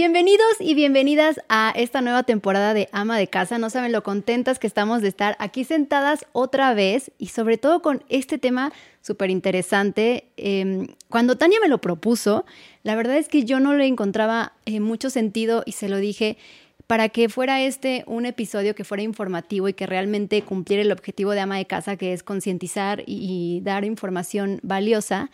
Bienvenidos 0.00 0.60
y 0.60 0.74
bienvenidas 0.74 1.40
a 1.48 1.72
esta 1.74 2.02
nueva 2.02 2.22
temporada 2.22 2.72
de 2.72 2.88
Ama 2.92 3.18
de 3.18 3.26
Casa. 3.26 3.58
No 3.58 3.68
saben 3.68 3.90
lo 3.90 4.04
contentas 4.04 4.60
que 4.60 4.68
estamos 4.68 5.02
de 5.02 5.08
estar 5.08 5.34
aquí 5.40 5.64
sentadas 5.64 6.24
otra 6.30 6.72
vez 6.72 7.10
y 7.18 7.26
sobre 7.26 7.58
todo 7.58 7.82
con 7.82 8.04
este 8.08 8.38
tema 8.38 8.72
súper 9.02 9.28
interesante. 9.30 10.28
Em, 10.36 10.86
cuando 11.08 11.36
Tania 11.36 11.58
me 11.60 11.66
lo 11.66 11.80
propuso, 11.80 12.46
la 12.84 12.94
verdad 12.94 13.16
es 13.16 13.26
que 13.26 13.44
yo 13.44 13.58
no 13.58 13.74
le 13.74 13.86
encontraba 13.86 14.52
eh, 14.66 14.78
mucho 14.78 15.10
sentido 15.10 15.64
y 15.66 15.72
se 15.72 15.88
lo 15.88 15.96
dije 15.96 16.38
para 16.86 17.08
que 17.08 17.28
fuera 17.28 17.60
este 17.60 18.04
un 18.06 18.24
episodio 18.24 18.76
que 18.76 18.84
fuera 18.84 19.02
informativo 19.02 19.68
y 19.68 19.72
que 19.72 19.88
realmente 19.88 20.42
cumpliera 20.42 20.84
el 20.84 20.92
objetivo 20.92 21.32
de 21.32 21.40
ama 21.40 21.56
de 21.56 21.66
casa, 21.66 21.96
que 21.96 22.12
es 22.12 22.22
concientizar 22.22 23.02
y, 23.04 23.62
dar 23.64 23.84
información 23.84 24.60
valiosa. 24.62 25.32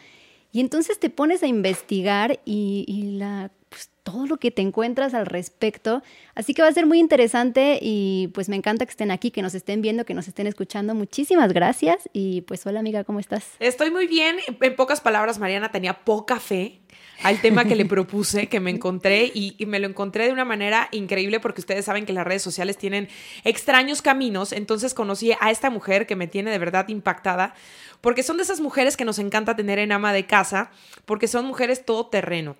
Y 0.53 0.61
entonces 0.61 0.99
te 0.99 1.11
pones 1.11 1.43
a 1.43 1.49
investigar 1.49 2.41
y, 2.47 3.17
la 3.19 3.51
pues, 3.74 3.91
todo 4.05 4.28
lo 4.28 4.37
que 4.37 4.52
te 4.52 4.62
encuentras 4.62 5.14
al 5.14 5.27
respecto. 5.27 6.01
Así 6.37 6.55
que 6.55 6.62
va 6.62 6.69
a 6.69 6.73
ser 6.73 6.87
muy 6.87 7.01
interesante 7.01 7.80
y 7.83 8.30
pues 8.33 8.48
me 8.48 8.55
encanta 8.55 8.87
que 8.87 8.91
estén 8.91 9.10
aquí, 9.10 9.33
que 9.33 9.42
nos 9.42 9.52
estén 9.56 9.83
viendo, 9.83 10.05
que 10.05 10.14
nos 10.14 10.28
estén 10.28 10.47
escuchando. 10.47 10.95
Muchísimas 10.95 11.52
gracias 11.52 12.09
y 12.12 12.42
pues 12.42 12.64
hola 12.66 12.78
amiga, 12.78 13.02
¿cómo 13.02 13.19
estás? 13.19 13.45
Estoy 13.59 13.91
muy 13.91 14.06
bien. 14.06 14.37
En 14.60 14.77
pocas 14.77 15.00
palabras, 15.00 15.41
Mariana 15.41 15.73
tenía 15.73 16.05
poca 16.05 16.38
fe 16.38 16.83
al 17.24 17.41
tema 17.41 17.64
que 17.64 17.74
le 17.74 17.84
propuse, 17.84 18.47
que 18.47 18.60
me 18.60 18.70
encontré 18.70 19.33
y, 19.34 19.56
me 19.66 19.80
lo 19.80 19.88
encontré 19.88 20.27
de 20.27 20.33
una 20.33 20.45
manera 20.45 20.88
increíble 20.92 21.41
porque 21.41 21.61
ustedes 21.61 21.84
saben 21.84 22.06
que 22.06 22.12
las 22.12 22.25
redes 22.25 22.42
sociales 22.42 22.78
tienen 22.78 23.09
extraños 23.42 24.02
caminos. 24.02 24.52
Entonces 24.52 24.95
conocí 24.95 25.33
a 25.41 25.50
esta 25.50 25.69
mujer 25.69 26.06
que 26.06 26.14
me 26.14 26.28
tiene 26.28 26.52
de 26.52 26.59
verdad 26.59 26.86
impactada 26.86 27.55
porque 28.00 28.22
son 28.22 28.36
de 28.36 28.45
esas 28.45 28.61
mujeres 28.61 28.97
que 28.97 29.05
nos 29.05 29.19
encanta 29.19 29.56
tener 29.56 29.80
en 29.80 29.91
ama 29.91 30.12
de 30.12 30.27
casa 30.27 30.70
porque 31.06 31.27
son 31.27 31.44
mujeres 31.44 31.84
todoterreno 31.84 32.56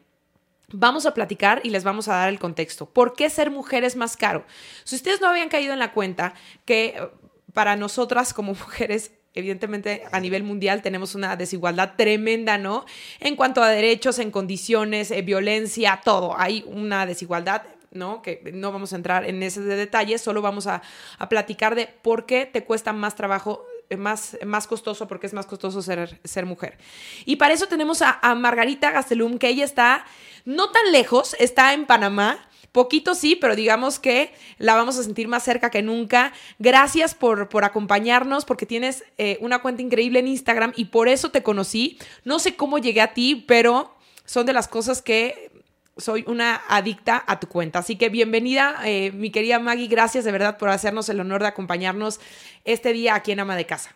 Vamos 0.73 1.07
a 1.07 1.15
platicar 1.15 1.61
y 1.65 1.71
les 1.71 1.85
vamos 1.85 2.09
a 2.09 2.15
dar 2.15 2.29
el 2.29 2.39
contexto. 2.39 2.87
¿Por 2.87 3.15
qué 3.15 3.31
ser 3.31 3.51
mujer 3.51 3.85
es 3.85 3.97
más 3.97 4.17
caro? 4.17 4.45
Si 4.85 4.97
ustedes 4.97 5.21
no 5.21 5.29
habían 5.29 5.49
caído 5.49 5.73
en 5.73 5.79
la 5.79 5.93
cuenta 5.93 6.35
que 6.65 6.87
eh, 6.87 7.09
para 7.53 7.77
nosotras 7.77 8.35
como 8.35 8.55
mujeres 8.55 9.13
evidentemente 9.35 10.05
a 10.13 10.21
nivel 10.21 10.45
mundial 10.45 10.81
tenemos 10.81 11.15
una 11.15 11.37
desigualdad 11.37 11.95
tremenda, 11.97 12.57
¿no? 12.57 12.85
En 13.21 13.37
cuanto 13.37 13.63
a 13.63 13.69
derechos, 13.69 14.19
en 14.19 14.31
condiciones, 14.31 15.11
eh, 15.11 15.23
violencia, 15.23 16.01
todo. 16.05 16.39
Hay 16.39 16.65
una 16.69 17.05
desigualdad, 17.05 17.63
¿no? 17.91 18.23
Que 18.23 18.53
no 18.55 18.73
vamos 18.73 18.93
a 18.93 18.97
entrar 18.97 19.25
en 19.29 19.43
ese 19.43 19.61
detalle, 19.61 20.19
solo 20.19 20.41
vamos 20.41 20.67
a, 20.67 20.83
platicar 21.29 21.75
de 21.75 21.89
por 22.03 22.27
qué 22.27 22.47
te 22.47 22.65
cuesta 22.65 22.93
más 22.93 23.17
trabajo 23.17 23.67
más, 23.97 24.37
más 24.45 24.67
costoso 24.67 25.07
porque 25.07 25.27
es 25.27 25.33
más 25.33 25.47
costoso 25.47 25.83
ser, 25.83 26.21
ser 26.25 26.47
mujer. 26.47 26.79
Y 27.25 27.37
para 27.37 27.55
eso 27.55 27.67
tenemos 27.67 28.03
a, 28.03 28.35
Margarita 28.35 28.91
Gastelum, 28.91 29.39
que 29.39 29.49
ella 29.49 29.65
está 29.65 30.05
no 30.45 30.71
tan 30.71 30.93
lejos, 30.93 31.37
está 31.39 31.73
en 31.73 31.87
Panamá. 31.87 32.39
Poquito 32.73 33.15
sí, 33.15 33.37
pero 33.37 33.55
digamos 33.55 34.01
que 34.01 34.35
la 34.59 34.75
vamos 34.75 34.99
a 34.99 35.05
sentir 35.05 35.29
más 35.29 35.45
cerca 35.45 35.71
que 35.71 35.83
nunca. 35.83 36.33
Gracias 36.59 37.15
por, 37.15 37.49
por 37.49 37.65
acompañarnos, 37.65 38.45
porque 38.45 38.67
tienes 38.67 39.05
eh, 39.17 39.39
una 39.41 39.61
cuenta 39.63 39.83
increíble 39.83 40.19
en 40.19 40.27
Instagram 40.27 40.73
y 40.75 40.87
por 40.87 41.09
eso 41.09 41.31
te 41.31 41.45
conocí. 41.45 41.99
No 42.25 42.41
sé 42.41 42.57
cómo 42.57 42.79
llegué 42.79 43.01
a 43.01 43.15
ti, 43.15 43.45
pero 43.47 43.95
son 44.25 44.47
de 44.47 44.53
las 44.53 44.67
cosas 44.67 45.03
que 45.03 45.54
soy 45.97 46.25
una 46.27 46.63
adicta 46.69 47.23
a 47.27 47.39
tu 47.41 47.49
cuenta. 47.49 47.81
Así 47.81 47.97
que 47.97 48.09
bienvenida, 48.09 48.77
eh, 48.85 49.13
mi 49.13 49.31
querida 49.31 49.59
Maggie. 49.59 49.89
Gracias 49.89 50.25
de 50.25 50.33
verdad 50.33 50.59
por 50.59 50.69
hacernos 50.69 51.09
el 51.09 51.21
honor 51.21 51.43
de 51.43 51.49
acompañarnos 51.49 52.21
este 52.65 52.93
día 52.93 53.15
aquí 53.15 53.33
en 53.33 53.41
Ama 53.41 53.57
de 53.57 53.67
Casa. 53.67 53.95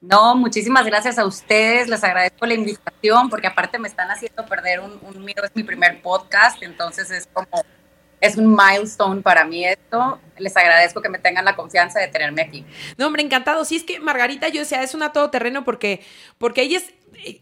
No, 0.00 0.36
muchísimas 0.36 0.84
gracias 0.84 1.18
a 1.18 1.24
ustedes, 1.24 1.88
les 1.88 2.04
agradezco 2.04 2.44
la 2.44 2.52
invitación 2.52 3.30
porque 3.30 3.46
aparte 3.46 3.78
me 3.78 3.88
están 3.88 4.10
haciendo 4.10 4.44
perder 4.44 4.80
un, 4.80 5.00
un 5.02 5.28
es 5.30 5.50
mi 5.54 5.62
primer 5.62 6.02
podcast, 6.02 6.62
entonces 6.62 7.10
es 7.10 7.26
como, 7.32 7.48
es 8.20 8.36
un 8.36 8.54
milestone 8.54 9.22
para 9.22 9.46
mí 9.46 9.64
esto, 9.64 10.20
les 10.36 10.54
agradezco 10.58 11.00
que 11.00 11.08
me 11.08 11.18
tengan 11.18 11.46
la 11.46 11.56
confianza 11.56 12.00
de 12.00 12.08
tenerme 12.08 12.42
aquí. 12.42 12.66
No, 12.98 13.06
hombre, 13.06 13.22
encantado, 13.22 13.64
sí 13.64 13.76
es 13.76 13.84
que 13.84 13.98
Margarita, 13.98 14.48
yo 14.48 14.60
decía, 14.60 14.82
es 14.82 14.94
una 14.94 15.10
todoterreno 15.10 15.64
porque, 15.64 16.04
porque 16.36 16.60
ella 16.60 16.78
es, 16.78 16.92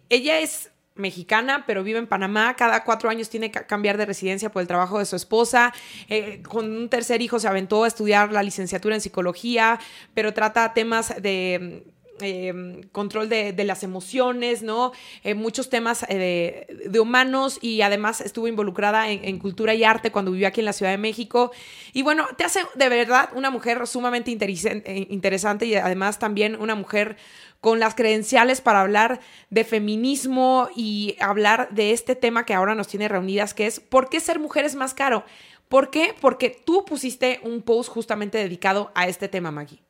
ella 0.08 0.38
es 0.38 0.71
mexicana, 0.94 1.64
pero 1.66 1.82
vive 1.82 1.98
en 1.98 2.06
Panamá. 2.06 2.54
Cada 2.56 2.84
cuatro 2.84 3.10
años 3.10 3.30
tiene 3.30 3.50
que 3.50 3.64
cambiar 3.66 3.96
de 3.96 4.06
residencia 4.06 4.50
por 4.50 4.62
el 4.62 4.68
trabajo 4.68 4.98
de 4.98 5.06
su 5.06 5.16
esposa. 5.16 5.72
Eh, 6.08 6.42
con 6.42 6.70
un 6.70 6.88
tercer 6.88 7.22
hijo 7.22 7.38
se 7.38 7.48
aventó 7.48 7.84
a 7.84 7.88
estudiar 7.88 8.32
la 8.32 8.42
licenciatura 8.42 8.94
en 8.94 9.00
psicología, 9.00 9.78
pero 10.14 10.34
trata 10.34 10.74
temas 10.74 11.14
de 11.20 11.84
Em, 12.22 12.82
control 12.92 13.28
de, 13.28 13.64
las 13.64 13.82
emociones, 13.82 14.62
¿no? 14.62 14.92
Eh, 15.24 15.34
muchos 15.34 15.68
temas 15.68 16.04
eh, 16.08 16.66
de, 16.86 17.00
humanos 17.00 17.58
y 17.60 17.82
además 17.82 18.20
estuvo 18.20 18.46
involucrada 18.46 19.10
en, 19.10 19.38
cultura 19.38 19.74
y 19.74 19.82
arte 19.82 20.12
cuando 20.12 20.30
vivió 20.30 20.46
aquí 20.46 20.60
en 20.60 20.66
la 20.66 20.72
Ciudad 20.72 20.92
de 20.92 20.98
México. 20.98 21.50
Y 21.92 22.02
bueno, 22.02 22.26
te 22.36 22.44
hace 22.44 22.60
de 22.74 22.88
verdad 22.88 23.30
una 23.34 23.50
mujer 23.50 23.86
sumamente 23.86 24.30
eh, 24.30 25.06
interesante 25.10 25.66
y 25.66 25.74
además 25.74 26.18
también 26.18 26.56
una 26.60 26.74
mujer 26.74 27.16
con 27.60 27.80
las 27.80 27.94
credenciales 27.94 28.60
para 28.60 28.80
hablar 28.80 29.20
de 29.50 29.64
feminismo 29.64 30.68
y 30.76 31.16
hablar 31.20 31.68
de 31.70 31.92
este 31.92 32.14
tema 32.14 32.44
que 32.44 32.54
ahora 32.54 32.74
nos 32.74 32.88
tiene 32.88 33.08
reunidas, 33.08 33.54
que 33.54 33.66
es 33.66 33.80
¿por 33.80 34.08
qué 34.08 34.20
ser 34.20 34.38
mujer 34.38 34.64
es 34.64 34.74
más 34.74 34.94
caro? 34.94 35.24
¿Por 35.68 35.90
qué? 35.90 36.14
Porque 36.20 36.50
tú 36.50 36.84
pusiste 36.84 37.40
un 37.42 37.62
post 37.62 37.90
justamente 37.90 38.38
dedicado 38.38 38.92
a 38.94 39.08
este 39.08 39.28
tema, 39.28 39.50
Maggie. 39.50 39.82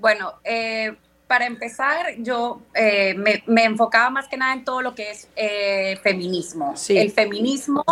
Bueno, 0.00 0.34
eh, 0.44 0.96
para 1.26 1.46
empezar, 1.46 2.14
yo 2.18 2.62
eh, 2.74 3.14
me, 3.14 3.64
enfocaba 3.64 4.10
más 4.10 4.28
que 4.28 4.36
nada 4.36 4.54
en 4.54 4.64
todo 4.64 4.82
lo 4.82 4.94
que 4.94 5.10
es 5.10 5.28
eh, 5.36 5.98
feminismo. 6.02 6.74
El 6.88 7.12
feminismo, 7.12 7.84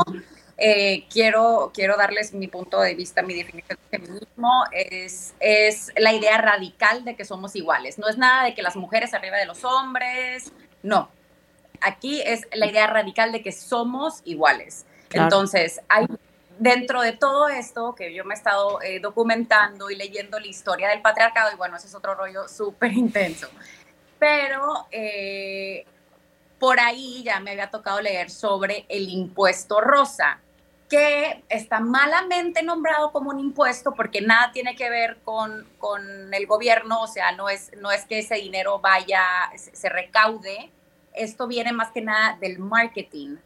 quiero, 1.13 1.71
quiero 1.73 1.97
darles 1.97 2.33
mi 2.33 2.49
punto 2.49 2.81
de 2.81 2.95
vista, 2.95 3.23
mi 3.23 3.35
definición 3.35 3.79
de 3.91 3.99
feminismo, 3.99 4.65
es, 4.73 5.35
es 5.39 5.93
la 5.97 6.13
idea 6.13 6.39
radical 6.39 7.05
de 7.05 7.15
que 7.15 7.25
somos 7.25 7.55
iguales. 7.55 7.99
No 7.99 8.09
es 8.09 8.19
nada 8.19 8.45
de 8.45 8.55
que 8.55 8.63
las 8.63 8.75
mujeres 8.75 9.15
arriba 9.15 9.37
de 9.37 9.47
los 9.47 9.65
hombres, 9.65 10.51
no. 10.83 11.11
Aquí 11.81 12.23
es 12.23 12.49
la 12.53 12.67
idea 12.67 12.89
radical 12.89 13.31
de 13.31 13.43
que 13.43 13.53
somos 13.53 14.23
iguales. 14.25 14.85
Entonces, 15.13 15.81
hay 15.89 16.07
dentro 16.59 17.01
de 17.03 17.13
todo 17.13 17.49
esto 17.49 17.95
que 17.95 18.13
yo 18.13 18.25
me 18.25 18.35
he 18.35 18.37
estado 18.37 18.83
eh, 18.83 19.01
documentando 19.01 19.91
y 19.91 19.97
leyendo 19.97 20.39
la 20.39 20.47
historia 20.47 20.89
del 20.89 21.01
patriarcado, 21.01 21.53
y 21.53 21.57
bueno, 21.57 21.77
ese 21.77 21.87
es 21.87 21.95
otro 21.95 22.15
rollo 22.15 22.49
súper 22.49 22.93
intenso, 22.93 23.49
pero 24.19 24.87
eh, 24.91 25.87
por 26.59 26.81
ahí 26.81 27.23
ya 27.25 27.41
me 27.41 27.53
había 27.53 27.71
tocado 27.71 28.01
leer 28.01 28.31
sobre 28.31 28.85
el 28.89 29.09
impuesto 29.09 29.81
rosa, 29.81 30.41
que 30.89 31.45
está 31.51 31.81
malamente 31.81 32.63
nombrado 32.63 33.13
como 33.13 33.31
un 33.31 33.39
impuesto 33.39 33.93
porque 33.95 34.23
nada 34.23 34.53
tiene 34.53 34.75
que 34.75 34.89
ver 34.89 35.19
con, 35.23 35.67
con 35.79 36.33
el 36.33 36.47
gobierno, 36.47 37.03
o 37.03 37.07
sea, 37.07 37.33
no 37.33 37.49
es, 37.49 37.71
no 37.77 37.91
es 37.93 38.07
que 38.07 38.21
ese 38.21 38.37
dinero 38.37 38.81
vaya, 38.81 39.23
se 39.55 39.89
recaude, 39.89 40.71
esto 41.13 41.47
viene 41.47 41.73
más 41.73 41.91
que 41.93 42.01
nada 42.01 42.39
del 42.41 42.59
marketing, 42.59 43.37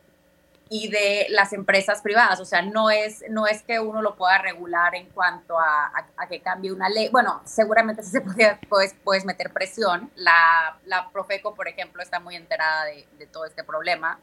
y 0.74 0.88
de 0.88 1.26
las 1.28 1.52
empresas 1.52 2.00
privadas. 2.00 2.40
O 2.40 2.46
sea, 2.46 2.62
no 2.62 2.88
es, 2.88 3.22
no 3.28 3.46
es 3.46 3.62
que 3.62 3.78
uno 3.78 4.00
lo 4.00 4.16
pueda 4.16 4.38
regular 4.38 4.94
en 4.94 5.10
cuanto 5.10 5.58
a, 5.58 5.92
a, 6.16 6.26
que 6.28 6.40
cambie 6.40 6.72
una 6.72 6.88
ley. 6.88 7.10
Bueno, 7.10 7.42
seguramente 7.44 8.02
sí 8.02 8.10
se 8.10 8.22
puede, 8.22 8.58
puedes, 8.70 8.94
puedes 9.04 9.26
meter 9.26 9.52
presión. 9.52 10.10
La, 10.14 10.78
la 10.86 11.10
Profeco, 11.10 11.54
por 11.54 11.68
ejemplo, 11.68 12.02
está 12.02 12.20
muy 12.20 12.36
enterada 12.36 12.86
de, 12.86 13.06
de 13.18 13.26
todo 13.26 13.44
este 13.44 13.64
problema. 13.64 14.18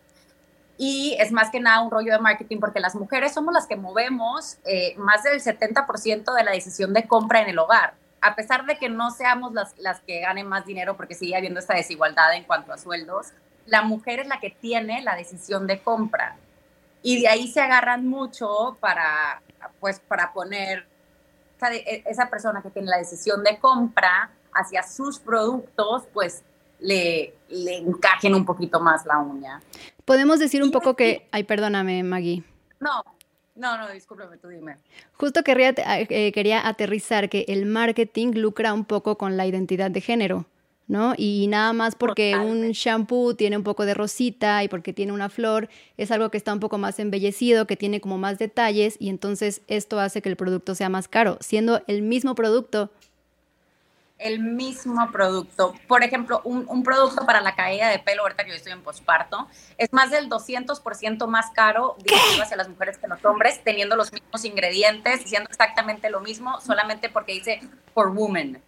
Y 0.75 1.15
es 1.19 1.31
más 1.31 1.51
que 1.51 1.59
nada 1.59 1.81
un 1.81 1.91
rollo 1.91 2.13
de 2.13 2.19
marketing 2.19 2.57
porque 2.59 2.79
las 2.79 2.95
mujeres 2.95 3.31
somos 3.31 3.53
las 3.53 3.67
que 3.67 3.75
movemos 3.75 4.57
eh, 4.66 4.95
más 4.97 5.21
del 5.21 5.39
70% 5.39 6.33
de 6.33 6.43
la 6.43 6.51
decisión 6.51 6.95
de 6.95 7.07
compra 7.07 7.41
en 7.41 7.49
el 7.49 7.59
hogar. 7.59 7.93
A 8.21 8.33
pesar 8.33 8.66
de 8.66 8.79
que 8.79 8.89
no 8.89 9.11
seamos 9.11 9.53
las, 9.53 9.77
las 9.77 9.99
que 9.99 10.21
ganen 10.21 10.47
más 10.47 10.66
dinero 10.66 10.97
porque 10.97 11.13
sigue 11.13 11.35
habiendo 11.35 11.59
esta 11.59 11.75
desigualdad 11.75 12.34
en 12.34 12.43
cuanto 12.45 12.73
a 12.73 12.79
sueldos, 12.79 13.34
la 13.69 13.81
mujer 13.83 14.19
es 14.19 14.27
la 14.27 14.39
que 14.39 14.49
tiene 14.49 15.01
la 15.01 15.16
decisión 15.16 15.67
de 15.67 15.81
compra. 15.81 16.35
Y 17.01 17.21
de 17.21 17.27
ahí 17.27 17.47
se 17.47 17.61
agarran 17.61 18.07
mucho 18.07 18.77
para, 18.79 19.41
pues, 19.79 19.99
para 19.99 20.33
poner 20.33 20.85
e, 21.71 22.03
esa 22.05 22.29
persona 22.29 22.61
que 22.61 22.69
tiene 22.69 22.89
la 22.89 22.97
decisión 22.97 23.43
de 23.43 23.57
compra 23.59 24.31
hacia 24.53 24.83
sus 24.83 25.19
productos, 25.19 26.07
pues 26.13 26.43
le, 26.79 27.33
le 27.49 27.77
encajen 27.77 28.33
un 28.33 28.45
poquito 28.45 28.79
más 28.79 29.05
la 29.05 29.19
uña. 29.19 29.61
Podemos 30.05 30.39
decir 30.39 30.63
un 30.63 30.71
poco 30.71 30.95
que, 30.95 31.27
ay, 31.31 31.43
perdóname, 31.43 32.03
Maggie. 32.03 32.43
No, 32.79 33.03
no, 33.55 33.77
no, 33.77 33.89
discúlpame, 33.89 34.37
tú 34.37 34.47
dime. 34.47 34.77
Justo 35.17 35.43
quería, 35.43 35.73
eh, 35.77 36.31
quería 36.31 36.67
aterrizar 36.67 37.29
que 37.29 37.45
el 37.49 37.66
marketing 37.66 38.33
lucra 38.35 38.73
un 38.73 38.85
poco 38.85 39.17
con 39.17 39.37
la 39.37 39.45
identidad 39.45 39.91
de 39.91 40.01
género. 40.01 40.45
¿No? 40.90 41.14
Y 41.16 41.46
nada 41.47 41.72
más 41.72 41.96
porque 41.96 42.36
un 42.36 42.72
shampoo 42.72 43.36
tiene 43.36 43.56
un 43.56 43.64
poco 43.64 43.86
de 43.86 43.94
rosita 43.94 44.64
y 44.64 44.68
porque 44.68 44.91
tiene 44.91 45.14
una 45.14 45.30
flor, 45.30 45.70
es 45.97 46.12
algo 46.12 46.32
que 46.32 46.38
está 46.38 46.52
un 46.52 46.59
poco 46.59 46.80
más 46.80 47.00
embellecido, 47.00 47.68
que 47.68 47.78
tiene 47.78 48.02
como 48.02 48.18
más 48.18 48.40
detalles 48.40 48.97
y 49.00 49.09
entonces 49.09 49.62
esto 49.68 50.00
hace 50.00 50.22
que 50.24 50.30
el 50.30 50.36
producto 50.36 50.74
sea 50.74 50.90
más 50.90 51.08
caro, 51.08 51.38
siendo 51.41 51.84
el 51.88 52.02
mismo 52.02 52.36
producto. 52.36 52.91
el 54.18 54.40
mismo 54.40 55.09
producto. 55.14 55.76
Por 55.88 56.03
ejemplo, 56.03 56.41
un, 56.44 56.84
producto 56.84 57.26
para 57.26 57.40
la 57.40 57.56
caída 57.56 57.88
de 57.88 58.00
pelo, 58.00 58.24
ahorita 58.24 58.44
que 58.44 58.50
yo 58.50 58.58
estoy 58.58 58.74
en 58.74 58.82
posparto, 58.82 59.47
es 59.78 59.94
más 59.94 60.12
del 60.12 60.28
200% 60.28 61.28
más 61.28 61.52
caro 61.52 61.96
dirigido 62.03 62.44
hacia 62.44 62.58
las 62.58 62.68
mujeres 62.68 62.97
que 62.97 63.08
los 63.08 63.24
hombres, 63.24 63.64
teniendo 63.64 63.96
los 63.96 64.12
mismos 64.12 64.44
ingredientes, 64.44 65.20
diciendo 65.20 65.47
exactamente 65.50 66.09
lo 66.09 66.20
mismo, 66.20 66.59
solamente 66.59 67.09
porque 67.09 67.34
dice 67.34 67.62
for 67.94 68.09
women. 68.09 68.62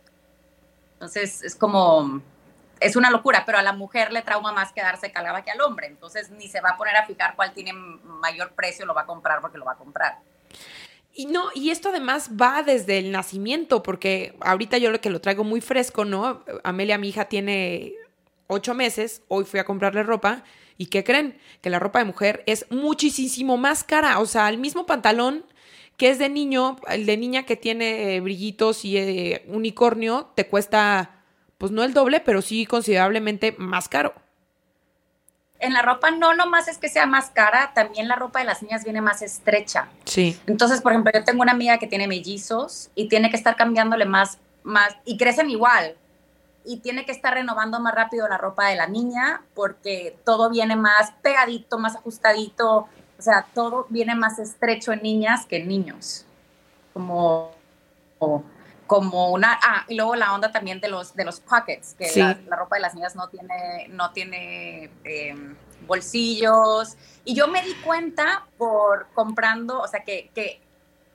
Entonces, 1.02 1.42
es 1.42 1.56
como, 1.56 2.22
es 2.80 2.96
una 2.96 3.10
locura, 3.10 3.42
pero 3.44 3.58
a 3.58 3.64
la 3.64 3.74
mujer 3.74 4.12
le 4.12 4.22
trauma 4.22 4.52
más 4.52 4.72
quedarse 4.72 5.12
calada 5.12 5.44
que 5.44 5.50
al 5.50 5.60
hombre. 5.62 5.88
Entonces, 5.88 6.30
ni 6.30 6.48
se 6.48 6.62
va 6.62 6.70
a 6.70 6.78
poner 6.78 6.96
a 6.96 7.08
fijar 7.08 7.36
cuál 7.36 7.54
tiene 7.54 7.74
mayor 7.74 8.52
precio, 8.52 8.86
lo 8.86 8.94
va 8.94 9.02
a 9.02 9.06
comprar 9.08 9.42
porque 9.42 9.58
lo 9.58 9.66
va 9.66 9.72
a 9.72 9.78
comprar. 9.78 10.20
Y 11.12 11.26
no, 11.26 11.50
y 11.56 11.72
esto 11.72 11.90
además 11.90 12.30
va 12.40 12.62
desde 12.62 13.00
el 13.00 13.12
nacimiento, 13.12 13.82
porque 13.82 14.38
ahorita 14.42 14.78
yo 14.78 14.92
lo 14.92 15.02
que 15.02 15.10
lo 15.10 15.22
traigo 15.22 15.44
muy 15.44 15.60
fresco, 15.60 16.06
¿no? 16.06 16.46
Amelia, 16.64 17.00
mi 17.00 17.10
hija, 17.10 17.26
tiene 17.26 17.96
ocho 18.46 18.76
meses, 18.76 19.24
hoy 19.28 19.46
fui 19.46 19.60
a 19.60 19.66
comprarle 19.66 20.04
ropa, 20.04 20.44
¿y 20.78 20.86
qué 20.86 21.04
creen? 21.04 21.42
Que 21.62 21.72
la 21.72 21.80
ropa 21.80 21.98
de 21.98 22.06
mujer 22.06 22.44
es 22.46 22.70
muchísimo 22.70 23.58
más 23.58 23.84
cara, 23.84 24.20
o 24.20 24.28
sea, 24.28 24.50
el 24.50 24.60
mismo 24.60 24.86
pantalón 24.86 25.46
que 26.02 26.10
es 26.10 26.18
de 26.18 26.30
niño, 26.30 26.78
el 26.88 27.06
de 27.06 27.16
niña 27.16 27.44
que 27.44 27.56
tiene 27.56 28.16
eh, 28.16 28.22
brillitos 28.22 28.86
y 28.86 28.98
eh, 28.98 29.46
unicornio, 29.48 30.32
te 30.34 30.48
cuesta, 30.48 31.22
pues 31.60 31.72
no 31.72 31.84
el 31.84 31.94
doble, 31.94 32.22
pero 32.22 32.42
sí 32.42 32.66
considerablemente 32.66 33.54
más 33.60 33.88
caro 33.88 34.16
en 35.60 35.74
la 35.74 35.84
ropa 35.84 36.10
no 36.10 36.34
nomás 36.34 36.68
es 36.68 36.80
que 36.80 36.90
sea 36.90 37.06
más 37.06 37.30
cara, 37.30 37.72
también 37.76 38.08
la 38.08 38.16
ropa 38.16 38.40
de 38.40 38.46
las 38.46 38.64
niñas 38.64 38.84
viene 38.84 39.00
más 39.00 39.22
estrecha. 39.22 39.90
Sí. 40.06 40.36
Entonces, 40.48 40.82
por 40.82 40.92
ejemplo, 40.92 41.12
yo 41.14 41.24
tengo 41.24 41.44
una 41.44 41.52
amiga 41.52 41.78
que 41.78 41.86
tiene 41.86 42.08
mellizos 42.08 42.90
y 42.96 43.08
tiene 43.08 43.30
que 43.30 43.38
estar 43.38 43.56
cambiándole 43.56 44.06
más, 44.06 44.40
más, 44.64 44.96
y 45.06 45.18
crecen 45.18 45.52
igual. 45.52 45.98
Y 46.66 46.78
tiene 46.78 47.06
que 47.06 47.12
estar 47.12 47.36
renovando 47.36 47.80
más 47.80 47.94
rápido 47.94 48.28
la 48.28 48.40
ropa 48.40 48.70
de 48.70 48.76
la 48.76 48.88
niña 48.88 49.44
porque 49.54 50.18
todo 50.26 50.50
viene 50.50 50.76
más 50.76 51.12
pegadito, 51.22 51.78
más 51.78 51.96
ajustadito. 51.96 52.88
O 53.22 53.24
sea, 53.24 53.46
todo 53.54 53.86
viene 53.90 54.16
más 54.16 54.40
estrecho 54.40 54.92
en 54.94 55.04
niñas 55.04 55.46
que 55.46 55.58
en 55.58 55.68
niños. 55.68 56.26
Como, 56.92 57.52
como 58.88 59.30
una 59.32 59.60
ah 59.62 59.86
y 59.88 59.96
luego 59.96 60.16
la 60.16 60.34
onda 60.34 60.52
también 60.52 60.82
de 60.82 60.90
los 60.90 61.14
de 61.14 61.24
los 61.24 61.40
pockets 61.40 61.94
que 61.94 62.12
la, 62.16 62.56
ropa 62.56 62.78
de 62.78 62.82
las 62.82 62.96
niñas 62.96 63.16
no 63.16 63.30
tiene 63.30 63.88
no 63.90 64.12
tiene 64.12 64.90
em, 65.04 65.56
bolsillos. 65.86 66.98
Y 67.24 67.36
yo 67.36 67.48
me 67.48 67.62
di 67.62 67.76
cuenta 67.76 68.48
por 68.58 69.06
comprando 69.14 69.80
o 69.80 69.88
sea 69.88 70.04
que, 70.04 70.32
que 70.34 70.60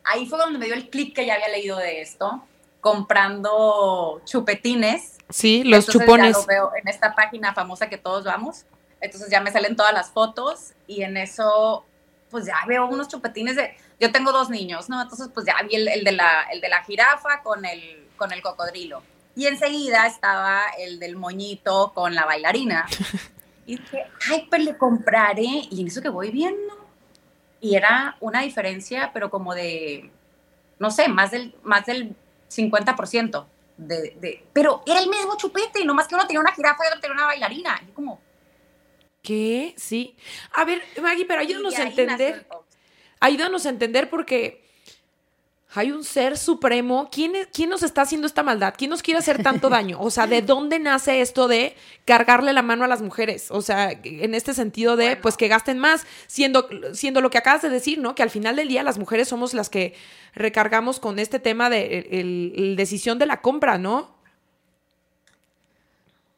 ahí 0.04 0.26
fue 0.26 0.38
donde 0.38 0.60
me 0.60 0.66
dio 0.66 0.76
el 0.76 0.88
clic 0.88 1.12
que 1.12 1.26
ya 1.26 1.34
había 1.34 1.48
leído 1.48 1.76
de 1.76 2.02
esto 2.02 2.40
comprando 2.80 4.22
chupetines. 4.26 5.18
Sí 5.28 5.64
los 5.64 5.88
chupones 5.88 6.36
ya 6.36 6.40
lo 6.40 6.46
veo 6.46 6.70
en 6.80 6.86
esta 6.86 7.16
página 7.16 7.52
famosa 7.52 7.88
que 7.88 7.98
todos 7.98 8.22
vamos. 8.22 8.64
Entonces 9.00 9.28
ya 9.28 9.40
me 9.40 9.50
salen 9.50 9.74
todas 9.74 9.92
las 9.92 10.10
fotos 10.10 10.72
y 10.86 11.02
en 11.02 11.16
eso 11.16 11.84
pues 12.30 12.46
ya 12.46 12.56
veo 12.66 12.86
unos 12.86 13.08
chupetines 13.08 13.56
de 13.56 13.76
yo 13.98 14.12
tengo 14.12 14.32
dos 14.32 14.50
niños, 14.50 14.88
¿no? 14.88 15.00
Entonces, 15.00 15.28
pues 15.32 15.46
ya 15.46 15.54
vi 15.66 15.76
el, 15.76 16.04
de, 16.04 16.12
la, 16.12 16.42
el 16.52 16.60
de 16.60 16.68
la 16.68 16.82
jirafa 16.84 17.42
con 17.42 17.64
el, 17.64 18.08
con 18.16 18.32
el 18.32 18.42
cocodrilo. 18.42 19.02
Y 19.34 19.46
enseguida 19.46 20.06
estaba 20.06 20.64
el 20.78 20.98
del 20.98 21.16
moñito 21.16 21.92
con 21.94 22.14
la 22.14 22.24
bailarina. 22.24 22.86
Y 23.68 23.78
dije, 23.78 24.04
ay, 24.30 24.46
pues 24.48 24.62
le 24.62 24.78
compraré. 24.78 25.66
Y 25.72 25.80
en 25.80 25.88
eso 25.88 26.00
que 26.00 26.08
voy 26.08 26.30
viendo. 26.30 26.86
Y 27.60 27.74
era 27.74 28.16
una 28.20 28.42
diferencia, 28.42 29.10
pero 29.12 29.28
como 29.28 29.56
de, 29.56 30.08
no 30.78 30.92
sé, 30.92 31.08
más 31.08 31.32
del, 31.32 31.52
más 31.64 31.84
del 31.84 32.14
50%. 32.48 33.44
De, 33.76 34.16
de, 34.20 34.46
pero 34.52 34.84
era 34.86 35.00
el 35.00 35.08
mismo 35.08 35.36
chupete, 35.36 35.84
nomás 35.84 36.06
que 36.06 36.14
uno 36.14 36.28
tenía 36.28 36.38
una 36.38 36.54
jirafa 36.54 36.84
y 36.84 36.86
otro 36.86 37.00
tenía 37.00 37.14
una 37.14 37.26
bailarina. 37.26 37.82
Y 37.88 37.90
como... 37.90 38.20
¿Qué? 39.26 39.74
Sí. 39.76 40.14
A 40.52 40.64
ver, 40.64 40.80
Maggie, 41.02 41.24
pero 41.24 41.40
ayúdanos 41.40 41.76
a 41.76 41.82
entender 41.82 42.46
ayúdanos 43.20 43.66
a 43.66 43.70
entender 43.70 44.08
porque 44.08 44.64
hay 45.74 45.92
un 45.92 46.04
ser 46.04 46.38
supremo. 46.38 47.10
¿Quién, 47.12 47.32
¿Quién 47.52 47.68
nos 47.68 47.82
está 47.82 48.02
haciendo 48.02 48.26
esta 48.26 48.42
maldad? 48.42 48.74
¿Quién 48.78 48.88
nos 48.88 49.02
quiere 49.02 49.18
hacer 49.18 49.42
tanto 49.42 49.68
daño? 49.68 49.98
O 50.00 50.10
sea, 50.10 50.26
¿de 50.26 50.40
dónde 50.40 50.78
nace 50.78 51.20
esto 51.20 51.48
de 51.48 51.76
cargarle 52.06 52.54
la 52.54 52.62
mano 52.62 52.84
a 52.84 52.88
las 52.88 53.02
mujeres? 53.02 53.50
O 53.50 53.60
sea, 53.60 53.90
en 53.90 54.34
este 54.34 54.54
sentido 54.54 54.96
de, 54.96 55.16
pues, 55.16 55.36
que 55.36 55.48
gasten 55.48 55.78
más, 55.78 56.06
siendo, 56.28 56.68
siendo 56.94 57.20
lo 57.20 57.28
que 57.28 57.38
acabas 57.38 57.60
de 57.60 57.68
decir, 57.68 57.98
¿no? 57.98 58.14
Que 58.14 58.22
al 58.22 58.30
final 58.30 58.56
del 58.56 58.68
día 58.68 58.82
las 58.82 58.98
mujeres 58.98 59.28
somos 59.28 59.52
las 59.52 59.68
que 59.68 59.94
recargamos 60.34 60.98
con 60.98 61.18
este 61.18 61.40
tema 61.40 61.68
de 61.68 62.08
la 62.10 62.76
decisión 62.76 63.18
de 63.18 63.26
la 63.26 63.42
compra, 63.42 63.76
¿no? 63.76 64.15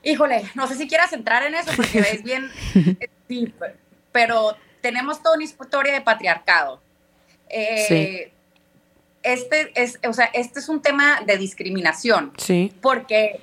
Híjole, 0.08 0.43
no 0.55 0.66
sé 0.66 0.76
si 0.76 0.88
quieras 0.88 1.12
entrar 1.12 1.43
en 1.43 1.55
eso 1.55 1.70
porque 1.76 2.00
ves 2.00 2.22
bien, 2.22 2.50
sí, 3.28 3.52
pero 4.10 4.56
tenemos 4.81 5.22
toda 5.22 5.34
una 5.34 5.44
historia 5.44 5.93
de 5.93 6.00
patriarcado. 6.00 6.81
Eh, 7.49 8.32
este 9.22 9.72
es, 9.75 9.99
o 10.08 10.12
sea, 10.12 10.26
este 10.26 10.60
es 10.60 10.69
un 10.69 10.81
tema 10.81 11.20
de 11.26 11.37
discriminación. 11.37 12.32
Sí. 12.38 12.72
Porque 12.81 13.40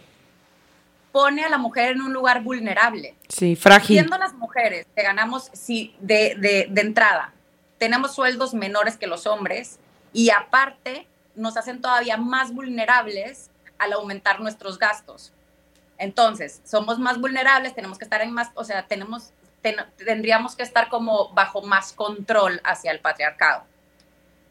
pone 1.11 1.43
a 1.43 1.49
la 1.49 1.57
mujer 1.57 1.91
en 1.91 2.01
un 2.01 2.13
lugar 2.13 2.41
vulnerable. 2.41 3.15
Sí, 3.29 3.55
frágil. 3.55 3.97
Siendo 3.97 4.17
las 4.17 4.33
mujeres 4.33 4.87
que 4.95 5.03
ganamos 5.03 5.49
sí, 5.53 5.95
de, 5.99 6.35
de, 6.35 6.67
de 6.69 6.81
entrada, 6.81 7.33
tenemos 7.77 8.15
sueldos 8.15 8.53
menores 8.53 8.97
que 8.97 9.07
los 9.07 9.27
hombres 9.27 9.79
y 10.13 10.29
aparte 10.29 11.07
nos 11.35 11.57
hacen 11.57 11.81
todavía 11.81 12.17
más 12.17 12.53
vulnerables 12.53 13.49
al 13.77 13.93
aumentar 13.93 14.39
nuestros 14.39 14.79
gastos. 14.79 15.31
Entonces, 15.97 16.61
somos 16.65 16.99
más 16.99 17.19
vulnerables, 17.19 17.73
tenemos 17.73 17.97
que 17.97 18.03
estar 18.03 18.21
en 18.21 18.31
más, 18.31 18.51
o 18.55 18.63
sea, 18.63 18.87
tenemos 18.87 19.31
tendríamos 20.05 20.55
que 20.55 20.63
estar 20.63 20.89
como 20.89 21.33
bajo 21.33 21.63
más 21.63 21.93
control 21.93 22.61
hacia 22.63 22.91
el 22.91 22.99
patriarcado. 22.99 23.63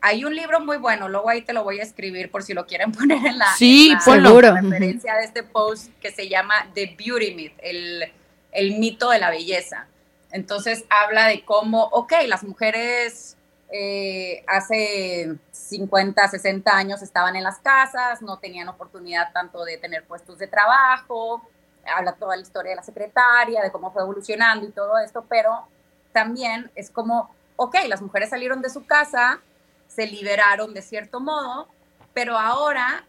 Hay 0.00 0.24
un 0.24 0.34
libro 0.34 0.60
muy 0.60 0.76
bueno, 0.76 1.08
luego 1.08 1.30
ahí 1.30 1.42
te 1.42 1.52
lo 1.52 1.64
voy 1.64 1.80
a 1.80 1.82
escribir 1.82 2.30
por 2.30 2.42
si 2.42 2.52
lo 2.52 2.66
quieren 2.66 2.92
poner 2.98 3.24
en 3.24 3.38
la, 3.38 3.52
sí, 3.54 3.94
referencia 4.04 5.14
de 5.14 5.24
este 5.24 5.42
post 5.42 5.90
que 6.00 6.10
se 6.10 6.28
llama 6.28 6.54
The 6.74 6.96
Beauty 6.98 7.34
Myth, 7.34 7.54
el, 7.62 8.12
el 8.52 8.78
mito 8.78 9.10
de 9.10 9.18
la 9.18 9.30
belleza. 9.30 9.86
Entonces 10.30 10.84
habla 10.90 11.28
de 11.28 11.44
cómo, 11.44 11.84
ok, 11.84 12.12
las 12.26 12.42
mujeres 12.42 13.36
eh, 13.70 14.44
hace 14.46 15.36
50, 15.50 16.28
60 16.28 16.76
años 16.76 17.02
estaban 17.02 17.36
en 17.36 17.42
las 17.42 17.58
casas, 17.58 18.22
no 18.22 18.38
tenían 18.38 18.68
oportunidad 18.68 19.32
tanto 19.32 19.64
de 19.64 19.78
tener 19.78 20.04
puestos 20.04 20.38
de 20.38 20.46
trabajo, 20.46 21.42
habla 21.86 22.12
toda 22.12 22.36
la 22.36 22.42
historia 22.42 22.70
de 22.70 22.76
la 22.76 22.82
secretaria, 22.82 23.62
de 23.62 23.72
cómo 23.72 23.92
fue 23.92 24.02
evolucionando 24.02 24.66
y 24.66 24.70
todo 24.70 24.98
esto, 24.98 25.24
pero 25.28 25.66
también 26.12 26.70
es 26.74 26.90
como, 26.90 27.34
ok, 27.56 27.76
las 27.88 28.02
mujeres 28.02 28.30
salieron 28.30 28.62
de 28.62 28.70
su 28.70 28.86
casa, 28.86 29.40
se 29.88 30.06
liberaron 30.06 30.74
de 30.74 30.82
cierto 30.82 31.20
modo, 31.20 31.68
pero 32.12 32.38
ahora 32.38 33.04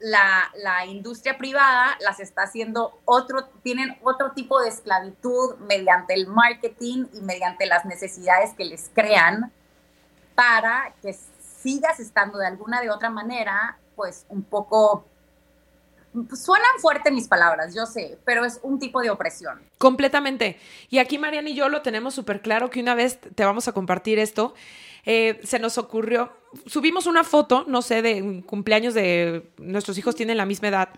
la, 0.00 0.50
la, 0.62 0.86
industria 0.86 1.36
privada 1.38 1.98
las 2.00 2.20
está 2.20 2.42
haciendo 2.42 2.98
otro, 3.04 3.46
tienen 3.62 3.98
otro 4.02 4.30
tipo 4.30 4.60
de 4.60 4.68
esclavitud 4.68 5.56
mediante 5.58 6.14
el 6.14 6.28
marketing 6.28 7.06
y 7.12 7.20
mediante 7.22 7.66
las 7.66 7.84
necesidades 7.84 8.54
que 8.54 8.64
les 8.64 8.90
crean 8.94 9.52
para 10.38 10.94
que 11.02 11.16
sigas 11.62 11.98
estando 11.98 12.38
de 12.38 12.46
alguna 12.46 12.80
de 12.80 12.90
otra 12.90 13.10
manera, 13.10 13.76
pues 13.96 14.24
un 14.28 14.44
poco 14.44 15.04
suenan 16.32 16.78
fuerte 16.80 17.10
mis 17.10 17.26
palabras, 17.26 17.74
yo 17.74 17.86
sé, 17.86 18.20
pero 18.24 18.44
es 18.44 18.60
un 18.62 18.78
tipo 18.78 19.00
de 19.02 19.10
opresión. 19.10 19.60
Completamente. 19.78 20.56
Y 20.90 20.98
aquí 20.98 21.18
Mariana 21.18 21.50
y 21.50 21.56
yo 21.56 21.68
lo 21.68 21.82
tenemos 21.82 22.14
súper 22.14 22.40
claro 22.40 22.70
que 22.70 22.80
una 22.80 22.94
vez 22.94 23.18
te 23.18 23.44
vamos 23.44 23.66
a 23.66 23.72
compartir 23.72 24.20
esto. 24.20 24.54
Eh, 25.04 25.40
se 25.42 25.58
nos 25.58 25.76
ocurrió, 25.76 26.32
subimos 26.66 27.06
una 27.06 27.24
foto, 27.24 27.64
no 27.66 27.82
sé, 27.82 28.00
de 28.00 28.44
cumpleaños 28.46 28.94
de 28.94 29.50
nuestros 29.56 29.98
hijos 29.98 30.14
tienen 30.14 30.36
la 30.36 30.46
misma 30.46 30.68
edad. 30.68 30.90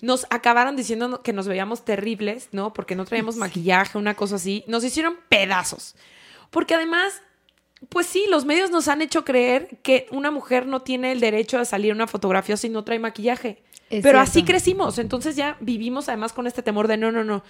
Nos 0.00 0.28
acabaron 0.30 0.76
diciendo 0.76 1.22
que 1.22 1.32
nos 1.32 1.48
veíamos 1.48 1.84
terribles, 1.84 2.50
¿no? 2.52 2.72
Porque 2.72 2.94
no 2.94 3.04
traíamos 3.04 3.34
maquillaje, 3.34 3.98
una 3.98 4.14
cosa 4.14 4.36
así. 4.36 4.62
Nos 4.68 4.84
hicieron 4.84 5.16
pedazos. 5.28 5.96
Porque 6.50 6.76
además 6.76 7.20
pues 7.88 8.06
sí, 8.06 8.24
los 8.30 8.44
medios 8.44 8.70
nos 8.70 8.88
han 8.88 9.02
hecho 9.02 9.24
creer 9.24 9.78
que 9.82 10.06
una 10.10 10.30
mujer 10.30 10.66
no 10.66 10.80
tiene 10.80 11.12
el 11.12 11.20
derecho 11.20 11.58
a 11.58 11.64
salir 11.64 11.92
una 11.92 12.06
fotografía 12.06 12.56
si 12.56 12.68
no 12.68 12.84
trae 12.84 12.98
maquillaje. 12.98 13.62
Pero 13.88 14.18
así 14.18 14.42
crecimos, 14.42 14.98
entonces 14.98 15.36
ya 15.36 15.56
vivimos 15.60 16.08
además 16.08 16.32
con 16.32 16.46
este 16.46 16.62
temor 16.62 16.88
de 16.88 16.96
no, 16.96 17.12
no, 17.12 17.22
no. 17.22 17.44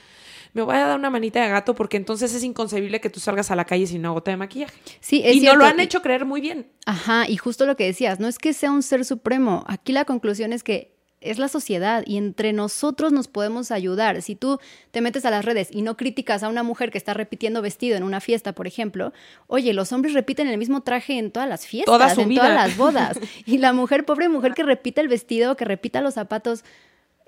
Me 0.53 0.63
voy 0.63 0.77
a 0.77 0.87
dar 0.87 0.99
una 0.99 1.11
manita 1.11 1.43
de 1.43 1.49
gato 1.49 1.75
porque 1.75 1.97
entonces 1.97 2.35
es 2.35 2.43
inconcebible 2.43 3.01
que 3.01 3.11
tú 3.11 3.21
salgas 3.21 3.51
a 3.51 3.57
la 3.57 3.65
calle 3.65 3.87
sin 3.87 4.01
una 4.01 4.11
gota 4.11 4.31
de 4.31 4.37
maquillaje. 4.37 4.75
Sí, 5.01 5.23
es 5.25 5.37
y 5.37 5.41
no 5.41 5.55
lo 5.55 5.65
han 5.65 5.81
hecho 5.81 6.03
creer 6.03 6.25
muy 6.25 6.41
bien. 6.41 6.71
Ajá, 6.87 7.29
y 7.29 7.37
justo 7.37 7.67
lo 7.67 7.77
que 7.77 7.85
decías, 7.85 8.21
no 8.21 8.29
es 8.29 8.39
que 8.39 8.53
sea 8.53 8.71
un 8.71 8.83
ser 8.83 9.05
supremo. 9.05 9.65
Aquí 9.67 9.93
la 9.93 10.05
conclusión 10.05 10.53
es 10.53 10.63
que 10.63 10.96
es 11.31 11.39
la 11.39 11.49
sociedad 11.49 12.03
y 12.07 12.17
entre 12.17 12.53
nosotros 12.53 13.13
nos 13.13 13.29
podemos 13.29 13.71
ayudar. 13.71 14.23
Si 14.23 14.35
tú 14.37 14.59
te 14.91 15.01
metes 15.01 15.25
a 15.25 15.31
las 15.31 15.45
redes 15.45 15.69
y 15.71 15.83
no 15.83 15.97
criticas 15.97 16.43
a 16.43 16.49
una 16.49 16.63
mujer 16.63 16.91
que 16.91 16.99
está 16.99 17.15
repitiendo 17.15 17.63
vestido 17.63 17.97
en 17.97 18.03
una 18.03 18.21
fiesta, 18.21 18.53
por 18.53 18.67
ejemplo, 18.67 19.13
oye, 19.47 19.73
los 19.73 19.93
hombres 19.93 20.15
repiten 20.15 20.49
el 20.49 20.59
mismo 20.59 20.83
traje 20.83 21.19
en 21.19 21.31
todas 21.31 21.49
las 21.49 21.67
fiestas, 21.67 22.19
en 22.19 22.35
todas 22.35 22.55
las 22.55 22.77
bodas. 22.77 23.19
Y 23.47 23.59
la 23.59 23.73
mujer, 23.73 24.05
pobre 24.05 24.29
mujer 24.29 24.55
que 24.55 24.63
repite 24.63 25.01
el 25.01 25.09
vestido, 25.09 25.57
que 25.57 25.65
repita 25.65 26.01
los 26.01 26.15
zapatos, 26.15 26.65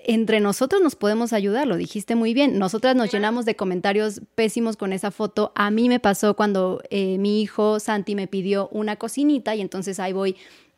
entre 0.01 0.39
nosotros 0.39 0.81
nos 0.81 0.95
podemos 0.95 1.33
ayudar, 1.33 1.67
lo 1.67 1.75
dijiste 1.75 2.15
muy 2.15 2.33
bien. 2.33 2.57
Nosotras 2.57 2.95
nos 2.95 3.11
llenamos 3.11 3.45
de 3.45 3.57
comentarios 3.57 4.21
pésimos 4.33 4.77
con 4.77 4.93
esa 4.93 5.11
foto. 5.11 5.51
A 5.55 5.71
mí 5.71 5.89
me 5.89 5.99
pasó 5.99 6.35
cuando 6.35 6.81
eh, 6.89 7.17
mi 7.17 7.41
hijo 7.41 7.81
Santi 7.81 8.15
me 8.15 8.27
pidió 8.27 8.69
una 8.69 8.95
cocinita 8.95 9.55
y 9.55 9.61
entonces 9.61 9.99
ahí 9.99 10.13
voy 10.13 10.37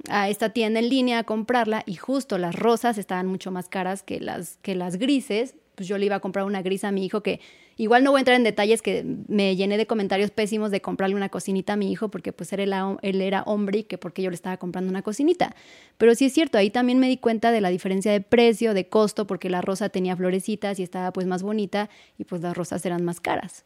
a 0.10 0.30
esta 0.30 0.50
tienda 0.50 0.80
en 0.80 0.90
línea 0.90 1.20
a 1.20 1.24
comprarla 1.24 1.84
y 1.86 1.96
justo 1.96 2.38
las 2.38 2.56
rosas 2.56 2.98
estaban 2.98 3.28
mucho 3.28 3.52
más 3.52 3.70
caras 3.70 4.04
que 4.04 4.20
las, 4.20 4.58
que 4.62 4.76
las 4.76 4.98
grises. 4.98 5.56
Pues 5.76 5.88
yo 5.88 5.98
le 5.98 6.06
iba 6.06 6.18
a 6.18 6.20
comprar 6.20 6.46
una 6.46 6.62
gris 6.62 6.84
a 6.84 6.92
mi 6.92 7.06
hijo 7.06 7.24
que 7.24 7.40
igual 7.78 8.04
no 8.04 8.12
voy 8.12 8.20
a 8.20 8.22
entrar 8.22 8.36
en 8.36 8.44
detalles 8.44 8.82
que 8.82 9.04
me 9.28 9.56
llené 9.56 9.78
de 9.78 9.88
comentarios 9.88 10.30
pésimos 10.30 10.70
de 10.70 10.82
comprarle 10.82 11.16
una 11.16 11.30
cocinita 11.30 11.74
a 11.74 11.76
mi 11.76 11.92
hijo 11.92 12.10
porque 12.10 12.34
pues 12.34 12.52
él 12.54 12.60
era, 12.60 12.98
él 13.02 13.22
era 13.22 13.44
hombre 13.44 13.80
y 13.80 13.84
que 13.84 13.98
porque 13.98 14.22
yo 14.22 14.30
le 14.30 14.36
estaba 14.36 14.58
comprando 14.58 14.90
una 14.90 15.02
cocinita. 15.02 15.56
Pero 15.98 16.14
sí 16.14 16.26
es 16.26 16.34
cierto, 16.34 16.58
ahí 16.58 16.70
también 16.70 17.00
me 17.00 17.08
di 17.08 17.18
cuenta 17.18 17.52
de 17.52 17.62
la 17.62 17.70
diferencia 17.70 18.12
de 18.12 18.22
precio, 18.22 18.74
de 18.74 18.88
costo, 18.88 19.26
porque 19.26 19.50
la 19.50 19.62
rosa 19.62 19.90
tenía 19.90 20.16
florecitas 20.16 20.80
y 20.80 20.84
estaba 20.84 21.12
pues 21.14 21.26
más 21.26 21.42
bonita 21.42 21.90
y 22.18 22.26
pues 22.26 22.42
las 22.42 22.56
rosas 22.56 22.86
eran 22.86 23.04
más 23.04 23.20
caras. 23.20 23.66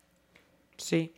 Sí, 0.78 1.12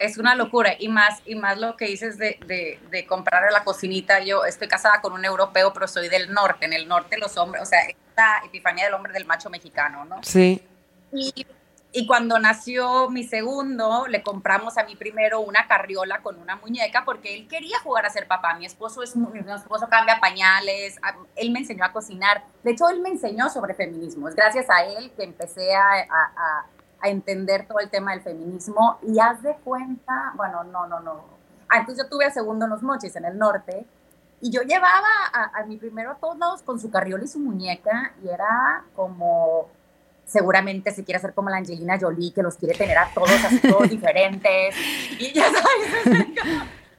es 0.00 0.16
una 0.16 0.34
locura 0.34 0.74
y 0.78 0.88
más 0.88 1.20
y 1.26 1.34
más 1.34 1.58
lo 1.58 1.76
que 1.76 1.84
dices 1.84 2.16
de, 2.16 2.40
de, 2.46 2.80
de 2.90 3.06
comprar 3.06 3.52
la 3.52 3.62
cocinita. 3.64 4.18
Yo 4.20 4.46
estoy 4.46 4.66
casada 4.66 5.02
con 5.02 5.12
un 5.12 5.24
europeo, 5.26 5.74
pero 5.74 5.86
soy 5.86 6.08
del 6.08 6.32
norte. 6.32 6.64
En 6.64 6.72
el 6.72 6.88
norte 6.88 7.18
los 7.18 7.36
hombres, 7.36 7.62
o 7.62 7.66
sea, 7.66 7.82
esta 7.82 8.40
epifanía 8.44 8.86
del 8.86 8.94
hombre 8.94 9.12
del 9.12 9.26
macho 9.26 9.50
mexicano, 9.50 10.06
¿no? 10.06 10.20
Sí. 10.22 10.66
Y, 11.12 11.46
y 11.92 12.06
cuando 12.06 12.38
nació 12.38 13.10
mi 13.10 13.24
segundo, 13.24 14.06
le 14.08 14.22
compramos 14.22 14.78
a 14.78 14.84
mi 14.84 14.96
primero 14.96 15.40
una 15.40 15.68
carriola 15.68 16.22
con 16.22 16.38
una 16.38 16.56
muñeca 16.56 17.04
porque 17.04 17.36
él 17.36 17.46
quería 17.46 17.78
jugar 17.80 18.06
a 18.06 18.10
ser 18.10 18.26
papá. 18.26 18.54
Mi 18.54 18.64
esposo 18.64 19.02
es 19.02 19.14
mi 19.16 19.38
esposo 19.38 19.86
cambia 19.90 20.18
pañales, 20.18 20.98
él 21.36 21.50
me 21.50 21.58
enseñó 21.58 21.84
a 21.84 21.92
cocinar. 21.92 22.42
De 22.62 22.70
hecho, 22.70 22.88
él 22.88 23.00
me 23.00 23.10
enseñó 23.10 23.50
sobre 23.50 23.74
feminismo. 23.74 24.30
Es 24.30 24.34
gracias 24.34 24.70
a 24.70 24.82
él 24.82 25.12
que 25.14 25.24
empecé 25.24 25.74
a, 25.74 26.06
a 26.08 26.32
a 26.36 26.66
entender 27.08 27.66
todo 27.66 27.80
el 27.80 27.90
tema 27.90 28.12
del 28.12 28.20
feminismo 28.20 28.98
y 29.02 29.18
haz 29.18 29.42
de 29.42 29.54
cuenta, 29.64 30.32
bueno, 30.36 30.64
no, 30.64 30.86
no, 30.86 31.00
no. 31.00 31.24
Antes 31.68 31.96
yo 31.96 32.08
tuve 32.08 32.26
a 32.26 32.30
segundo 32.30 32.64
en 32.64 32.70
los 32.70 32.82
mochis, 32.82 33.14
en 33.16 33.24
el 33.24 33.38
norte, 33.38 33.86
y 34.40 34.50
yo 34.50 34.62
llevaba 34.62 35.08
a, 35.32 35.62
mi 35.64 35.76
primero 35.76 36.12
a 36.12 36.14
todos 36.14 36.38
lados 36.38 36.62
con 36.62 36.80
su 36.80 36.90
carriola 36.90 37.24
y 37.24 37.28
su 37.28 37.38
muñeca, 37.38 38.14
y 38.24 38.28
era 38.28 38.84
como, 38.96 39.68
seguramente 40.24 40.92
se 40.92 41.04
quiere 41.04 41.18
hacer 41.18 41.34
como 41.34 41.50
la 41.50 41.58
Angelina 41.58 41.98
Jolie, 42.00 42.32
que 42.32 42.42
los 42.42 42.56
quiere 42.56 42.76
tener 42.76 42.96
a 42.98 43.12
todos 43.14 43.30
así, 43.30 43.60
todos 43.70 43.88
diferentes, 43.88 44.74
y 45.18 45.32
ya 45.32 45.44
sabes, 45.44 46.06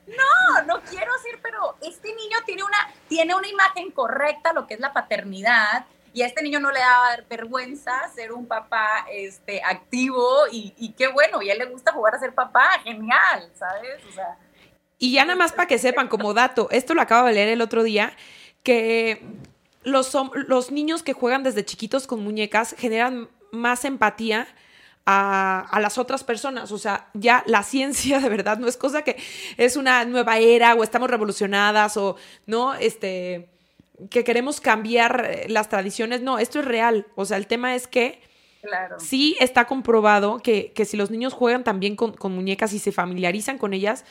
no, 0.08 0.64
no 0.68 0.82
quiero 0.82 1.12
decir, 1.14 1.40
pero 1.42 1.76
este 1.82 2.10
niño 2.10 2.38
tiene 2.46 2.64
una, 2.64 2.78
tiene 3.08 3.36
una 3.36 3.48
imagen 3.48 3.92
correcta, 3.92 4.54
lo 4.54 4.68
que 4.68 4.76
es 4.76 4.80
la 4.80 4.94
paternidad, 4.94 5.86
y 6.14 6.22
a 6.24 6.28
este 6.28 6.44
niño 6.44 6.60
no 6.60 6.72
le 6.72 6.80
daba 6.80 7.18
vergüenza 7.30 7.92
ser 8.14 8.34
un 8.34 8.46
papá 8.46 9.06
este, 9.12 9.62
activo 9.64 10.28
y, 10.52 10.94
qué 10.98 11.08
bueno, 11.08 11.42
y 11.42 11.50
a 11.50 11.54
él 11.54 11.60
le 11.60 11.66
gusta 11.66 11.94
jugar 11.94 12.16
a 12.16 12.20
ser 12.20 12.34
papá, 12.34 12.68
genial, 12.84 13.50
¿sabes? 13.58 14.04
O 14.10 14.12
sea, 14.12 14.38
y 14.98 15.14
ya 15.14 15.26
nada 15.26 15.36
más 15.36 15.52
para 15.52 15.68
que 15.68 15.80
sepan, 15.80 16.08
como 16.08 16.34
dato, 16.34 16.68
esto 16.70 16.94
lo 16.94 17.02
acabo 17.02 17.28
de 17.28 17.34
leer 17.34 17.50
el 17.50 17.62
otro 17.62 17.82
día, 17.82 18.14
que 18.62 19.24
los, 19.84 20.16
los 20.48 20.72
niños 20.72 21.02
que 21.02 21.14
juegan 21.14 21.44
desde 21.44 21.66
chiquitos 21.66 22.06
con 22.06 22.24
muñecas 22.24 22.76
generan 22.78 23.30
más 23.52 23.84
empatía 23.86 24.48
a, 25.06 25.66
a, 25.72 25.80
las 25.80 25.98
otras 25.98 26.24
personas. 26.24 26.72
O 26.72 26.78
sea, 26.78 27.10
ya 27.16 27.44
la 27.48 27.64
ciencia 27.64 28.20
de 28.20 28.30
verdad 28.30 28.60
no 28.60 28.68
es 28.68 28.78
cosa 28.78 29.02
que 29.02 29.18
es 29.58 29.76
una 29.76 30.06
nueva 30.06 30.38
era 30.38 30.76
o 30.76 30.84
estamos 30.84 31.10
revolucionadas 31.10 31.98
o 31.98 32.18
no, 32.46 32.76
este 32.76 33.50
que 34.10 34.24
queremos 34.24 34.62
cambiar 34.62 35.26
eh, 35.30 35.46
las 35.50 35.70
tradiciones. 35.70 36.22
No, 36.22 36.40
esto 36.40 36.60
es 36.60 36.66
real. 36.66 37.08
O 37.16 37.26
sea, 37.26 37.38
el 37.38 37.48
tema 37.48 37.76
es 37.76 37.88
que 37.88 38.22
sí 39.00 39.36
está 39.40 39.66
comprobado 39.66 40.38
que, 40.38 40.72
que, 40.74 40.86
si 40.86 40.98
los 40.98 41.10
niños 41.10 41.34
juegan 41.34 41.64
también 41.64 41.96
con, 41.96 42.14
con 42.14 42.34
muñecas 42.34 42.74
y 42.74 42.80
se 42.80 42.92
familiarizan 42.92 43.58
con 43.58 43.74
ellas, 43.74 44.06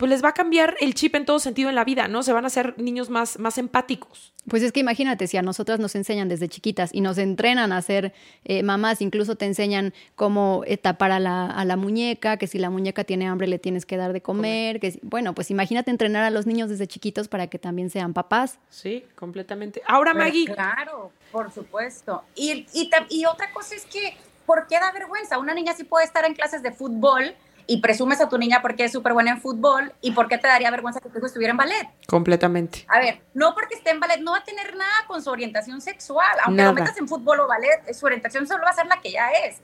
pues 0.00 0.08
les 0.08 0.24
va 0.24 0.30
a 0.30 0.32
cambiar 0.32 0.76
el 0.80 0.94
chip 0.94 1.14
en 1.14 1.26
todo 1.26 1.38
sentido 1.38 1.68
en 1.68 1.74
la 1.74 1.84
vida, 1.84 2.08
¿no? 2.08 2.22
Se 2.22 2.32
van 2.32 2.44
a 2.44 2.46
hacer 2.46 2.74
niños 2.78 3.10
más, 3.10 3.38
más 3.38 3.58
empáticos. 3.58 4.32
Pues 4.48 4.62
es 4.62 4.72
que 4.72 4.80
imagínate, 4.80 5.26
si 5.26 5.36
a 5.36 5.42
nosotras 5.42 5.78
nos 5.78 5.94
enseñan 5.94 6.26
desde 6.26 6.48
chiquitas 6.48 6.88
y 6.94 7.02
nos 7.02 7.18
entrenan 7.18 7.70
a 7.70 7.82
ser 7.82 8.14
eh, 8.44 8.62
mamás, 8.62 9.02
incluso 9.02 9.36
te 9.36 9.44
enseñan 9.44 9.92
cómo 10.14 10.64
tapar 10.80 11.12
a 11.12 11.20
la, 11.20 11.44
a 11.44 11.66
la, 11.66 11.76
muñeca, 11.76 12.38
que 12.38 12.46
si 12.46 12.58
la 12.58 12.70
muñeca 12.70 13.04
tiene 13.04 13.28
hambre 13.28 13.46
le 13.46 13.58
tienes 13.58 13.84
que 13.84 13.98
dar 13.98 14.14
de 14.14 14.22
comer, 14.22 14.80
que 14.80 14.98
bueno, 15.02 15.34
pues 15.34 15.50
imagínate 15.50 15.90
entrenar 15.90 16.24
a 16.24 16.30
los 16.30 16.46
niños 16.46 16.70
desde 16.70 16.86
chiquitos 16.86 17.28
para 17.28 17.48
que 17.48 17.58
también 17.58 17.90
sean 17.90 18.14
papás. 18.14 18.58
Sí, 18.70 19.04
completamente. 19.16 19.82
Ahora, 19.86 20.14
Maggie. 20.14 20.46
Claro, 20.46 21.12
por 21.30 21.52
supuesto. 21.52 22.24
Y, 22.34 22.66
y, 22.72 22.90
y 23.10 23.26
otra 23.26 23.52
cosa 23.52 23.74
es 23.74 23.84
que, 23.84 24.16
¿por 24.46 24.66
qué 24.66 24.76
da 24.76 24.92
vergüenza? 24.92 25.38
Una 25.38 25.52
niña 25.52 25.74
sí 25.74 25.84
puede 25.84 26.06
estar 26.06 26.24
en 26.24 26.32
clases 26.32 26.62
de 26.62 26.72
fútbol 26.72 27.34
y 27.70 27.76
presumes 27.76 28.20
a 28.20 28.28
tu 28.28 28.36
niña 28.36 28.62
porque 28.62 28.86
es 28.86 28.90
súper 28.90 29.12
buena 29.12 29.30
en 29.30 29.40
fútbol 29.40 29.92
y 30.00 30.10
por 30.10 30.26
qué 30.26 30.38
te 30.38 30.48
daría 30.48 30.72
vergüenza 30.72 30.98
que 30.98 31.08
tu 31.08 31.18
hijo 31.18 31.26
estuviera 31.26 31.52
en 31.52 31.56
ballet. 31.56 31.88
Completamente. 32.08 32.84
A 32.88 32.98
ver, 32.98 33.22
no 33.32 33.54
porque 33.54 33.76
esté 33.76 33.90
en 33.90 34.00
ballet 34.00 34.20
no 34.22 34.32
va 34.32 34.38
a 34.38 34.44
tener 34.44 34.74
nada 34.74 35.06
con 35.06 35.22
su 35.22 35.30
orientación 35.30 35.80
sexual. 35.80 36.36
Aunque 36.42 36.64
lo 36.64 36.72
metas 36.72 36.98
en 36.98 37.06
fútbol 37.06 37.38
o 37.38 37.46
ballet, 37.46 37.94
su 37.94 38.06
orientación 38.06 38.48
solo 38.48 38.64
va 38.64 38.70
a 38.70 38.72
ser 38.72 38.86
la 38.86 39.00
que 39.00 39.12
ya 39.12 39.28
es. 39.44 39.60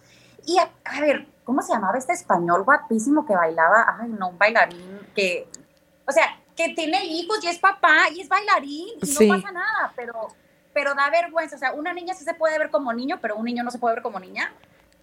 Y 0.46 0.56
a, 0.56 1.00
ver, 1.00 1.26
¿cómo 1.42 1.62
se 1.62 1.72
llamaba 1.72 1.98
este 1.98 2.12
español 2.12 2.62
guapísimo 2.62 3.26
que 3.26 3.34
bailaba? 3.34 3.98
Ay, 4.00 4.10
no, 4.10 4.28
un 4.28 4.38
bailarín 4.38 5.00
que, 5.12 5.48
o 6.06 6.12
sea, 6.12 6.26
que 6.54 6.74
tiene 6.74 7.06
hijos 7.06 7.42
y 7.42 7.48
es 7.48 7.58
papá 7.58 8.08
y 8.14 8.20
es 8.20 8.28
bailarín 8.28 8.86
y 9.02 9.26
no 9.26 9.34
pasa 9.34 9.50
nada, 9.50 9.92
pero, 9.96 10.28
pero 10.72 10.94
da 10.94 11.10
vergüenza. 11.10 11.56
O 11.56 11.58
sea, 11.58 11.72
una 11.72 11.92
niña 11.92 12.14
sí 12.14 12.22
se 12.22 12.34
puede 12.34 12.56
ver 12.56 12.70
como 12.70 12.92
niño, 12.92 13.18
pero 13.20 13.34
un 13.34 13.46
niño 13.46 13.64
no 13.64 13.72
se 13.72 13.80
puede 13.80 13.96
ver 13.96 14.02
como 14.04 14.20
niña. 14.20 14.52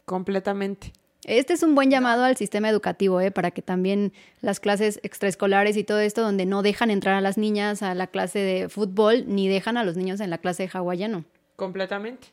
Completamente. 0.06 0.94
Este 1.26 1.54
es 1.54 1.64
un 1.64 1.76
buen 1.76 1.90
llamado 1.90 2.24
al 2.24 2.36
sistema 2.38 2.70
educativo, 2.70 3.22
¿eh? 3.22 3.32
para 3.32 3.52
que 3.52 3.62
también 3.62 4.14
las 4.42 4.60
clases 4.60 5.00
extraescolares 5.04 5.78
y 5.78 5.84
todo 5.84 6.00
esto, 6.00 6.22
donde 6.22 6.46
no 6.46 6.62
dejan 6.62 6.90
entrar 6.90 7.16
a 7.16 7.22
las 7.22 7.38
niñas 7.38 7.82
a 7.82 7.94
la 7.96 8.08
clase 8.08 8.40
de 8.40 8.70
fútbol, 8.70 9.24
ni 9.28 9.48
dejan 9.48 9.78
a 9.78 9.84
los 9.84 9.96
niños 9.96 10.20
en 10.20 10.30
la 10.30 10.38
clase 10.38 10.64
de 10.64 10.70
hawaiano. 10.74 11.24
Completamente. 11.56 12.28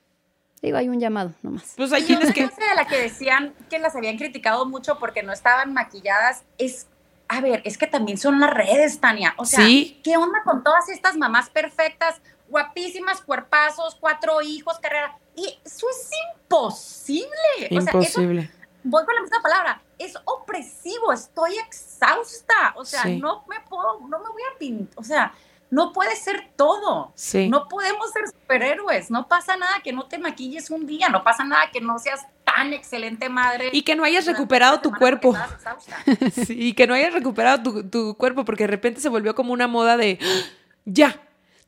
Digo, 0.62 0.76
hay 0.76 0.88
un 0.88 1.00
llamado 1.00 1.32
nomás. 1.42 1.75
Pues 1.76 1.92
hay 1.92 2.02
quienes 2.02 2.32
que... 2.35 2.42
de 2.47 2.75
la 2.75 2.87
que 2.87 2.97
decían 2.97 3.54
que 3.68 3.78
las 3.78 3.97
habían 3.97 4.18
criticado 4.18 4.66
mucho 4.66 4.99
porque 4.99 5.23
no 5.23 5.32
estaban 5.32 5.73
maquilladas 5.73 6.44
es... 6.59 6.87
A 7.28 7.40
ver, 7.40 7.62
es 7.64 7.78
que 7.78 7.87
también 7.87 8.18
son 8.18 8.40
las 8.40 8.52
redes, 8.52 8.99
Tania. 8.99 9.35
O 9.37 9.44
sea, 9.44 9.64
¿qué 9.64 10.16
onda 10.16 10.42
con 10.44 10.64
todas 10.64 10.88
estas 10.88 11.16
mamás 11.16 11.49
perfectas, 11.49 12.20
guapísimas, 12.49 13.20
cuerpazos, 13.20 13.97
cuatro 14.00 14.42
hijos, 14.42 14.80
carrera? 14.80 15.16
Y 15.37 15.44
eso 15.64 15.87
es 15.88 16.11
imposible. 16.42 17.68
Imposible 17.70 18.50
voy 18.82 19.04
con 19.04 19.14
la 19.14 19.22
misma 19.22 19.42
palabra, 19.42 19.82
es 19.99 20.16
opresivo, 20.25 21.12
estoy 21.12 21.58
exhausta, 21.58 22.75
o 22.76 22.84
sea, 22.84 23.04
no 23.04 23.44
me 23.49 23.60
puedo, 23.68 24.00
no 24.00 24.18
me 24.18 24.28
voy 24.28 24.42
a 24.54 24.58
pintar, 24.58 24.99
o 24.99 25.04
sea, 25.04 25.32
no 25.70 25.92
puede 25.92 26.16
ser 26.16 26.50
todo. 26.56 27.14
No 27.49 27.68
podemos 27.68 28.10
ser 28.12 28.26
superhéroes. 28.26 29.10
No 29.10 29.28
pasa 29.28 29.56
nada 29.56 29.80
que 29.82 29.92
no 29.92 30.06
te 30.06 30.18
maquilles 30.18 30.68
un 30.70 30.87
día. 30.87 31.08
No 31.08 31.22
pasa 31.22 31.44
nada 31.44 31.70
que 31.72 31.80
no 31.80 31.99
seas 31.99 32.26
tan 32.44 32.72
excelente 32.72 33.28
madre. 33.28 33.70
Y 33.72 33.82
que 33.82 33.94
no 33.94 34.04
hayas 34.04 34.26
recuperado 34.26 34.80
tu 34.80 34.90
cuerpo. 34.92 35.34
sí, 36.32 36.56
y 36.58 36.72
que 36.72 36.88
no 36.88 36.94
hayas 36.94 37.12
recuperado 37.12 37.62
tu, 37.62 37.88
tu, 37.88 38.16
cuerpo 38.16 38.44
porque 38.44 38.64
de 38.64 38.68
repente 38.68 39.00
se 39.00 39.08
volvió 39.08 39.34
como 39.34 39.52
una 39.52 39.68
moda 39.68 39.96
de 39.96 40.18
ya. 40.84 41.20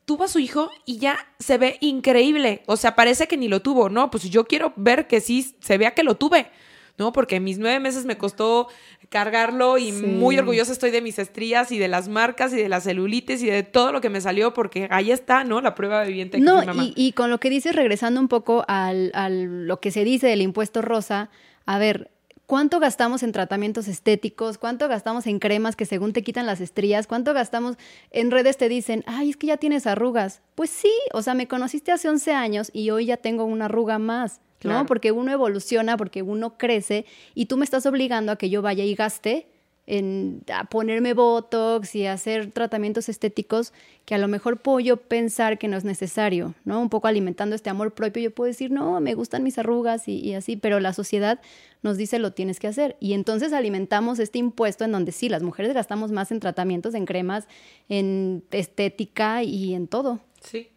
Tuvo 0.05 0.25
a 0.25 0.27
su 0.27 0.39
hijo 0.39 0.69
y 0.83 0.97
ya 0.97 1.17
se 1.39 1.57
ve 1.57 1.77
increíble. 1.79 2.63
O 2.65 2.75
sea, 2.75 2.95
parece 2.95 3.29
que 3.29 3.37
ni 3.37 3.47
lo 3.47 3.61
tuvo. 3.61 3.87
No, 3.87 4.11
pues 4.11 4.29
yo 4.29 4.45
quiero 4.45 4.73
ver 4.75 5.07
que 5.07 5.21
sí 5.21 5.55
se 5.61 5.77
vea 5.77 5.91
que 5.93 6.03
lo 6.03 6.15
tuve. 6.15 6.51
¿No? 6.97 7.11
Porque 7.11 7.39
mis 7.39 7.59
nueve 7.59 7.79
meses 7.79 8.05
me 8.05 8.17
costó 8.17 8.67
cargarlo 9.09 9.77
y 9.77 9.91
muy 9.91 10.37
orgullosa 10.37 10.71
estoy 10.71 10.91
de 10.91 11.01
mis 11.01 11.19
estrías 11.19 11.71
y 11.71 11.77
de 11.77 11.87
las 11.87 12.07
marcas 12.07 12.53
y 12.53 12.57
de 12.57 12.69
la 12.69 12.81
celulitis 12.81 13.43
y 13.43 13.47
de 13.47 13.63
todo 13.63 13.91
lo 13.91 14.01
que 14.01 14.09
me 14.09 14.21
salió 14.21 14.53
porque 14.53 14.87
ahí 14.91 15.11
está, 15.11 15.43
¿no? 15.43 15.61
La 15.61 15.75
prueba 15.75 16.03
viviente. 16.03 16.39
No, 16.39 16.63
Y, 16.81 16.93
y, 16.95 17.11
con 17.13 17.29
lo 17.29 17.39
que 17.39 17.49
dices, 17.49 17.75
regresando 17.75 18.19
un 18.19 18.27
poco 18.27 18.65
al, 18.67 19.11
al 19.13 19.67
lo 19.67 19.79
que 19.79 19.91
se 19.91 20.03
dice 20.03 20.27
del 20.27 20.41
impuesto 20.41 20.81
rosa, 20.81 21.29
a 21.65 21.77
ver, 21.77 22.09
¿Cuánto 22.45 22.81
gastamos 22.81 23.23
en 23.23 23.31
tratamientos 23.31 23.87
estéticos? 23.87 24.57
¿Cuánto 24.57 24.89
gastamos 24.89 25.27
en 25.27 25.39
cremas 25.39 25.77
que 25.77 25.85
según 25.85 26.11
te 26.11 26.23
quitan 26.23 26.45
las 26.45 26.59
estrías? 26.59 27.07
¿Cuánto 27.07 27.33
gastamos 27.33 27.77
en 28.11 28.31
redes 28.31 28.57
te 28.57 28.67
dicen, 28.67 29.03
ay, 29.07 29.29
es 29.29 29.37
que 29.37 29.47
ya 29.47 29.57
tienes 29.57 29.87
arrugas? 29.87 30.41
Pues 30.53 30.69
sí, 30.69 30.91
o 31.13 31.21
sea, 31.21 31.35
me 31.35 31.47
conociste 31.47 31.93
hace 31.93 32.09
11 32.09 32.33
años 32.33 32.69
y 32.73 32.89
hoy 32.89 33.05
ya 33.05 33.17
tengo 33.17 33.45
una 33.45 33.65
arruga 33.65 33.97
más. 33.97 34.41
¿No? 34.63 34.85
Porque 34.85 35.11
uno 35.11 35.31
evoluciona, 35.31 35.97
porque 35.97 36.21
uno 36.21 36.57
crece 36.57 37.05
y 37.35 37.45
tú 37.45 37.57
me 37.57 37.65
estás 37.65 37.85
obligando 37.85 38.31
a 38.31 38.37
que 38.37 38.49
yo 38.49 38.61
vaya 38.61 38.83
y 38.83 38.95
gaste 38.95 39.47
en 39.85 40.43
a 40.53 40.63
ponerme 40.63 41.13
botox 41.13 41.93
y 41.95 42.07
hacer 42.07 42.51
tratamientos 42.51 43.09
estéticos 43.09 43.73
que 44.05 44.15
a 44.15 44.17
lo 44.17 44.29
mejor 44.29 44.61
puedo 44.61 44.79
yo 44.79 44.97
pensar 44.97 45.57
que 45.57 45.67
no 45.67 45.75
es 45.75 45.83
necesario, 45.83 46.53
¿no? 46.63 46.79
Un 46.79 46.89
poco 46.89 47.07
alimentando 47.07 47.55
este 47.55 47.69
amor 47.69 47.93
propio, 47.93 48.23
yo 48.23 48.31
puedo 48.31 48.47
decir, 48.47 48.71
no, 48.71 48.99
me 49.01 49.13
gustan 49.13 49.43
mis 49.43 49.57
arrugas 49.57 50.07
y, 50.07 50.19
y, 50.19 50.35
así, 50.35 50.55
pero 50.55 50.79
la 50.79 50.93
sociedad 50.93 51.41
nos 51.81 51.97
dice 51.97 52.19
lo 52.19 52.31
tienes 52.31 52.59
que 52.59 52.67
hacer. 52.67 52.95
Y 53.01 53.13
entonces 53.13 53.51
alimentamos 53.51 54.19
este 54.19 54.39
impuesto 54.39 54.85
en 54.85 54.93
donde 54.93 55.11
sí, 55.11 55.27
las 55.27 55.43
mujeres 55.43 55.73
gastamos 55.73 56.11
más 56.11 56.31
en 56.31 56.39
tratamientos, 56.39 56.95
en 56.95 57.05
cremas, 57.05 57.47
en 57.89 58.43
estética 58.51 59.43
y 59.43 59.73
en 59.73 59.87
todo. 59.87 60.19
Sí. 60.41 60.69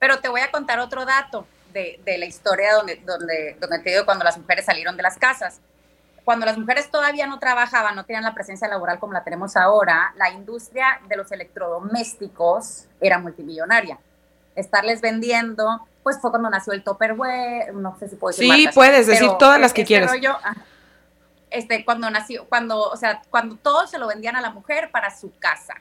Pero 0.00 0.18
te 0.18 0.28
voy 0.28 0.40
a 0.40 0.50
contar 0.50 0.80
otro 0.80 1.04
dato 1.04 1.46
de, 1.72 2.00
de, 2.04 2.18
la 2.18 2.26
historia 2.26 2.74
donde, 2.74 2.96
donde, 2.96 3.56
donde 3.60 3.78
te 3.80 3.90
digo 3.90 4.04
cuando 4.04 4.24
las 4.24 4.38
mujeres 4.38 4.64
salieron 4.64 4.96
de 4.96 5.02
las 5.02 5.16
casas. 5.16 5.60
Cuando 6.24 6.46
las 6.46 6.58
mujeres 6.58 6.90
todavía 6.90 7.26
no 7.26 7.38
trabajaban, 7.38 7.96
no 7.96 8.04
tenían 8.04 8.24
la 8.24 8.34
presencia 8.34 8.68
laboral 8.68 8.98
como 8.98 9.12
la 9.12 9.24
tenemos 9.24 9.56
ahora, 9.56 10.12
la 10.16 10.30
industria 10.30 11.00
de 11.08 11.16
los 11.16 11.32
electrodomésticos 11.32 12.86
era 13.00 13.18
multimillonaria. 13.18 13.98
Estarles 14.54 15.00
vendiendo, 15.00 15.86
pues 16.02 16.20
fue 16.20 16.30
cuando 16.30 16.50
nació 16.50 16.72
el 16.72 16.84
Tupperware, 16.84 17.72
no 17.74 17.96
sé 17.98 18.08
si 18.08 18.16
puedo 18.16 18.36
decir 18.36 18.52
Sí, 18.52 18.68
puedes 18.74 19.06
decir 19.06 19.30
todas 19.38 19.60
las 19.60 19.72
que 19.72 19.82
este 19.82 19.94
quieras. 19.94 20.12
Este, 21.50 21.84
cuando 21.84 22.08
nació, 22.10 22.48
cuando, 22.48 22.80
o 22.80 22.96
sea, 22.96 23.22
cuando 23.28 23.56
todos 23.56 23.90
se 23.90 23.98
lo 23.98 24.06
vendían 24.06 24.36
a 24.36 24.40
la 24.40 24.50
mujer 24.50 24.90
para 24.92 25.10
su 25.10 25.32
casa. 25.38 25.74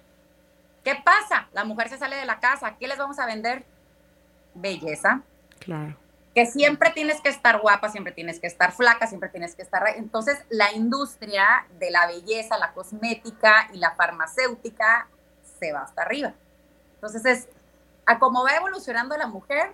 ¿Qué 0.83 0.95
pasa? 1.03 1.47
La 1.53 1.63
mujer 1.63 1.89
se 1.89 1.97
sale 1.97 2.15
de 2.15 2.25
la 2.25 2.39
casa, 2.39 2.75
¿qué 2.79 2.87
les 2.87 2.97
vamos 2.97 3.19
a 3.19 3.25
vender? 3.25 3.65
Belleza. 4.55 5.21
Claro. 5.59 5.95
Que 6.33 6.45
siempre 6.45 6.91
tienes 6.91 7.21
que 7.21 7.29
estar 7.29 7.59
guapa, 7.59 7.89
siempre 7.89 8.13
tienes 8.13 8.39
que 8.39 8.47
estar 8.47 8.71
flaca, 8.71 9.07
siempre 9.07 9.29
tienes 9.29 9.55
que 9.55 9.61
estar... 9.61 9.83
Entonces, 9.95 10.39
la 10.49 10.71
industria 10.73 11.65
de 11.79 11.91
la 11.91 12.07
belleza, 12.07 12.57
la 12.57 12.73
cosmética 12.73 13.69
y 13.73 13.77
la 13.77 13.91
farmacéutica 13.91 15.07
se 15.59 15.71
va 15.71 15.81
hasta 15.81 16.03
arriba. 16.03 16.33
Entonces, 16.95 17.25
es 17.25 17.47
a 18.05 18.19
cómo 18.19 18.43
va 18.43 18.55
evolucionando 18.55 19.15
la 19.17 19.27
mujer, 19.27 19.71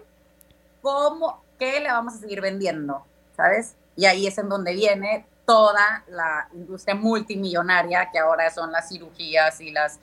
cómo, 0.82 1.44
qué 1.58 1.80
le 1.80 1.92
vamos 1.92 2.16
a 2.16 2.18
seguir 2.18 2.42
vendiendo, 2.42 3.06
¿sabes? 3.36 3.76
Y 3.96 4.06
ahí 4.06 4.28
es 4.28 4.38
en 4.38 4.50
donde 4.50 4.74
viene 4.74 5.26
toda 5.46 6.04
la 6.08 6.50
industria 6.54 6.96
multimillonaria 6.96 8.10
que 8.12 8.20
ahora 8.20 8.50
son 8.52 8.72
las 8.72 8.90
cirugías 8.90 9.62
y 9.62 9.72
las 9.72 10.00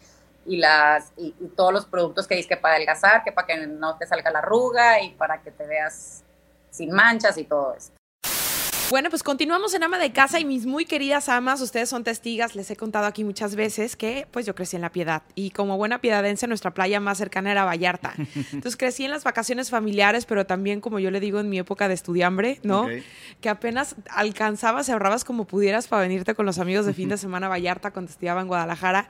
y 0.46 0.56
las 0.56 1.12
y, 1.16 1.32
todos 1.56 1.72
los 1.72 1.86
productos 1.86 2.26
que 2.26 2.34
dices 2.34 2.48
que 2.48 2.56
para 2.56 2.74
adelgazar, 2.74 3.22
que 3.24 3.32
para 3.32 3.46
que 3.46 3.66
no 3.66 3.96
te 3.96 4.06
salga 4.06 4.30
la 4.30 4.40
arruga 4.40 5.00
y 5.00 5.10
para 5.10 5.42
que 5.42 5.50
te 5.50 5.66
veas 5.66 6.24
sin 6.70 6.90
manchas 6.90 7.38
y 7.38 7.44
todo 7.44 7.74
esto. 7.74 7.92
Bueno, 8.92 9.08
pues 9.08 9.22
continuamos 9.22 9.72
en 9.72 9.84
ama 9.84 9.98
de 9.98 10.12
casa 10.12 10.38
y 10.38 10.44
mis 10.44 10.66
muy 10.66 10.84
queridas 10.84 11.30
amas, 11.30 11.62
ustedes 11.62 11.88
son 11.88 12.04
testigas, 12.04 12.54
les 12.54 12.70
he 12.70 12.76
contado 12.76 13.06
aquí 13.06 13.24
muchas 13.24 13.56
veces 13.56 13.96
que 13.96 14.28
pues 14.30 14.44
yo 14.44 14.54
crecí 14.54 14.76
en 14.76 14.82
la 14.82 14.92
Piedad 14.92 15.22
y 15.34 15.48
como 15.48 15.78
buena 15.78 16.02
piedadense 16.02 16.46
nuestra 16.46 16.74
playa 16.74 17.00
más 17.00 17.16
cercana 17.16 17.50
era 17.50 17.64
Vallarta. 17.64 18.12
Entonces 18.52 18.76
crecí 18.76 19.06
en 19.06 19.10
las 19.10 19.24
vacaciones 19.24 19.70
familiares, 19.70 20.26
pero 20.26 20.44
también 20.44 20.82
como 20.82 20.98
yo 20.98 21.10
le 21.10 21.20
digo 21.20 21.40
en 21.40 21.48
mi 21.48 21.58
época 21.58 21.88
de 21.88 21.94
estudiambre, 21.94 22.60
¿no? 22.64 22.86
Que 23.40 23.48
apenas 23.48 23.96
alcanzabas 24.10 24.90
y 24.90 24.92
ahorrabas 24.92 25.24
como 25.24 25.46
pudieras 25.46 25.88
para 25.88 26.02
venirte 26.02 26.34
con 26.34 26.44
los 26.44 26.58
amigos 26.58 26.84
de 26.84 26.92
fin 26.92 27.08
de 27.08 27.16
semana 27.16 27.46
a 27.46 27.48
Vallarta 27.48 27.92
cuando 27.92 28.10
estudiaba 28.10 28.42
en 28.42 28.48
Guadalajara. 28.48 29.08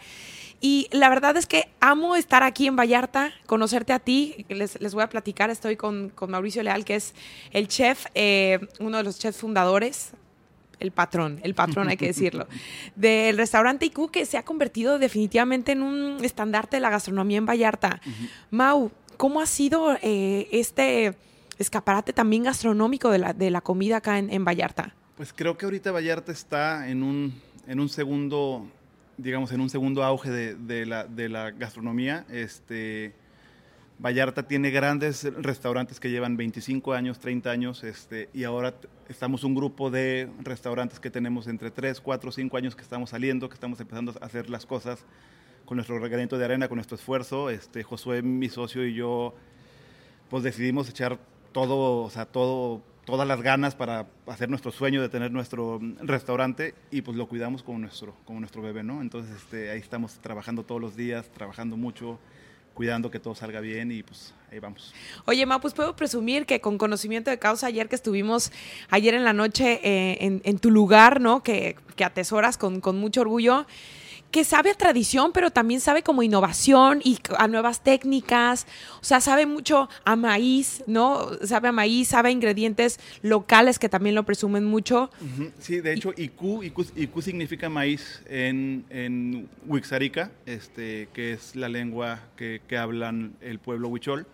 Y 0.64 0.86
la 0.92 1.08
verdad 1.08 1.36
es 1.36 1.46
que 1.46 1.68
amo 1.80 2.14
estar 2.14 2.44
aquí 2.44 2.68
en 2.68 2.76
Vallarta, 2.76 3.32
conocerte 3.46 3.92
a 3.92 3.98
ti. 3.98 4.46
Les, 4.48 4.80
les 4.80 4.94
voy 4.94 5.02
a 5.02 5.08
platicar, 5.08 5.50
estoy 5.50 5.76
con, 5.76 6.10
con, 6.10 6.30
Mauricio 6.30 6.62
Leal, 6.62 6.84
que 6.84 6.94
es 6.94 7.14
el 7.50 7.66
chef, 7.66 8.06
eh, 8.14 8.60
uno 8.78 8.98
de 8.98 9.02
los 9.02 9.18
chefs 9.18 9.38
fundadores, 9.38 10.12
el 10.78 10.92
patrón, 10.92 11.40
el 11.42 11.54
patrón 11.56 11.88
hay 11.88 11.96
que 11.96 12.06
decirlo, 12.06 12.46
del 12.94 13.36
restaurante 13.36 13.86
IQ 13.86 14.12
que 14.12 14.24
se 14.24 14.38
ha 14.38 14.44
convertido 14.44 15.00
definitivamente 15.00 15.72
en 15.72 15.82
un 15.82 16.24
estandarte 16.24 16.76
de 16.76 16.80
la 16.80 16.90
gastronomía 16.90 17.38
en 17.38 17.46
Vallarta. 17.46 18.00
Mau, 18.52 18.92
¿cómo 19.16 19.40
ha 19.40 19.46
sido 19.46 19.96
eh, 20.00 20.48
este 20.52 21.16
escaparate 21.58 22.12
también 22.12 22.44
gastronómico 22.44 23.10
de 23.10 23.18
la, 23.18 23.32
de 23.32 23.50
la 23.50 23.62
comida 23.62 23.96
acá 23.96 24.20
en, 24.20 24.30
en, 24.30 24.44
Vallarta? 24.44 24.94
Pues 25.16 25.32
creo 25.32 25.58
que 25.58 25.64
ahorita 25.64 25.90
Vallarta 25.90 26.30
está 26.30 26.88
en 26.88 27.02
un, 27.02 27.34
en 27.66 27.80
un 27.80 27.88
segundo 27.88 28.68
digamos, 29.22 29.52
en 29.52 29.60
un 29.60 29.70
segundo 29.70 30.02
auge 30.02 30.30
de, 30.30 30.86
la, 30.86 31.04
de 31.04 31.28
la, 31.28 31.50
gastronomía. 31.52 32.26
Este, 32.30 33.14
Vallarta 33.98 34.42
tiene 34.48 34.70
grandes 34.70 35.24
restaurantes 35.42 36.00
que 36.00 36.10
llevan 36.10 36.36
25 36.36 36.92
años, 36.92 37.20
30 37.20 37.50
años, 37.50 37.84
este, 37.84 38.28
y 38.34 38.44
ahora 38.44 38.74
estamos 39.08 39.44
un 39.44 39.54
grupo 39.54 39.90
de 39.90 40.28
restaurantes 40.40 40.98
que 40.98 41.10
tenemos 41.10 41.46
entre 41.46 41.70
3, 41.70 42.00
4, 42.00 42.32
5 42.32 42.56
años 42.56 42.74
que 42.74 42.82
estamos 42.82 43.10
saliendo, 43.10 43.48
que 43.48 43.54
estamos 43.54 43.78
empezando 43.80 44.12
a 44.20 44.26
hacer 44.26 44.50
las 44.50 44.66
cosas 44.66 45.04
con 45.64 45.76
nuestro 45.76 45.98
regalito 46.00 46.36
de 46.36 46.44
arena, 46.44 46.68
con 46.68 46.76
nuestro 46.76 46.96
esfuerzo. 46.96 47.48
Este, 47.48 47.84
Josué, 47.84 48.22
mi 48.22 48.48
socio 48.48 48.84
y 48.84 48.94
yo, 48.94 49.34
pues 50.28 50.42
decidimos 50.42 50.88
echar 50.88 51.18
todo, 51.52 52.02
o 52.02 52.10
sea, 52.10 52.26
todo 52.26 52.82
todas 53.04 53.26
las 53.26 53.42
ganas 53.42 53.74
para 53.74 54.06
hacer 54.26 54.48
nuestro 54.48 54.70
sueño 54.70 55.02
de 55.02 55.08
tener 55.08 55.30
nuestro 55.30 55.80
restaurante 56.00 56.74
y 56.90 57.02
pues 57.02 57.16
lo 57.16 57.26
cuidamos 57.26 57.62
como 57.62 57.78
nuestro, 57.78 58.14
como 58.24 58.40
nuestro 58.40 58.62
bebé, 58.62 58.82
¿no? 58.82 59.02
Entonces 59.02 59.36
este, 59.36 59.70
ahí 59.70 59.78
estamos 59.78 60.14
trabajando 60.20 60.64
todos 60.64 60.80
los 60.80 60.96
días, 60.96 61.30
trabajando 61.32 61.76
mucho, 61.76 62.18
cuidando 62.74 63.10
que 63.10 63.18
todo 63.18 63.34
salga 63.34 63.60
bien 63.60 63.90
y 63.92 64.02
pues 64.02 64.34
ahí 64.50 64.58
vamos. 64.60 64.94
Oye, 65.26 65.44
Ma, 65.46 65.60
pues 65.60 65.74
puedo 65.74 65.96
presumir 65.96 66.46
que 66.46 66.60
con 66.60 66.78
conocimiento 66.78 67.30
de 67.30 67.38
causa, 67.38 67.66
ayer 67.66 67.88
que 67.88 67.96
estuvimos, 67.96 68.52
ayer 68.90 69.14
en 69.14 69.24
la 69.24 69.32
noche 69.32 69.80
eh, 69.82 70.40
en, 70.42 70.58
tu 70.58 70.70
lugar, 70.70 71.20
¿no? 71.20 71.42
Que, 71.42 71.76
que 71.96 72.04
atesoras 72.04 72.56
con, 72.56 72.80
con 72.80 72.98
mucho 72.98 73.22
orgullo 73.22 73.66
que 74.32 74.44
sabe 74.44 74.70
a 74.70 74.74
tradición, 74.74 75.30
pero 75.32 75.50
también 75.50 75.80
sabe 75.80 76.02
como 76.02 76.22
innovación 76.22 77.00
y 77.04 77.18
a 77.38 77.46
nuevas 77.48 77.84
técnicas. 77.84 78.66
O 79.00 79.04
sea, 79.04 79.20
sabe 79.20 79.44
mucho 79.44 79.90
a 80.04 80.16
maíz, 80.16 80.82
¿no? 80.86 81.28
Sabe 81.44 81.68
a 81.68 81.72
maíz, 81.72 82.08
sabe 82.08 82.30
a 82.30 82.32
ingredientes 82.32 82.98
locales 83.20 83.78
que 83.78 83.90
también 83.90 84.14
lo 84.14 84.24
presumen 84.24 84.64
mucho. 84.64 85.10
Sí, 85.58 85.80
de 85.80 85.92
hecho, 85.92 86.12
IQ, 86.16 86.64
IQ, 86.64 87.22
significa 87.22 87.68
maíz 87.68 88.22
en, 88.26 88.86
en 88.88 89.50
Wixarica, 89.66 90.32
este, 90.46 91.10
que 91.12 91.32
es 91.32 91.54
la 91.54 91.68
lengua 91.68 92.20
que, 92.34 92.62
que 92.66 92.78
hablan 92.78 93.36
el 93.42 93.58
pueblo 93.58 93.88
huichol, 93.88 94.26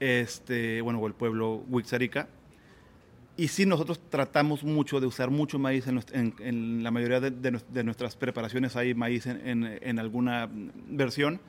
este, 0.00 0.80
bueno, 0.80 0.98
o 0.98 1.06
el 1.06 1.14
pueblo 1.14 1.64
Wixarica. 1.68 2.28
Y 3.36 3.48
sí, 3.48 3.66
nosotros 3.66 4.00
tratamos 4.10 4.62
mucho 4.62 5.00
de 5.00 5.06
usar 5.06 5.30
mucho 5.30 5.58
maíz 5.58 5.86
en, 5.88 6.82
la 6.84 6.90
mayoría 6.92 7.20
de, 7.20 7.82
nuestras 7.82 8.14
preparaciones. 8.14 8.76
Hay 8.76 8.94
maíz 8.94 9.26
en, 9.26 9.98
alguna 9.98 10.48
versión. 10.88 11.40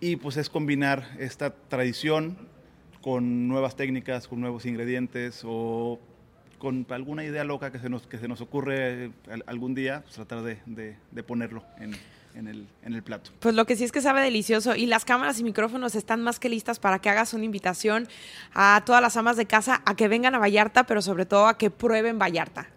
Y 0.00 0.16
pues 0.16 0.38
es 0.38 0.48
combinar 0.48 1.16
esta 1.18 1.50
tradición 1.50 2.38
con 3.02 3.48
nuevas 3.48 3.76
técnicas, 3.76 4.26
con 4.26 4.40
nuevos 4.40 4.64
ingredientes 4.64 5.42
o 5.44 6.00
con 6.58 6.86
alguna 6.88 7.24
idea 7.24 7.44
loca 7.44 7.70
que 7.70 7.78
se 7.78 7.90
nos, 7.90 8.06
que 8.06 8.18
se 8.18 8.28
nos 8.28 8.40
ocurre 8.40 9.12
algún 9.46 9.74
día, 9.74 10.00
pues 10.02 10.14
tratar 10.14 10.42
de 10.42 11.22
ponerlo 11.22 11.62
en, 11.78 11.94
en 12.34 12.48
el, 12.48 12.66
en 12.82 12.94
el 12.94 13.02
plato. 13.02 13.30
Pues 13.40 13.54
lo 13.54 13.66
que 13.66 13.76
sí 13.76 13.84
es 13.84 13.92
que 13.92 14.00
sabe 14.00 14.22
delicioso 14.22 14.74
y 14.74 14.86
las 14.86 15.04
cámaras 15.04 15.38
y 15.40 15.44
micrófonos 15.44 15.94
están 15.94 16.22
más 16.22 16.38
que 16.38 16.48
listas 16.48 16.78
para 16.78 17.00
que 17.00 17.08
hagas 17.08 17.34
una 17.34 17.44
invitación 17.44 18.08
a 18.52 18.82
todas 18.84 19.02
las 19.02 19.16
amas 19.16 19.36
de 19.36 19.46
casa 19.46 19.82
a 19.84 19.96
que 19.96 20.08
vengan 20.08 20.34
a 20.34 20.38
Vallarta, 20.38 20.84
pero 20.84 21.02
sobre 21.02 21.26
todo 21.26 21.46
a 21.46 21.58
que 21.58 21.70
prueben 21.70 22.18
Vallarta. 22.18 22.68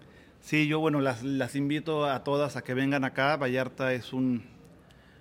Sí, 0.42 0.68
yo 0.68 0.80
bueno, 0.80 1.00
las, 1.00 1.24
las 1.24 1.56
invito 1.56 2.06
a 2.06 2.24
todas 2.24 2.58
a 2.58 2.64
que 2.64 2.74
vengan 2.74 3.06
acá. 3.06 3.38
Vallarta 3.38 3.94
es 3.94 4.12
un, 4.12 4.44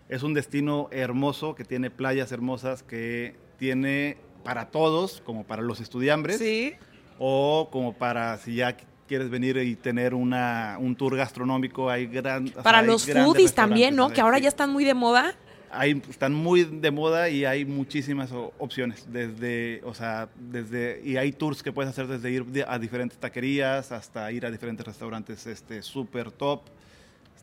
es 0.08 0.22
un 0.22 0.34
destino 0.34 0.88
hermoso 0.90 1.54
que 1.54 1.64
tiene 1.64 1.90
playas 1.90 2.32
hermosas, 2.32 2.82
que 2.82 3.36
tiene 3.56 4.16
para 4.42 4.70
todos, 4.70 5.22
como 5.24 5.44
para 5.44 5.62
los 5.62 5.80
estudiantes. 5.80 6.38
Sí. 6.38 6.74
O 7.18 7.68
como 7.70 7.92
para 7.92 8.36
si 8.38 8.56
ya 8.56 8.76
quieres 9.06 9.30
venir 9.30 9.56
y 9.58 9.76
tener 9.76 10.14
una, 10.14 10.76
un 10.78 10.96
tour 10.96 11.16
gastronómico, 11.16 11.90
hay 11.90 12.06
gran... 12.06 12.48
Para 12.48 12.82
los 12.82 13.06
foodies 13.06 13.54
también, 13.54 13.96
¿no? 13.96 14.10
Que 14.10 14.20
ahora 14.20 14.38
ya 14.38 14.48
están 14.48 14.70
muy 14.70 14.84
de 14.84 14.94
moda. 14.94 15.34
Hay, 15.70 16.02
están 16.08 16.34
muy 16.34 16.64
de 16.64 16.90
moda 16.90 17.30
y 17.30 17.46
hay 17.46 17.64
muchísimas 17.64 18.30
opciones, 18.58 19.06
desde, 19.10 19.80
o 19.84 19.94
sea, 19.94 20.28
desde, 20.36 21.00
y 21.02 21.16
hay 21.16 21.32
tours 21.32 21.62
que 21.62 21.72
puedes 21.72 21.90
hacer 21.90 22.06
desde 22.06 22.30
ir 22.30 22.44
a 22.68 22.78
diferentes 22.78 23.18
taquerías 23.18 23.90
hasta 23.90 24.30
ir 24.32 24.44
a 24.44 24.50
diferentes 24.50 24.84
restaurantes 24.86 25.46
este 25.46 25.82
súper 25.82 26.30
top. 26.30 26.60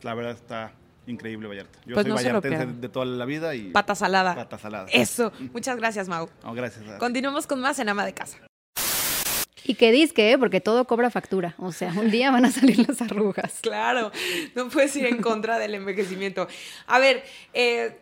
La 0.04 0.13
verdad 0.13 0.34
está 0.34 0.72
increíble 1.08 1.48
Vallarta. 1.48 1.80
Yo 1.86 1.95
pues 1.95 2.06
soy 2.06 2.15
vallartense 2.15 2.65
de 2.67 2.89
toda 2.89 3.06
la 3.06 3.26
vida 3.26 3.56
y... 3.56 3.72
Pata 3.72 3.95
salada. 3.95 4.36
Pata 4.36 4.58
salada. 4.58 4.88
Eso. 4.91 5.32
Muchas 5.54 5.78
gracias, 5.78 6.08
Mau. 6.08 6.30
No, 6.43 6.54
gracias. 6.54 6.86
Continuamos 7.00 7.48
con 7.48 7.60
más 7.60 7.80
en 7.80 7.89
Ama 7.89 8.06
de 8.06 8.13
Casa. 8.13 8.49
Y 9.65 9.76
que 9.76 9.91
disque, 9.91 10.32
¿eh? 10.32 10.38
porque 10.38 10.62
todo 10.62 10.86
cobra 10.86 11.10
factura. 11.10 11.56
O 11.58 11.72
sea, 11.72 11.93
un 11.95 12.12
día 12.12 12.32
van 12.32 12.45
a 12.45 12.52
salir 12.52 12.88
las 12.88 13.02
arrugas. 13.02 13.60
Claro, 13.69 14.12
no 14.56 14.69
puedes 14.69 14.95
ir 14.95 15.06
en 15.06 15.22
contra 15.22 15.60
del 15.60 15.76
envejecimiento. 15.76 16.48
A 16.88 17.00
ver, 17.00 17.24
eh, 17.54 17.98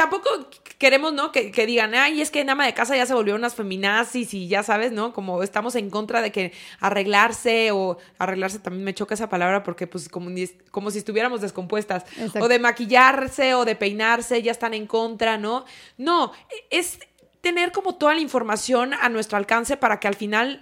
tampoco 0.00 0.30
queremos, 0.78 1.12
¿no? 1.12 1.30
Que, 1.30 1.50
digan, 1.66 1.94
ay, 1.94 2.22
es 2.22 2.30
que 2.30 2.40
en 2.40 2.48
ama 2.48 2.64
de 2.64 2.72
casa 2.72 2.96
ya 2.96 3.04
se 3.04 3.12
volvió 3.12 3.34
unas 3.34 3.54
feminazis 3.54 4.32
y 4.32 4.48
ya 4.48 4.62
sabes, 4.62 4.92
¿no? 4.92 5.12
Como 5.12 5.42
estamos 5.42 5.74
en 5.74 5.90
contra 5.90 6.22
de 6.22 6.32
que 6.32 6.52
arreglarse 6.80 7.70
o 7.72 7.98
arreglarse 8.18 8.60
también 8.60 8.84
me 8.84 8.94
choca 8.94 9.12
esa 9.12 9.28
palabra 9.28 9.62
porque 9.62 9.86
pues 9.86 10.08
como, 10.08 10.30
como 10.70 10.90
si 10.90 10.98
estuviéramos 10.98 11.42
descompuestas. 11.42 12.04
O 12.40 12.48
de 12.48 12.58
maquillarse 12.58 13.54
o 13.54 13.66
de 13.66 13.76
peinarse, 13.76 14.40
ya 14.40 14.52
están 14.52 14.72
en 14.72 14.86
contra, 14.86 15.36
¿no? 15.36 15.66
No, 15.98 16.32
es 16.70 16.98
tener 17.40 17.72
como 17.72 17.94
toda 17.96 18.14
la 18.14 18.20
información 18.20 18.94
a 18.94 19.08
nuestro 19.08 19.38
alcance 19.38 19.76
para 19.76 20.00
que 20.00 20.08
al 20.08 20.14
final 20.14 20.60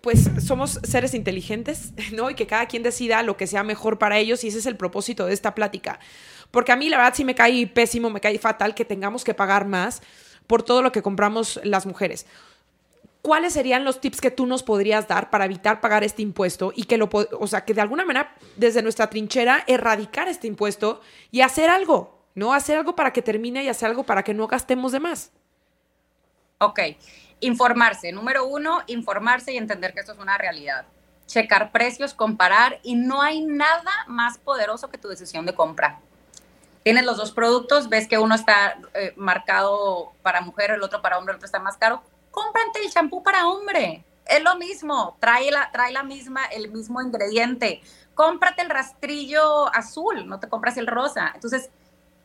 pues 0.00 0.30
somos 0.44 0.80
seres 0.82 1.12
inteligentes, 1.12 1.92
¿no? 2.12 2.30
Y 2.30 2.34
que 2.34 2.46
cada 2.46 2.66
quien 2.66 2.82
decida 2.82 3.22
lo 3.22 3.36
que 3.36 3.46
sea 3.46 3.62
mejor 3.62 3.98
para 3.98 4.18
ellos 4.18 4.44
y 4.44 4.48
ese 4.48 4.58
es 4.58 4.66
el 4.66 4.76
propósito 4.76 5.26
de 5.26 5.34
esta 5.34 5.54
plática. 5.54 6.00
Porque 6.50 6.72
a 6.72 6.76
mí 6.76 6.88
la 6.88 6.96
verdad 6.96 7.14
sí 7.14 7.24
me 7.24 7.34
cae 7.34 7.66
pésimo, 7.66 8.10
me 8.10 8.20
cae 8.20 8.38
fatal 8.38 8.74
que 8.74 8.84
tengamos 8.84 9.24
que 9.24 9.34
pagar 9.34 9.66
más 9.66 10.02
por 10.46 10.62
todo 10.62 10.82
lo 10.82 10.90
que 10.90 11.02
compramos 11.02 11.60
las 11.64 11.86
mujeres. 11.86 12.26
¿cuáles 13.22 13.52
serían 13.52 13.84
los 13.84 14.00
tips 14.00 14.20
que 14.20 14.30
tú 14.30 14.46
nos 14.46 14.62
podrías 14.62 15.08
dar 15.08 15.30
para 15.30 15.44
evitar 15.44 15.80
pagar 15.80 16.04
este 16.04 16.22
impuesto 16.22 16.72
y 16.74 16.84
que 16.84 16.96
lo, 16.96 17.08
o 17.12 17.46
sea, 17.46 17.64
que 17.64 17.74
de 17.74 17.80
alguna 17.80 18.04
manera 18.04 18.34
desde 18.56 18.82
nuestra 18.82 19.10
trinchera 19.10 19.64
erradicar 19.66 20.28
este 20.28 20.46
impuesto 20.46 21.00
y 21.30 21.42
hacer 21.42 21.70
algo, 21.70 22.24
¿no? 22.34 22.52
Hacer 22.52 22.78
algo 22.78 22.96
para 22.96 23.12
que 23.12 23.22
termine 23.22 23.62
y 23.64 23.68
hacer 23.68 23.90
algo 23.90 24.04
para 24.04 24.22
que 24.22 24.34
no 24.34 24.46
gastemos 24.46 24.92
de 24.92 25.00
más. 25.00 25.32
Ok, 26.60 26.80
informarse. 27.40 28.12
Número 28.12 28.46
uno, 28.46 28.82
informarse 28.86 29.52
y 29.52 29.56
entender 29.56 29.92
que 29.92 30.00
esto 30.00 30.12
es 30.12 30.18
una 30.18 30.38
realidad. 30.38 30.84
Checar 31.26 31.72
precios, 31.72 32.14
comparar 32.14 32.80
y 32.82 32.94
no 32.94 33.22
hay 33.22 33.42
nada 33.42 34.04
más 34.06 34.38
poderoso 34.38 34.90
que 34.90 34.98
tu 34.98 35.08
decisión 35.08 35.46
de 35.46 35.54
compra. 35.54 36.00
Tienes 36.82 37.04
los 37.04 37.16
dos 37.16 37.32
productos, 37.32 37.88
ves 37.88 38.08
que 38.08 38.18
uno 38.18 38.34
está 38.34 38.78
eh, 38.94 39.12
marcado 39.16 40.12
para 40.22 40.40
mujer, 40.40 40.70
el 40.70 40.82
otro 40.82 41.02
para 41.02 41.18
hombre, 41.18 41.32
el 41.32 41.36
otro 41.36 41.46
está 41.46 41.58
más 41.58 41.76
caro 41.76 42.02
cómprate 42.30 42.82
el 42.84 42.90
champú 42.90 43.22
para 43.22 43.48
hombre. 43.48 44.04
Es 44.26 44.42
lo 44.42 44.56
mismo, 44.56 45.16
trae 45.20 45.50
la, 45.50 45.70
trae 45.72 45.92
la 45.92 46.02
misma, 46.02 46.44
el 46.46 46.70
mismo 46.70 47.02
ingrediente. 47.02 47.80
Cómprate 48.14 48.62
el 48.62 48.70
rastrillo 48.70 49.74
azul, 49.74 50.28
no 50.28 50.38
te 50.38 50.48
compras 50.48 50.76
el 50.76 50.86
rosa. 50.86 51.32
Entonces, 51.34 51.70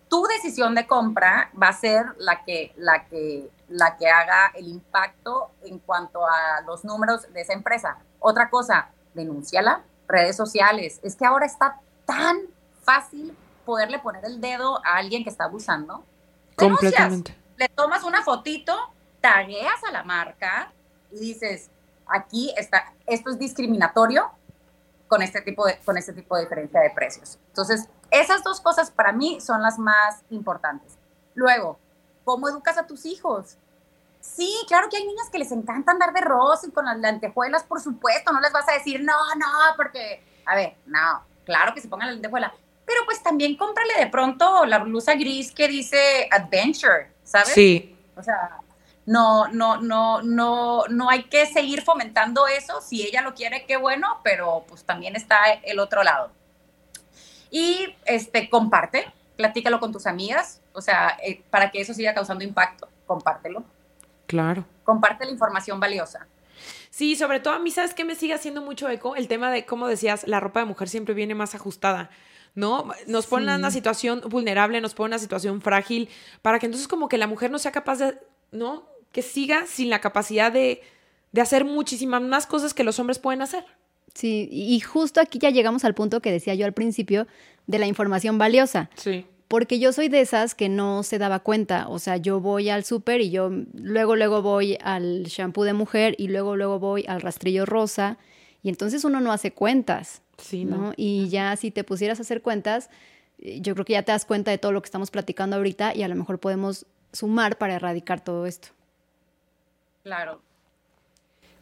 tu 0.09 0.23
decisión 0.25 0.75
de 0.75 0.87
compra 0.87 1.51
va 1.61 1.69
a 1.69 1.73
ser 1.73 2.05
la 2.17 2.43
que, 2.43 2.73
la 2.77 3.05
que, 3.05 3.49
la 3.69 3.97
que 3.97 4.09
haga 4.09 4.51
el 4.55 4.67
impacto 4.67 5.51
en 5.63 5.79
cuanto 5.79 6.25
a 6.25 6.61
los 6.65 6.85
números 6.85 7.31
de 7.33 7.41
esa 7.41 7.53
empresa. 7.53 7.97
Otra 8.19 8.49
cosa, 8.49 8.89
denúnciala, 9.13 9.83
redes 10.07 10.35
sociales. 10.35 10.99
Es 11.03 11.15
que 11.15 11.25
ahora 11.25 11.45
está 11.45 11.79
tan 12.05 12.37
fácil 12.83 13.35
poderle 13.65 13.99
poner 13.99 14.23
el 14.25 14.39
dedo 14.39 14.79
a 14.85 14.97
alguien 14.97 15.23
que 15.23 15.29
está 15.29 15.45
abusando. 15.45 16.03
Completamente. 16.55 17.35
Le 17.57 17.67
tomas 17.69 18.03
una 18.03 18.21
fotito 18.21 18.75
tagueas 19.21 19.83
a 19.87 19.91
la 19.91 20.03
marca 20.03 20.71
y 21.11 21.19
dices, 21.19 21.69
aquí 22.05 22.53
está, 22.57 22.93
esto 23.07 23.31
es 23.31 23.39
discriminatorio 23.39 24.29
con 25.07 25.21
este 25.21 25.41
tipo 25.41 25.65
de, 25.65 25.77
con 25.79 25.97
este 25.97 26.13
tipo 26.13 26.35
de 26.35 26.43
diferencia 26.43 26.79
de 26.81 26.91
precios. 26.91 27.39
Entonces, 27.47 27.87
esas 28.11 28.43
dos 28.43 28.61
cosas 28.61 28.91
para 28.91 29.11
mí 29.11 29.39
son 29.41 29.61
las 29.61 29.77
más 29.79 30.21
importantes. 30.29 30.97
Luego, 31.33 31.79
¿cómo 32.23 32.49
educas 32.49 32.77
a 32.77 32.87
tus 32.87 33.05
hijos? 33.05 33.57
Sí, 34.21 34.51
claro 34.67 34.89
que 34.89 34.97
hay 34.97 35.05
niñas 35.05 35.29
que 35.31 35.37
les 35.37 35.51
encanta 35.51 35.91
andar 35.91 36.11
de 36.13 36.21
rosa 36.21 36.67
y 36.67 36.71
con 36.71 36.85
las 36.85 36.97
lentejuelas, 36.97 37.63
por 37.63 37.79
supuesto, 37.79 38.31
no 38.31 38.39
les 38.39 38.51
vas 38.51 38.67
a 38.67 38.73
decir, 38.73 39.01
no, 39.01 39.13
no, 39.35 39.47
porque, 39.77 40.23
a 40.45 40.55
ver, 40.55 40.75
no, 40.85 41.23
claro 41.45 41.73
que 41.73 41.81
se 41.81 41.87
pongan 41.87 42.07
la 42.07 42.13
lentejuela, 42.13 42.53
pero 42.85 43.01
pues 43.05 43.21
también 43.21 43.55
cómprale 43.55 43.93
de 43.99 44.07
pronto 44.07 44.65
la 44.65 44.79
blusa 44.79 45.13
gris 45.15 45.51
que 45.51 45.67
dice 45.67 46.27
adventure, 46.31 47.11
¿sabes? 47.23 47.53
Sí. 47.53 47.95
O 48.15 48.23
sea, 48.23 48.59
no, 49.05 49.47
no, 49.49 49.77
no, 49.77 50.21
no, 50.21 50.83
no 50.87 51.09
hay 51.09 51.23
que 51.23 51.45
seguir 51.45 51.83
fomentando 51.83 52.47
eso. 52.47 52.81
Si 52.81 53.05
ella 53.05 53.21
lo 53.21 53.33
quiere, 53.33 53.65
qué 53.65 53.77
bueno, 53.77 54.19
pero 54.23 54.65
pues 54.67 54.83
también 54.83 55.15
está 55.15 55.51
el 55.63 55.79
otro 55.79 56.03
lado. 56.03 56.31
Y 57.55 57.95
este, 58.03 58.49
comparte, 58.49 59.05
platícalo 59.37 59.79
con 59.79 59.93
tus 59.93 60.07
amigas, 60.07 60.61
o 60.73 60.81
sea, 60.81 61.17
eh, 61.23 61.41
para 61.49 61.71
que 61.71 61.79
eso 61.79 61.93
siga 61.93 62.13
causando 62.13 62.43
impacto, 62.43 62.89
compártelo. 63.05 63.63
Claro. 64.27 64.65
Comparte 64.83 65.23
la 65.23 65.31
información 65.31 65.79
valiosa. 65.79 66.27
Sí, 66.89 67.15
sobre 67.15 67.39
todo 67.39 67.53
a 67.53 67.59
mí, 67.59 67.71
¿sabes 67.71 67.93
qué 67.93 68.03
me 68.03 68.15
sigue 68.15 68.33
haciendo 68.33 68.61
mucho 68.61 68.89
eco? 68.89 69.15
El 69.15 69.29
tema 69.29 69.51
de, 69.51 69.65
como 69.65 69.87
decías, 69.87 70.27
la 70.27 70.41
ropa 70.41 70.59
de 70.59 70.65
mujer 70.65 70.89
siempre 70.89 71.15
viene 71.15 71.33
más 71.33 71.55
ajustada. 71.55 72.09
¿no? 72.55 72.91
Nos 73.07 73.25
pone 73.25 73.49
en 73.49 73.59
una 73.59 73.71
situación 73.71 74.19
vulnerable, 74.27 74.81
nos 74.81 74.93
pone 74.93 75.07
en 75.07 75.13
una 75.13 75.19
situación 75.19 75.61
frágil, 75.61 76.09
para 76.41 76.59
que 76.59 76.65
entonces 76.65 76.89
como 76.89 77.07
que 77.07 77.17
la 77.17 77.27
mujer 77.27 77.51
no 77.51 77.59
sea 77.59 77.71
capaz 77.71 77.99
de, 77.99 78.17
¿no? 78.51 78.85
que 79.13 79.21
siga 79.21 79.65
sin 79.65 79.89
la 79.89 80.01
capacidad 80.01 80.51
de, 80.51 80.81
hacer 81.41 81.63
muchísimas 81.63 82.21
más 82.21 82.47
cosas 82.47 82.73
que 82.73 82.83
los 82.83 82.99
hombres 82.99 83.17
pueden 83.17 83.41
hacer. 83.41 83.65
Sí, 84.15 84.47
y 84.49 84.79
justo 84.79 85.19
aquí 85.19 85.39
ya 85.39 85.49
llegamos 85.49 85.83
al 85.83 85.93
punto 85.93 86.21
que 86.21 86.31
decía 86.31 86.55
yo 86.55 86.65
al 86.65 86.73
principio 86.73 87.27
de 87.67 87.79
la 87.79 87.85
información 87.85 88.37
valiosa. 88.37 88.89
Sí. 88.95 89.25
Porque 89.49 89.77
yo 89.77 89.91
soy 89.91 90.07
de 90.07 90.21
esas 90.21 90.55
que 90.55 90.69
no 90.69 91.03
se 91.03 91.19
daba 91.19 91.39
cuenta. 91.39 91.89
O 91.89 91.99
sea, 91.99 92.15
yo 92.17 92.39
voy 92.39 92.69
al 92.69 92.85
súper 92.85 93.19
y 93.19 93.29
yo 93.29 93.51
luego, 93.73 94.15
luego 94.15 94.41
voy 94.41 94.77
al 94.81 95.23
shampoo 95.23 95.65
de 95.65 95.73
mujer 95.73 96.15
y 96.17 96.29
luego, 96.29 96.55
luego 96.55 96.79
voy 96.79 97.05
al 97.07 97.21
rastrillo 97.21 97.65
rosa. 97.65 98.17
Y 98.63 98.69
entonces 98.69 99.03
uno 99.03 99.19
no 99.19 99.33
hace 99.33 99.51
cuentas. 99.51 100.21
Sí, 100.37 100.63
¿no? 100.63 100.93
Y 100.95 101.27
ya 101.27 101.55
si 101.57 101.69
te 101.69 101.83
pusieras 101.83 102.19
a 102.19 102.23
hacer 102.23 102.41
cuentas, 102.41 102.89
eh, 103.39 103.59
yo 103.61 103.73
creo 103.73 103.85
que 103.85 103.93
ya 103.93 104.03
te 104.03 104.13
das 104.13 104.25
cuenta 104.25 104.49
de 104.49 104.57
todo 104.57 104.71
lo 104.71 104.81
que 104.81 104.87
estamos 104.87 105.11
platicando 105.11 105.57
ahorita 105.57 105.93
y 105.93 106.03
a 106.03 106.07
lo 106.07 106.15
mejor 106.15 106.39
podemos 106.39 106.85
sumar 107.11 107.57
para 107.57 107.75
erradicar 107.75 108.23
todo 108.23 108.45
esto. 108.45 108.69
Claro. 110.03 110.41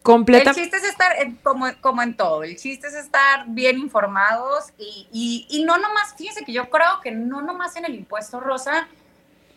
Completa. 0.03 0.49
El 0.49 0.55
chiste 0.57 0.77
es 0.77 0.83
estar 0.83 1.15
como, 1.41 1.65
como, 1.79 2.01
en 2.01 2.15
todo, 2.15 2.43
el 2.43 2.57
chiste 2.57 2.87
es 2.87 2.93
estar 2.93 3.45
bien 3.47 3.79
informados 3.79 4.73
y, 4.77 5.07
y, 5.13 5.47
y, 5.49 5.63
no 5.63 5.77
nomás, 5.77 6.13
fíjense 6.17 6.43
que 6.43 6.51
yo 6.51 6.69
creo 6.69 6.99
que 7.01 7.11
no 7.11 7.41
nomás 7.41 7.77
en 7.77 7.85
el 7.85 7.95
impuesto 7.95 8.41
rosa, 8.41 8.87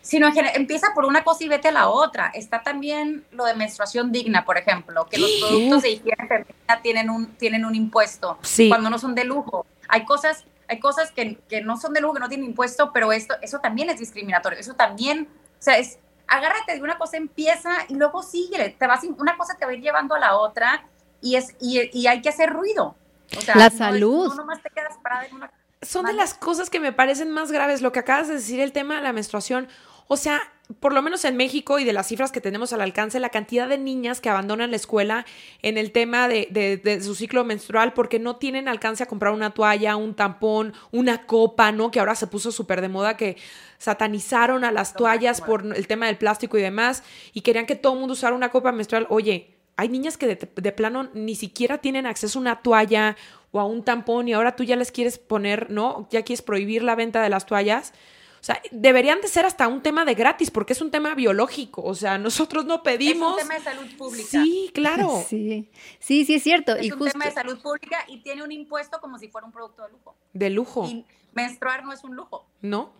sino 0.07 0.27
en 0.27 0.37
empieza 0.55 0.93
por 0.95 1.03
una 1.03 1.25
cosa 1.25 1.43
y 1.43 1.49
vete 1.49 1.67
a 1.67 1.73
la 1.73 1.89
otra. 1.89 2.31
Está 2.33 2.63
también 2.63 3.25
lo 3.31 3.43
de 3.43 3.55
menstruación 3.55 4.09
digna, 4.13 4.45
por 4.45 4.57
ejemplo, 4.57 5.05
que 5.07 5.17
los 5.17 5.29
productos 5.41 5.81
de 5.81 5.89
higiene 5.89 6.27
femenina 6.29 6.81
tienen 6.81 7.09
un, 7.09 7.35
tienen 7.35 7.65
un 7.65 7.75
impuesto 7.75 8.39
cuando 8.69 8.89
no 8.89 8.99
son 8.99 9.15
de 9.15 9.25
lujo. 9.25 9.65
Hay 9.89 10.05
cosas, 10.05 10.45
hay 10.69 10.79
cosas 10.79 11.11
que, 11.11 11.37
que, 11.49 11.59
no 11.59 11.75
son 11.75 11.91
de 11.91 11.99
lujo, 11.99 12.13
que 12.13 12.19
no 12.21 12.29
tienen 12.29 12.47
impuesto, 12.47 12.93
pero 12.93 13.11
esto, 13.11 13.35
eso 13.41 13.59
también 13.59 13.89
es 13.89 13.99
discriminatorio. 13.99 14.57
Eso 14.57 14.75
también, 14.75 15.27
o 15.59 15.61
sea, 15.61 15.77
es, 15.77 15.99
agárrate 16.27 16.75
de 16.75 16.81
una 16.81 16.97
cosa, 16.97 17.17
empieza 17.17 17.71
y 17.87 17.95
luego 17.95 18.21
sigue, 18.23 18.75
te 18.77 18.87
vas, 18.87 19.03
una 19.17 19.37
cosa 19.37 19.55
te 19.55 19.65
va 19.65 19.71
a 19.71 19.75
ir 19.75 19.81
llevando 19.81 20.15
a 20.15 20.19
la 20.19 20.35
otra 20.35 20.85
y, 21.21 21.35
es, 21.35 21.55
y, 21.59 22.07
hay 22.07 22.21
que 22.21 22.29
hacer 22.29 22.51
ruido. 22.51 22.95
O 23.37 23.41
sea, 23.41 23.55
la 23.55 23.69
salud. 23.69 24.33
te 24.61 24.69
quedas 24.69 24.97
parada 25.01 25.25
en 25.25 25.35
una... 25.35 25.51
Son 25.81 26.05
de 26.05 26.13
las 26.13 26.33
cosas 26.33 26.69
que 26.69 26.79
me 26.79 26.91
parecen 26.91 27.31
más 27.31 27.51
graves, 27.51 27.81
lo 27.81 27.91
que 27.91 27.99
acabas 27.99 28.27
de 28.27 28.35
decir, 28.35 28.59
el 28.59 28.71
tema 28.71 28.95
de 28.95 29.01
la 29.01 29.13
menstruación. 29.13 29.67
O 30.07 30.17
sea, 30.17 30.41
por 30.79 30.93
lo 30.93 31.01
menos 31.01 31.23
en 31.23 31.37
México 31.37 31.79
y 31.79 31.85
de 31.85 31.93
las 31.93 32.07
cifras 32.07 32.31
que 32.31 32.41
tenemos 32.41 32.73
al 32.73 32.81
alcance, 32.81 33.19
la 33.19 33.29
cantidad 33.29 33.69
de 33.69 33.77
niñas 33.77 34.19
que 34.19 34.29
abandonan 34.29 34.71
la 34.71 34.75
escuela 34.75 35.25
en 35.61 35.77
el 35.77 35.91
tema 35.91 36.27
de, 36.27 36.47
de, 36.83 37.01
su 37.01 37.15
ciclo 37.15 37.45
menstrual 37.45 37.93
porque 37.93 38.19
no 38.19 38.35
tienen 38.35 38.67
alcance 38.67 39.03
a 39.03 39.05
comprar 39.05 39.33
una 39.33 39.51
toalla, 39.51 39.95
un 39.95 40.13
tampón, 40.13 40.73
una 40.91 41.25
copa, 41.25 41.71
¿no? 41.71 41.89
Que 41.89 41.99
ahora 41.99 42.15
se 42.15 42.27
puso 42.27 42.51
súper 42.51 42.81
de 42.81 42.89
moda 42.89 43.15
que 43.15 43.37
satanizaron 43.77 44.65
a 44.65 44.71
las 44.71 44.93
toallas 44.93 45.39
por 45.39 45.65
el 45.73 45.87
tema 45.87 46.07
del 46.07 46.17
plástico 46.17 46.57
y 46.57 46.61
demás 46.61 47.03
y 47.33 47.41
querían 47.41 47.65
que 47.65 47.75
todo 47.75 47.93
el 47.93 47.99
mundo 47.99 48.13
usara 48.13 48.35
una 48.35 48.49
copa 48.49 48.73
menstrual. 48.73 49.07
Oye, 49.09 49.55
hay 49.77 49.87
niñas 49.87 50.17
que 50.17 50.27
de, 50.27 50.49
de, 50.53 50.71
plano 50.73 51.09
ni 51.13 51.35
siquiera 51.35 51.77
tienen 51.77 52.05
acceso 52.05 52.39
a 52.39 52.41
una 52.41 52.61
toalla 52.61 53.15
o 53.51 53.59
a 53.61 53.65
un 53.65 53.83
tampón 53.83 54.27
y 54.27 54.33
ahora 54.33 54.55
tú 54.55 54.63
ya 54.63 54.75
les 54.75 54.91
quieres 54.91 55.17
poner, 55.17 55.69
¿no? 55.71 56.09
Ya 56.11 56.23
quieres 56.23 56.41
prohibir 56.41 56.83
la 56.83 56.95
venta 56.95 57.21
de 57.21 57.29
las 57.29 57.45
toallas. 57.45 57.93
O 58.47 58.53
sea, 58.53 58.61
deberían 58.71 59.19
de 59.19 59.27
ser 59.27 59.45
hasta 59.45 59.67
un 59.67 59.81
tema 59.81 60.05
de 60.05 60.15
gratis 60.15 60.51
porque 60.51 60.71
es 60.71 60.81
un 60.81 60.89
tema 60.89 61.13
biológico. 61.15 61.81
O 61.83 61.93
sea, 61.93 62.17
nosotros 62.17 62.63
no 62.63 62.81
pedimos. 62.81 63.37
Es 63.37 63.43
un 63.43 63.49
tema 63.49 63.59
de 63.59 63.65
salud 63.65 63.97
pública. 63.97 64.29
Sí, 64.29 64.71
claro. 64.73 65.21
Sí, 65.27 65.69
sí, 65.99 66.23
sí 66.23 66.35
es 66.35 66.43
cierto. 66.43 66.73
Es 66.77 66.93
un 66.93 67.11
tema 67.11 67.25
de 67.25 67.31
salud 67.31 67.61
pública 67.61 68.05
y 68.07 68.21
tiene 68.21 68.43
un 68.43 68.53
impuesto 68.53 69.01
como 69.01 69.19
si 69.19 69.27
fuera 69.27 69.45
un 69.45 69.51
producto 69.51 69.83
de 69.83 69.89
lujo. 69.89 70.15
De 70.31 70.49
lujo. 70.49 70.87
Y 70.87 71.05
menstruar 71.33 71.83
no 71.83 71.91
es 71.91 72.05
un 72.05 72.15
lujo. 72.15 72.45
No. 72.61 72.93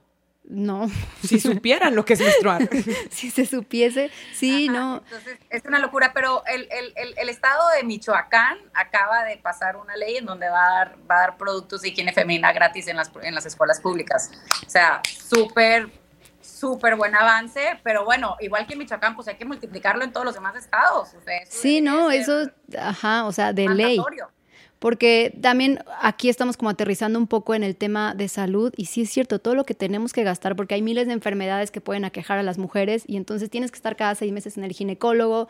No. 0.49 0.89
Si 1.23 1.39
supieran 1.41 1.93
lo 1.93 2.05
que 2.05 2.13
es 2.13 2.21
menstruar. 2.21 2.69
si 3.12 3.29
se 3.31 3.45
supiese, 3.45 4.12
sí, 4.33 4.69
no. 4.69 5.03
Entonces, 5.03 5.38
es 5.49 5.65
una 5.65 5.79
locura, 5.79 6.12
pero 6.13 6.43
el, 6.45 7.29
estado 7.29 7.69
de 7.75 7.83
Michoacán 7.83 8.57
acaba 8.73 9.25
de 9.25 9.38
pasar 9.38 9.75
una 9.75 9.95
ley 9.97 10.17
en 10.17 10.25
donde 10.25 10.47
va 10.49 10.65
a 10.65 10.69
dar, 10.71 10.97
va 11.10 11.15
a 11.15 11.19
dar 11.19 11.38
productos 11.38 11.81
de 11.81 11.89
higiene 11.89 12.13
femenina 12.13 12.53
gratis 12.53 12.88
en 12.88 12.95
las, 12.95 13.12
en 13.21 13.36
las 13.36 13.45
escuelas 13.45 13.81
públicas. 13.81 14.31
O 14.65 14.69
sea, 14.69 15.01
súper, 15.05 15.89
súper 16.41 16.95
buen 16.95 17.13
avance, 17.13 17.79
pero 17.83 18.05
bueno, 18.05 18.38
igual 18.39 18.65
que 18.67 18.73
en 18.73 18.79
Michoacán, 18.79 19.15
pues 19.15 19.27
hay 19.27 19.36
que 19.36 19.45
multiplicarlo 19.45 20.05
en 20.05 20.13
todos 20.13 20.25
los 20.25 20.36
demás 20.36 20.55
estados. 20.55 21.10
sí, 21.49 21.81
no, 21.81 22.10
eso, 22.10 22.49
ajá, 22.79 23.25
o 23.25 23.33
sea, 23.33 23.51
de 23.51 23.67
ley 23.67 23.99
porque 24.79 25.35
también 25.41 25.79
aquí 26.01 26.29
estamos 26.29 26.57
como 26.57 26.69
aterrizando 26.69 27.17
un 27.17 27.27
poco 27.27 27.55
en 27.55 27.63
el 27.63 27.75
tema 27.75 28.13
de 28.13 28.27
salud 28.27 28.73
y 28.77 28.85
sí 28.85 29.01
es 29.01 29.09
cierto, 29.09 29.39
todo 29.39 29.55
lo 29.55 29.65
que 29.65 29.73
tenemos 29.73 30.13
que 30.13 30.23
gastar, 30.23 30.55
porque 30.55 30.75
hay 30.75 30.81
miles 30.81 31.07
de 31.07 31.13
enfermedades 31.13 31.71
que 31.71 31.81
pueden 31.81 32.05
aquejar 32.05 32.37
a 32.37 32.43
las 32.43 32.57
mujeres 32.57 33.03
y 33.07 33.17
entonces 33.17 33.49
tienes 33.49 33.71
que 33.71 33.77
estar 33.77 33.95
cada 33.95 34.15
seis 34.15 34.31
meses 34.31 34.57
en 34.57 34.63
el 34.63 34.71
ginecólogo 34.73 35.47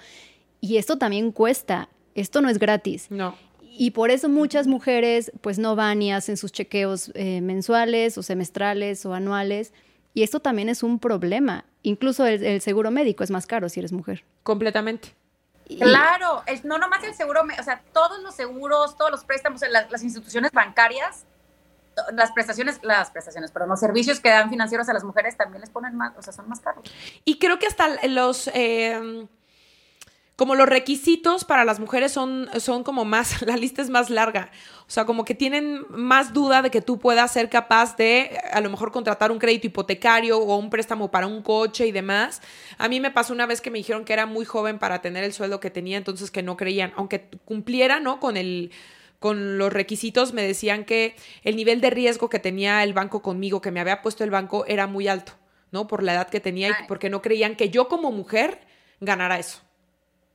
y 0.62 0.78
esto 0.78 0.98
también 0.98 1.32
cuesta, 1.32 1.90
esto 2.16 2.42
no 2.42 2.50
es 2.50 2.58
gratis. 2.58 3.08
No. 3.10 3.36
Y 3.80 3.92
por 3.92 4.10
eso 4.10 4.28
muchas 4.28 4.66
mujeres 4.66 5.32
pues 5.42 5.60
no 5.60 5.76
van 5.76 6.02
y 6.02 6.12
hacen 6.12 6.38
sus 6.38 6.52
chequeos 6.52 7.12
eh, 7.14 7.42
mensuales 7.42 8.18
o 8.18 8.24
semestrales 8.24 9.06
o 9.06 9.14
anuales 9.14 9.74
y 10.14 10.24
esto 10.24 10.40
también 10.40 10.70
es 10.70 10.82
un 10.82 10.98
problema. 10.98 11.66
Incluso 11.84 12.26
el 12.26 12.60
seguro 12.62 12.90
médico 12.90 13.24
es 13.24 13.30
más 13.30 13.46
caro 13.46 13.70
si 13.70 13.80
eres 13.80 13.92
mujer. 13.92 14.24
Completamente. 14.42 15.10
Claro, 15.76 16.44
es, 16.46 16.64
no 16.64 16.78
nomás 16.78 17.04
el 17.04 17.14
seguro, 17.14 17.42
o 17.60 17.64
sea, 17.64 17.82
todos 17.94 18.22
los 18.22 18.36
seguros, 18.36 18.98
todos 18.98 19.12
los 19.12 19.24
préstamos, 19.24 19.62
las, 19.70 19.92
las 19.92 20.04
instituciones 20.04 20.52
bancarias, 20.52 21.26
las 22.14 22.32
prestaciones, 22.32 22.80
las 22.84 23.12
prestaciones, 23.12 23.52
pero 23.52 23.66
los 23.66 23.80
servicios 23.80 24.20
que 24.20 24.30
dan 24.30 24.50
financieros 24.50 24.88
a 24.90 24.94
las 24.94 25.04
mujeres 25.04 25.36
también 25.36 25.62
les 25.62 25.70
ponen 25.70 25.96
más, 25.96 26.16
o 26.18 26.22
sea, 26.22 26.32
son 26.34 26.48
más 26.48 26.60
caros. 26.60 26.84
Y 27.26 27.40
creo 27.40 27.60
que 27.60 27.68
hasta 27.68 27.88
los, 28.08 28.50
eh, 28.54 29.28
como 30.38 30.54
los 30.54 30.70
requisitos 30.70 31.46
para 31.46 31.66
las 31.66 31.80
mujeres 31.80 32.12
son, 32.12 32.48
son 32.60 32.84
como 32.84 33.06
más, 33.06 33.42
la 33.46 33.58
lista 33.58 33.82
es 33.82 33.90
más 33.90 34.12
larga. 34.12 34.52
O 34.82 34.90
sea, 34.90 35.06
como 35.06 35.26
que 35.26 35.34
tienen 35.34 35.84
más 35.90 36.32
duda 36.32 36.62
de 36.62 36.70
que 36.70 36.80
tú 36.80 37.00
puedas 37.00 37.34
ser 37.34 37.50
capaz 37.50 37.98
de 37.98 38.40
a 38.54 38.62
lo 38.62 38.70
mejor 38.70 38.92
contratar 38.92 39.32
un 39.32 39.40
crédito 39.40 39.66
hipotecario 39.66 40.38
o 40.38 40.56
un 40.58 40.70
préstamo 40.70 41.10
para 41.10 41.26
un 41.26 41.42
coche 41.42 41.88
y 41.88 41.92
demás. 41.92 42.42
A 42.78 42.88
mí 42.88 43.00
me 43.00 43.10
pasó 43.10 43.34
una 43.34 43.48
vez 43.48 43.62
que 43.62 43.72
me 43.72 43.80
dijeron 43.80 44.06
que 44.06 44.14
era 44.14 44.28
muy 44.28 44.46
joven 44.46 44.78
para 44.78 45.02
tener 45.02 45.24
el 45.24 45.34
sueldo 45.34 45.60
que 45.60 45.72
tenía, 45.72 45.98
entonces 45.98 46.30
que 46.30 46.44
no 46.44 46.56
creían, 46.56 46.94
aunque 46.96 47.28
cumpliera, 47.44 48.00
¿no? 48.00 48.20
Con 48.20 48.38
el 48.38 48.72
con 49.20 49.58
los 49.58 49.74
requisitos 49.74 50.34
me 50.34 50.44
decían 50.44 50.86
que 50.86 51.16
el 51.42 51.56
nivel 51.56 51.82
de 51.82 51.90
riesgo 51.90 52.30
que 52.30 52.38
tenía 52.38 52.84
el 52.84 52.94
banco 52.94 53.24
conmigo, 53.24 53.62
que 53.62 53.72
me 53.72 53.80
había 53.80 54.04
puesto 54.04 54.24
el 54.24 54.30
banco, 54.30 54.68
era 54.68 54.86
muy 54.86 55.08
alto, 55.08 55.34
¿no? 55.72 55.88
Por 55.88 56.04
la 56.04 56.14
edad 56.14 56.30
que 56.30 56.40
tenía 56.40 56.70
y 56.70 56.88
porque 56.88 57.10
no 57.10 57.24
creían 57.24 57.56
que 57.56 57.72
yo 57.72 57.88
como 57.88 58.12
mujer 58.12 58.60
ganara 59.00 59.40
eso. 59.40 59.67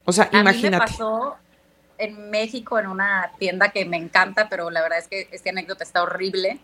O 0.05 0.13
sea, 0.13 0.29
imagínate. 0.33 0.69
Mí 0.69 0.71
me 0.71 0.79
pasó 0.79 1.37
en 1.99 2.31
México 2.31 2.79
en 2.79 2.89
una 2.89 3.31
tienda 3.39 3.69
que 3.71 3.85
me 3.85 3.97
encanta, 3.97 4.49
pero 4.49 4.71
la 4.71 4.83
verdad 4.83 4.99
es 4.99 5.09
que 5.09 5.29
esta 5.31 5.51
anécdota 5.51 5.85
está 5.85 6.03
horrible. 6.03 6.59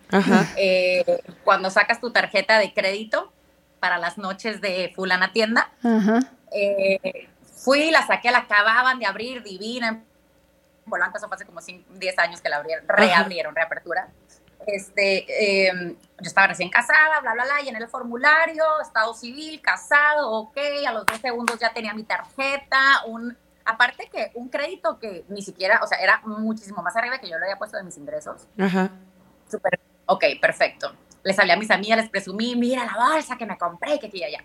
Eh, 0.56 1.22
cuando 1.44 1.70
sacas 1.70 2.00
tu 2.00 2.10
tarjeta 2.10 2.58
de 2.58 2.72
crédito 2.72 3.32
para 3.78 3.98
las 3.98 4.18
noches 4.18 4.60
de 4.60 4.92
fulana 4.96 5.32
tienda, 5.32 5.70
eh, 6.52 7.28
fui, 7.54 7.90
la 7.90 8.06
saqué, 8.06 8.30
la 8.30 8.38
acababan 8.38 8.98
de 8.98 9.06
abrir, 9.06 9.42
divina. 9.42 10.02
Polanco, 10.88 11.18
eso 11.18 11.28
fue 11.28 11.36
hace 11.36 11.44
como 11.44 11.60
10 11.60 12.18
años 12.18 12.40
que 12.40 12.48
la 12.48 12.56
abrieron, 12.56 12.88
reabrieron, 12.88 13.54
reapertura. 13.54 14.08
Este, 14.68 15.66
em, 15.66 15.94
yo 15.94 16.26
estaba 16.26 16.48
recién 16.48 16.68
casada, 16.68 17.20
bla, 17.22 17.32
bla, 17.32 17.44
bla, 17.44 17.60
llené 17.64 17.78
el 17.78 17.88
formulario, 17.88 18.62
estado 18.82 19.14
civil, 19.14 19.62
casado, 19.62 20.30
ok, 20.30 20.58
a 20.86 20.92
los 20.92 21.06
dos 21.06 21.18
segundos 21.20 21.58
ya 21.58 21.72
tenía 21.72 21.94
mi 21.94 22.02
tarjeta, 22.02 23.02
un, 23.06 23.34
aparte 23.64 24.10
que 24.12 24.30
un 24.34 24.50
crédito 24.50 24.98
que 24.98 25.24
ni 25.28 25.40
siquiera, 25.40 25.80
o 25.82 25.86
sea, 25.86 25.96
era 25.98 26.20
muchísimo 26.26 26.82
más 26.82 26.94
arriba 26.96 27.16
que 27.16 27.30
yo 27.30 27.38
lo 27.38 27.44
había 27.46 27.56
puesto 27.56 27.78
de 27.78 27.82
mis 27.82 27.96
ingresos. 27.96 28.46
Ajá. 28.58 28.90
Súper, 29.50 29.80
ok, 30.04 30.24
perfecto. 30.38 30.92
Les 31.22 31.38
hablé 31.38 31.54
a 31.54 31.56
mis 31.56 31.70
amigas, 31.70 31.96
les 31.96 32.10
presumí, 32.10 32.54
mira 32.54 32.84
la 32.84 33.12
bolsa 33.12 33.38
que 33.38 33.46
me 33.46 33.56
compré, 33.56 33.98
que 33.98 34.08
aquí 34.08 34.18
y 34.18 34.24
allá. 34.24 34.44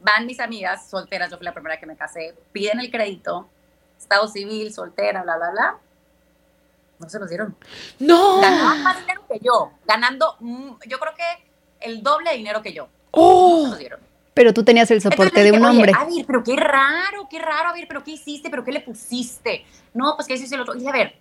Van 0.00 0.26
mis 0.26 0.40
amigas 0.40 0.90
solteras, 0.90 1.30
yo 1.30 1.36
fui 1.36 1.44
la 1.44 1.54
primera 1.54 1.78
que 1.78 1.86
me 1.86 1.96
casé, 1.96 2.34
piden 2.50 2.80
el 2.80 2.90
crédito, 2.90 3.48
estado 3.96 4.26
civil, 4.26 4.74
soltera, 4.74 5.22
bla, 5.22 5.36
bla, 5.36 5.50
bla 5.52 5.78
no 6.98 7.08
se 7.08 7.18
los 7.18 7.28
dieron. 7.28 7.56
No. 7.98 8.40
Ganaban 8.40 8.82
más 8.82 9.00
dinero 9.00 9.22
que 9.28 9.38
yo, 9.40 9.72
ganando, 9.86 10.36
mm, 10.40 10.72
yo 10.86 10.98
creo 10.98 11.14
que 11.14 11.44
el 11.80 12.02
doble 12.02 12.30
de 12.30 12.36
dinero 12.36 12.62
que 12.62 12.72
yo. 12.72 12.88
Oh. 13.10 13.58
No 13.58 13.62
se 13.64 13.68
los 13.70 13.78
dieron. 13.78 14.00
Pero 14.34 14.52
tú 14.52 14.64
tenías 14.64 14.90
el 14.90 15.00
soporte 15.00 15.44
de 15.44 15.52
un 15.52 15.64
hombre. 15.64 15.92
A 15.96 16.04
ver, 16.04 16.26
pero 16.26 16.42
qué 16.42 16.56
raro, 16.56 17.28
qué 17.30 17.38
raro, 17.38 17.68
a 17.68 17.72
ver, 17.72 17.86
pero 17.86 18.02
qué 18.02 18.12
hiciste, 18.12 18.50
pero 18.50 18.64
qué 18.64 18.72
le 18.72 18.80
pusiste. 18.80 19.64
No, 19.94 20.16
pues 20.16 20.26
qué 20.26 20.34
hiciste 20.34 20.56
el 20.56 20.62
otro. 20.62 20.74
Y 20.74 20.86
a 20.88 20.92
ver, 20.92 21.16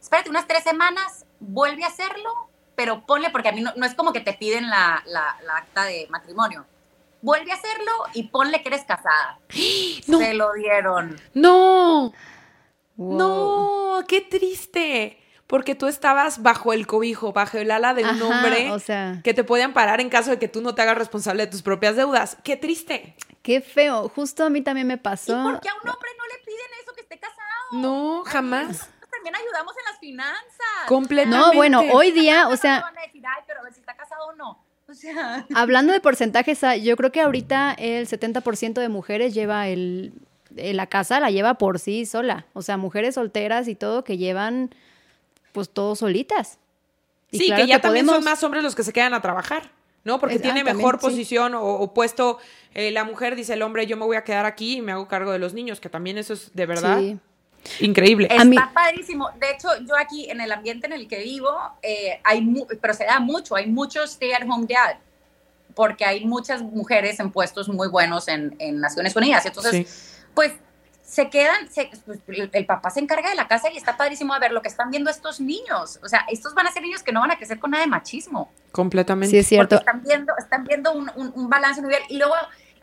espérate 0.00 0.28
unas 0.28 0.46
tres 0.46 0.64
semanas, 0.64 1.24
vuelve 1.40 1.84
a 1.84 1.88
hacerlo, 1.88 2.30
pero 2.76 3.06
ponle, 3.06 3.30
porque 3.30 3.48
a 3.48 3.52
mí 3.52 3.62
no, 3.62 3.72
no 3.74 3.86
es 3.86 3.94
como 3.94 4.12
que 4.12 4.20
te 4.20 4.34
piden 4.34 4.68
la, 4.68 5.02
la, 5.06 5.34
acta 5.56 5.84
de 5.84 6.06
matrimonio. 6.10 6.66
Vuelve 7.22 7.50
a 7.50 7.54
hacerlo 7.54 7.90
y 8.12 8.24
ponle 8.24 8.62
que 8.62 8.68
eres 8.68 8.84
casada. 8.84 9.38
No. 10.06 10.18
Se 10.18 10.32
lo 10.32 10.52
dieron. 10.54 11.20
No. 11.34 12.14
No, 12.98 14.04
qué 14.06 14.20
triste. 14.20 15.18
Porque 15.46 15.74
tú 15.74 15.86
estabas 15.86 16.42
bajo 16.42 16.74
el 16.74 16.86
cobijo, 16.86 17.32
bajo 17.32 17.56
el 17.56 17.70
ala 17.70 17.94
de 17.94 18.04
un 18.04 18.20
hombre 18.20 18.70
que 19.24 19.32
te 19.32 19.44
podían 19.44 19.72
parar 19.72 19.98
en 20.02 20.10
caso 20.10 20.30
de 20.30 20.38
que 20.38 20.46
tú 20.46 20.60
no 20.60 20.74
te 20.74 20.82
hagas 20.82 20.98
responsable 20.98 21.46
de 21.46 21.50
tus 21.50 21.62
propias 21.62 21.96
deudas. 21.96 22.36
Qué 22.44 22.56
triste. 22.58 23.16
Qué 23.42 23.62
feo. 23.62 24.10
Justo 24.10 24.44
a 24.44 24.50
mí 24.50 24.60
también 24.60 24.86
me 24.86 24.98
pasó. 24.98 25.32
¿Y 25.32 25.42
por 25.42 25.60
qué 25.60 25.70
a 25.70 25.74
un 25.74 25.88
hombre 25.88 26.10
no 26.18 26.24
le 26.26 26.44
piden 26.44 26.66
eso 26.82 26.92
que 26.94 27.00
esté 27.00 27.18
casado? 27.18 27.40
No, 27.72 28.24
jamás. 28.26 28.90
También 29.10 29.36
ayudamos 29.36 29.74
en 29.78 29.84
las 29.90 29.98
finanzas. 29.98 30.86
Completamente. 30.86 31.46
No, 31.46 31.54
bueno, 31.54 31.80
hoy 31.92 32.10
día, 32.10 32.48
o 32.48 32.56
sea. 32.58 32.84
pero 33.46 33.60
a 33.60 33.62
ver 33.62 33.72
si 33.72 33.80
está 33.80 33.96
casado 33.96 34.26
o 34.26 34.32
no. 34.34 34.62
O 34.86 34.92
sea. 34.92 35.46
Hablando 35.54 35.94
de 35.94 36.00
porcentajes, 36.00 36.62
ah, 36.62 36.76
yo 36.76 36.94
creo 36.98 37.10
que 37.10 37.22
ahorita 37.22 37.74
el 37.78 38.06
70% 38.06 38.74
de 38.74 38.88
mujeres 38.90 39.32
lleva 39.32 39.68
el 39.68 40.12
eh, 40.56 40.74
la 40.74 40.86
casa 40.86 41.20
la 41.20 41.30
lleva 41.30 41.54
por 41.54 41.78
sí 41.78 42.06
sola. 42.06 42.46
O 42.52 42.62
sea, 42.62 42.76
mujeres 42.76 43.14
solteras 43.14 43.68
y 43.68 43.74
todo 43.74 44.04
que 44.04 44.16
llevan 44.16 44.74
pues 45.52 45.70
todo 45.70 45.96
solitas. 45.96 46.58
sí, 47.30 47.52
que 47.54 47.66
ya 47.66 47.80
también 47.80 48.06
son 48.06 48.24
más 48.24 48.42
hombres 48.42 48.62
los 48.62 48.74
que 48.74 48.82
se 48.82 48.92
quedan 48.92 49.14
a 49.14 49.20
trabajar, 49.20 49.70
¿no? 50.04 50.18
Porque 50.18 50.38
tiene 50.38 50.64
mejor 50.64 50.98
posición 50.98 51.54
o, 51.54 51.92
puesto 51.92 52.38
eh, 52.74 52.90
la 52.90 53.04
mujer, 53.04 53.34
dice 53.36 53.54
el 53.54 53.62
hombre, 53.62 53.86
yo 53.86 53.96
me 53.96 54.04
voy 54.04 54.16
a 54.16 54.24
quedar 54.24 54.46
aquí 54.46 54.76
y 54.76 54.82
me 54.82 54.92
hago 54.92 55.08
cargo 55.08 55.32
de 55.32 55.38
los 55.38 55.54
niños, 55.54 55.80
que 55.80 55.88
también 55.88 56.18
eso 56.18 56.34
es 56.34 56.54
de 56.54 56.66
verdad 56.66 57.00
increíble. 57.80 58.28
Está 58.30 58.70
padrísimo. 58.72 59.30
De 59.38 59.50
hecho, 59.50 59.68
yo 59.86 59.96
aquí 59.96 60.30
en 60.30 60.40
el 60.40 60.52
ambiente 60.52 60.86
en 60.86 60.92
el 60.92 61.08
que 61.08 61.22
vivo, 61.22 61.50
eh, 61.82 62.20
hay 62.24 62.46
pero 62.80 62.94
se 62.94 63.04
da 63.04 63.20
mucho, 63.20 63.56
hay 63.56 63.66
muchos 63.66 64.12
stay 64.12 64.32
at 64.32 64.42
home 64.48 64.66
dad 64.68 64.98
porque 65.74 66.04
hay 66.04 66.24
muchas 66.24 66.60
mujeres 66.60 67.20
en 67.20 67.30
puestos 67.30 67.68
muy 67.68 67.86
buenos 67.86 68.26
en, 68.26 68.56
Naciones 68.80 69.14
Unidas. 69.14 69.46
Entonces, 69.46 70.17
pues 70.38 70.52
se 71.02 71.30
quedan, 71.30 71.68
pues, 72.06 72.20
el, 72.28 72.64
papá 72.64 72.90
se 72.90 73.00
encarga 73.00 73.28
de 73.28 73.34
la 73.34 73.48
casa 73.48 73.72
y 73.72 73.76
está 73.76 73.96
padrísimo 73.96 74.32
a 74.34 74.38
ver 74.38 74.52
lo 74.52 74.62
que 74.62 74.68
están 74.68 74.88
viendo 74.88 75.10
estos 75.10 75.40
niños. 75.40 75.98
O 76.00 76.08
sea, 76.08 76.26
estos 76.28 76.54
van 76.54 76.68
a 76.68 76.70
ser 76.70 76.80
niños 76.82 77.02
que 77.02 77.10
no 77.10 77.18
van 77.18 77.32
a 77.32 77.36
crecer 77.36 77.58
con 77.58 77.72
nada 77.72 77.82
de 77.82 77.90
machismo. 77.90 78.48
Completamente. 78.70 79.32
Sí, 79.32 79.38
es 79.38 79.48
cierto. 79.48 79.74
están 79.74 80.00
viendo, 80.00 80.32
están 80.38 80.62
viendo 80.62 80.92
un, 80.92 81.10
un, 81.16 81.50
balance 81.50 81.82
nivel. 81.82 82.00
Y 82.08 82.18
luego, 82.18 82.34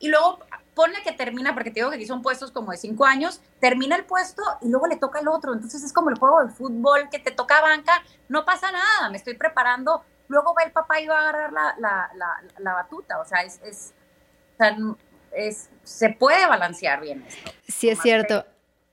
y 0.02 0.10
luego 0.10 0.40
ponle 0.74 1.02
que 1.02 1.14
termina, 1.14 1.54
porque 1.54 1.70
te 1.70 1.76
digo 1.76 1.92
que 1.92 1.96
aquí 1.96 2.06
son 2.06 2.22
puestos 2.22 2.52
como 2.52 2.72
de 2.72 2.78
cinco 2.78 3.06
años, 3.06 3.40
termina 3.62 3.96
el 3.96 4.04
puesto 4.04 4.44
y 4.62 4.68
luego 4.68 4.88
le 4.88 4.98
toca 4.98 5.20
al 5.20 5.30
otro. 5.30 5.54
Entonces 5.54 5.82
es 5.82 5.94
como 5.94 6.10
el 6.10 6.20
juego 6.20 6.44
de 6.44 6.52
fútbol 6.52 7.08
que 7.10 7.20
te 7.20 7.32
toca 7.32 7.62
banca, 7.62 8.04
no 8.28 8.44
pasa 8.44 8.70
nada, 8.70 9.10
me 9.12 9.16
estoy 9.16 9.36
preparando. 9.36 10.04
Luego 10.28 10.54
va 10.54 10.64
el 10.64 10.74
papá 10.74 11.00
y 11.00 11.08
va 11.08 11.20
a 11.20 11.22
agarrar 11.22 11.54
la, 11.54 11.74
la, 11.80 12.12
la, 12.58 12.74
batuta. 12.74 13.18
O 13.22 13.26
sea, 13.26 13.44
es, 13.44 13.62
es 13.64 13.94
o 14.56 14.58
sea, 14.58 14.76
es, 15.36 15.70
se 15.84 16.10
puede 16.10 16.48
balancear 16.48 17.02
bien 17.02 17.24
esto. 17.28 17.52
Sí, 17.68 17.90
es 17.90 18.00
cierto. 18.02 18.46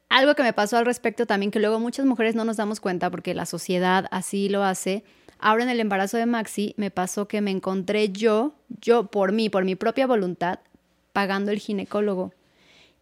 Algo 0.09 0.35
que 0.35 0.43
me 0.43 0.53
pasó 0.53 0.77
al 0.77 0.85
respecto 0.85 1.27
también, 1.27 1.51
que 1.51 1.59
luego 1.59 1.81
muchas 1.81 2.05
mujeres 2.05 2.35
no 2.35 2.45
nos 2.45 2.59
damos 2.59 2.81
cuenta 2.81 3.11
porque 3.11 3.35
la 3.35 3.47
sociedad 3.47 4.07
así 4.11 4.49
lo 4.49 4.63
hace. 4.63 5.05
Ahora 5.39 5.65
en 5.65 5.71
el 5.71 5.81
embarazo 5.81 6.19
de 6.19 6.27
Maxi 6.27 6.75
me 6.77 6.91
pasó 6.91 7.27
que 7.27 7.41
me 7.41 7.51
encontré 7.51 8.11
yo, 8.11 8.55
yo 8.69 9.07
por 9.07 9.33
mí, 9.33 9.49
por 9.49 9.65
mi 9.65 9.75
propia 9.75 10.07
voluntad, 10.07 10.61
pagando 11.13 11.51
el 11.51 11.59
ginecólogo. 11.59 12.33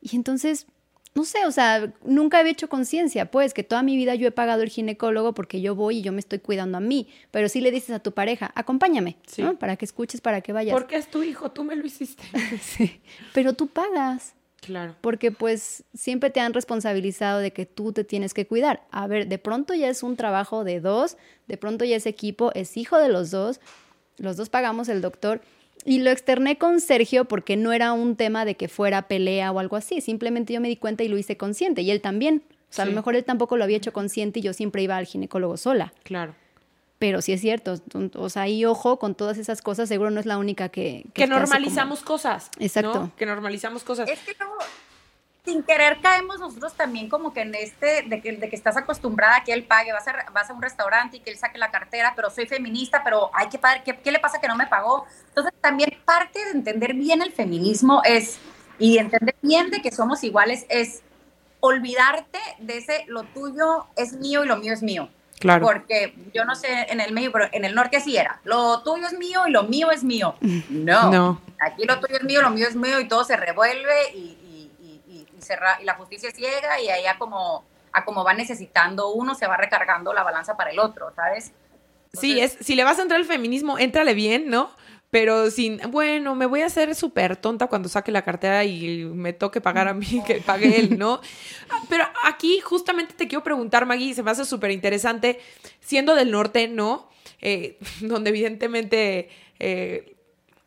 Y 0.00 0.16
entonces 0.16 0.66
no 1.14 1.24
sé, 1.24 1.44
o 1.44 1.50
sea, 1.50 1.92
nunca 2.04 2.38
había 2.38 2.52
hecho 2.52 2.68
conciencia, 2.68 3.30
pues, 3.30 3.52
que 3.52 3.64
toda 3.64 3.82
mi 3.82 3.96
vida 3.96 4.14
yo 4.14 4.28
he 4.28 4.30
pagado 4.30 4.62
el 4.62 4.68
ginecólogo 4.68 5.34
porque 5.34 5.60
yo 5.60 5.74
voy 5.74 5.98
y 5.98 6.02
yo 6.02 6.12
me 6.12 6.20
estoy 6.20 6.38
cuidando 6.38 6.78
a 6.78 6.80
mí, 6.80 7.08
pero 7.30 7.48
sí 7.48 7.60
le 7.60 7.72
dices 7.72 7.90
a 7.90 7.98
tu 7.98 8.12
pareja, 8.12 8.52
acompáñame, 8.54 9.16
¿no? 9.38 9.58
Para 9.58 9.76
que 9.76 9.84
escuches, 9.84 10.20
para 10.20 10.40
que 10.40 10.52
vayas. 10.52 10.72
Porque 10.72 10.96
es 10.96 11.10
tu 11.10 11.22
hijo, 11.22 11.50
tú 11.50 11.64
me 11.64 11.74
lo 11.74 11.84
hiciste. 11.84 12.22
sí, 12.62 13.00
pero 13.34 13.54
tú 13.54 13.66
pagas. 13.66 14.34
Claro. 14.60 14.94
Porque 15.00 15.32
pues 15.32 15.84
siempre 15.94 16.28
te 16.28 16.38
han 16.38 16.52
responsabilizado 16.52 17.38
de 17.38 17.50
que 17.50 17.64
tú 17.64 17.92
te 17.92 18.04
tienes 18.04 18.34
que 18.34 18.46
cuidar. 18.46 18.86
A 18.90 19.06
ver, 19.06 19.26
de 19.26 19.38
pronto 19.38 19.72
ya 19.72 19.88
es 19.88 20.02
un 20.02 20.16
trabajo 20.16 20.64
de 20.64 20.80
dos, 20.80 21.16
de 21.48 21.56
pronto 21.56 21.86
ya 21.86 21.96
es 21.96 22.04
equipo, 22.04 22.52
es 22.54 22.76
hijo 22.76 22.98
de 22.98 23.08
los 23.08 23.30
dos, 23.30 23.58
los 24.18 24.36
dos 24.36 24.50
pagamos 24.50 24.90
el 24.90 25.00
doctor 25.00 25.40
y 25.84 26.00
lo 26.00 26.10
externé 26.10 26.58
con 26.58 26.80
Sergio 26.80 27.24
porque 27.24 27.56
no 27.56 27.72
era 27.72 27.92
un 27.92 28.16
tema 28.16 28.44
de 28.44 28.56
que 28.56 28.68
fuera 28.68 29.02
pelea 29.02 29.52
o 29.52 29.58
algo 29.58 29.76
así, 29.76 30.00
simplemente 30.00 30.52
yo 30.52 30.60
me 30.60 30.68
di 30.68 30.76
cuenta 30.76 31.02
y 31.04 31.08
lo 31.08 31.18
hice 31.18 31.36
consciente 31.36 31.82
y 31.82 31.90
él 31.90 32.00
también. 32.00 32.42
O 32.70 32.72
sea, 32.72 32.84
a 32.84 32.86
lo 32.86 32.92
mejor 32.92 33.16
él 33.16 33.24
tampoco 33.24 33.56
lo 33.56 33.64
había 33.64 33.76
hecho 33.76 33.92
consciente 33.92 34.38
y 34.38 34.42
yo 34.42 34.52
siempre 34.52 34.82
iba 34.82 34.96
al 34.96 35.04
ginecólogo 35.04 35.56
sola. 35.56 35.92
Claro. 36.04 36.34
Pero 37.00 37.22
sí 37.22 37.32
es 37.32 37.40
cierto, 37.40 37.80
o 38.14 38.28
sea, 38.28 38.42
ahí 38.42 38.64
ojo 38.64 38.98
con 38.98 39.14
todas 39.14 39.38
esas 39.38 39.62
cosas, 39.62 39.88
seguro 39.88 40.10
no 40.10 40.20
es 40.20 40.26
la 40.26 40.36
única 40.36 40.68
que... 40.68 41.06
Que, 41.14 41.26
normalizamos 41.26 42.02
cosas. 42.02 42.50
Exacto. 42.58 43.10
Que 43.16 43.24
normalizamos 43.24 43.82
cosas. 43.82 44.08
Es 44.08 44.20
que 44.20 44.34
sin 45.44 45.62
querer 45.62 46.00
caemos 46.00 46.38
nosotros 46.38 46.74
también 46.74 47.08
como 47.08 47.32
que 47.32 47.40
en 47.42 47.54
este, 47.54 48.02
de 48.02 48.20
que, 48.20 48.32
de 48.32 48.48
que 48.48 48.56
estás 48.56 48.76
acostumbrada 48.76 49.36
a 49.36 49.44
que 49.44 49.52
él 49.52 49.64
pague, 49.64 49.92
vas 49.92 50.06
a, 50.06 50.30
vas 50.32 50.50
a 50.50 50.52
un 50.52 50.62
restaurante 50.62 51.16
y 51.16 51.20
que 51.20 51.30
él 51.30 51.38
saque 51.38 51.58
la 51.58 51.70
cartera, 51.70 52.12
pero 52.14 52.30
soy 52.30 52.46
feminista, 52.46 53.02
pero 53.02 53.30
hay 53.32 53.48
que 53.48 53.58
pagar, 53.58 53.82
¿qué, 53.82 53.98
¿qué, 53.98 54.12
le 54.12 54.18
pasa 54.18 54.40
que 54.40 54.48
no 54.48 54.56
me 54.56 54.66
pagó? 54.66 55.06
Entonces 55.28 55.52
también 55.60 55.96
parte 56.04 56.44
de 56.44 56.50
entender 56.50 56.94
bien 56.94 57.22
el 57.22 57.32
feminismo 57.32 58.02
es, 58.04 58.38
y 58.78 58.98
entender 58.98 59.34
bien 59.42 59.70
de 59.70 59.82
que 59.82 59.90
somos 59.90 60.24
iguales, 60.24 60.66
es 60.68 61.02
olvidarte 61.60 62.38
de 62.58 62.78
ese, 62.78 63.04
lo 63.06 63.24
tuyo 63.24 63.86
es 63.96 64.14
mío 64.14 64.44
y 64.44 64.48
lo 64.48 64.56
mío 64.56 64.72
es 64.72 64.82
mío. 64.82 65.08
Claro. 65.38 65.64
Porque 65.64 66.14
yo 66.34 66.44
no 66.44 66.54
sé 66.54 66.68
en 66.90 67.00
el 67.00 67.12
medio, 67.12 67.32
pero 67.32 67.46
en 67.52 67.64
el 67.64 67.74
norte 67.74 67.96
así 67.96 68.16
era. 68.16 68.40
Lo 68.44 68.82
tuyo 68.82 69.06
es 69.06 69.14
mío 69.14 69.46
y 69.48 69.50
lo 69.50 69.62
mío 69.62 69.90
es 69.90 70.04
mío. 70.04 70.34
No. 70.68 71.10
no. 71.10 71.40
Aquí 71.58 71.84
lo 71.86 71.98
tuyo 71.98 72.16
es 72.16 72.24
mío, 72.24 72.42
lo 72.42 72.50
mío 72.50 72.68
es 72.68 72.76
mío 72.76 73.00
y 73.00 73.08
todo 73.08 73.24
se 73.24 73.36
revuelve 73.36 74.12
y, 74.14 74.36
y 75.80 75.84
la 75.84 75.94
justicia 75.94 76.30
ciega 76.30 76.80
y 76.80 76.88
ahí 76.88 77.06
a 77.06 77.18
como, 77.18 77.64
a 77.92 78.04
como 78.04 78.24
va 78.24 78.34
necesitando 78.34 79.12
uno, 79.12 79.34
se 79.34 79.46
va 79.46 79.56
recargando 79.56 80.12
la 80.12 80.22
balanza 80.22 80.56
para 80.56 80.70
el 80.70 80.78
otro, 80.78 81.12
¿sabes? 81.14 81.52
sí, 82.12 82.40
es, 82.40 82.56
si 82.60 82.74
le 82.74 82.84
vas 82.84 82.98
a 82.98 83.02
entrar 83.02 83.20
al 83.20 83.26
feminismo, 83.26 83.78
éntrale 83.78 84.14
bien, 84.14 84.50
¿no? 84.50 84.70
pero 85.10 85.50
sin, 85.50 85.80
bueno, 85.90 86.36
me 86.36 86.46
voy 86.46 86.62
a 86.62 86.66
hacer 86.66 86.94
súper 86.94 87.36
tonta 87.36 87.66
cuando 87.66 87.88
saque 87.88 88.12
la 88.12 88.22
cartera 88.22 88.64
y 88.64 89.04
me 89.04 89.32
toque 89.32 89.60
pagar 89.60 89.88
a 89.88 89.94
mí, 89.94 90.22
que 90.26 90.36
pague 90.36 90.78
él, 90.78 90.98
¿no? 90.98 91.20
Pero 91.88 92.04
aquí 92.24 92.60
justamente 92.60 93.14
te 93.14 93.26
quiero 93.26 93.42
preguntar, 93.42 93.86
Maggie, 93.86 94.14
se 94.14 94.22
me 94.22 94.30
hace 94.30 94.44
súper 94.44 94.70
interesante, 94.70 95.40
siendo 95.80 96.14
del 96.14 96.30
norte, 96.30 96.68
¿no? 96.68 97.10
Eh, 97.40 97.78
donde 98.00 98.30
evidentemente 98.30 99.28
eh, 99.58 100.16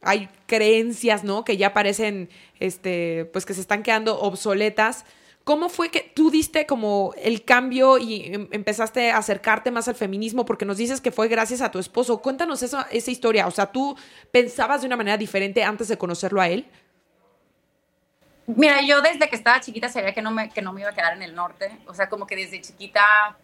hay 0.06 0.30
creencias, 0.46 1.24
¿no? 1.24 1.44
Que 1.44 1.58
ya 1.58 1.74
parecen, 1.74 2.30
este, 2.60 3.26
pues 3.34 3.46
que 3.46 3.54
se 3.54 3.62
están 3.62 3.84
quedando 3.84 4.20
obsoletas. 4.20 5.06
¿Cómo 5.44 5.68
fue 5.68 5.90
que 5.90 6.12
tú 6.16 6.32
diste 6.32 6.66
como 6.66 7.14
el 7.18 7.44
cambio 7.44 7.98
y 7.98 8.34
em, 8.34 8.48
empezaste 8.52 9.12
a 9.12 9.18
acercarte 9.18 9.72
más 9.72 9.88
al 9.88 9.96
feminismo? 9.96 10.46
Porque 10.46 10.66
nos 10.66 10.78
dices 10.78 11.02
que 11.02 11.12
fue 11.12 11.28
gracias 11.28 11.62
a 11.62 11.72
tu 11.72 11.80
esposo. 11.80 12.22
Cuéntanos 12.22 12.64
esa, 12.64 12.88
esa 12.92 13.12
historia. 13.12 13.48
O 13.48 13.52
sea, 13.52 13.66
¿tú 13.66 13.98
pensabas 14.32 14.82
de 14.82 14.88
una 14.88 14.96
manera 14.96 15.18
diferente 15.18 15.64
antes 15.64 15.90
de 15.90 15.98
conocerlo 15.98 16.40
a 16.40 16.48
él? 16.48 16.66
Mira, 18.48 18.82
yo 18.82 19.02
desde 19.02 19.30
que 19.30 19.36
estaba 19.36 19.60
chiquita 19.60 19.90
sabía 19.90 20.14
que 20.14 20.22
no 20.22 20.32
me, 20.32 20.50
que 20.50 20.62
no 20.62 20.74
me 20.74 20.82
iba 20.82 20.90
a 20.90 20.94
quedar 20.94 21.14
en 21.14 21.24
el 21.24 21.36
norte. 21.36 21.78
O 21.88 21.94
sea, 21.94 22.08
como 22.08 22.26
que 22.26 22.36
desde 22.36 22.62
chiquita 22.62 23.38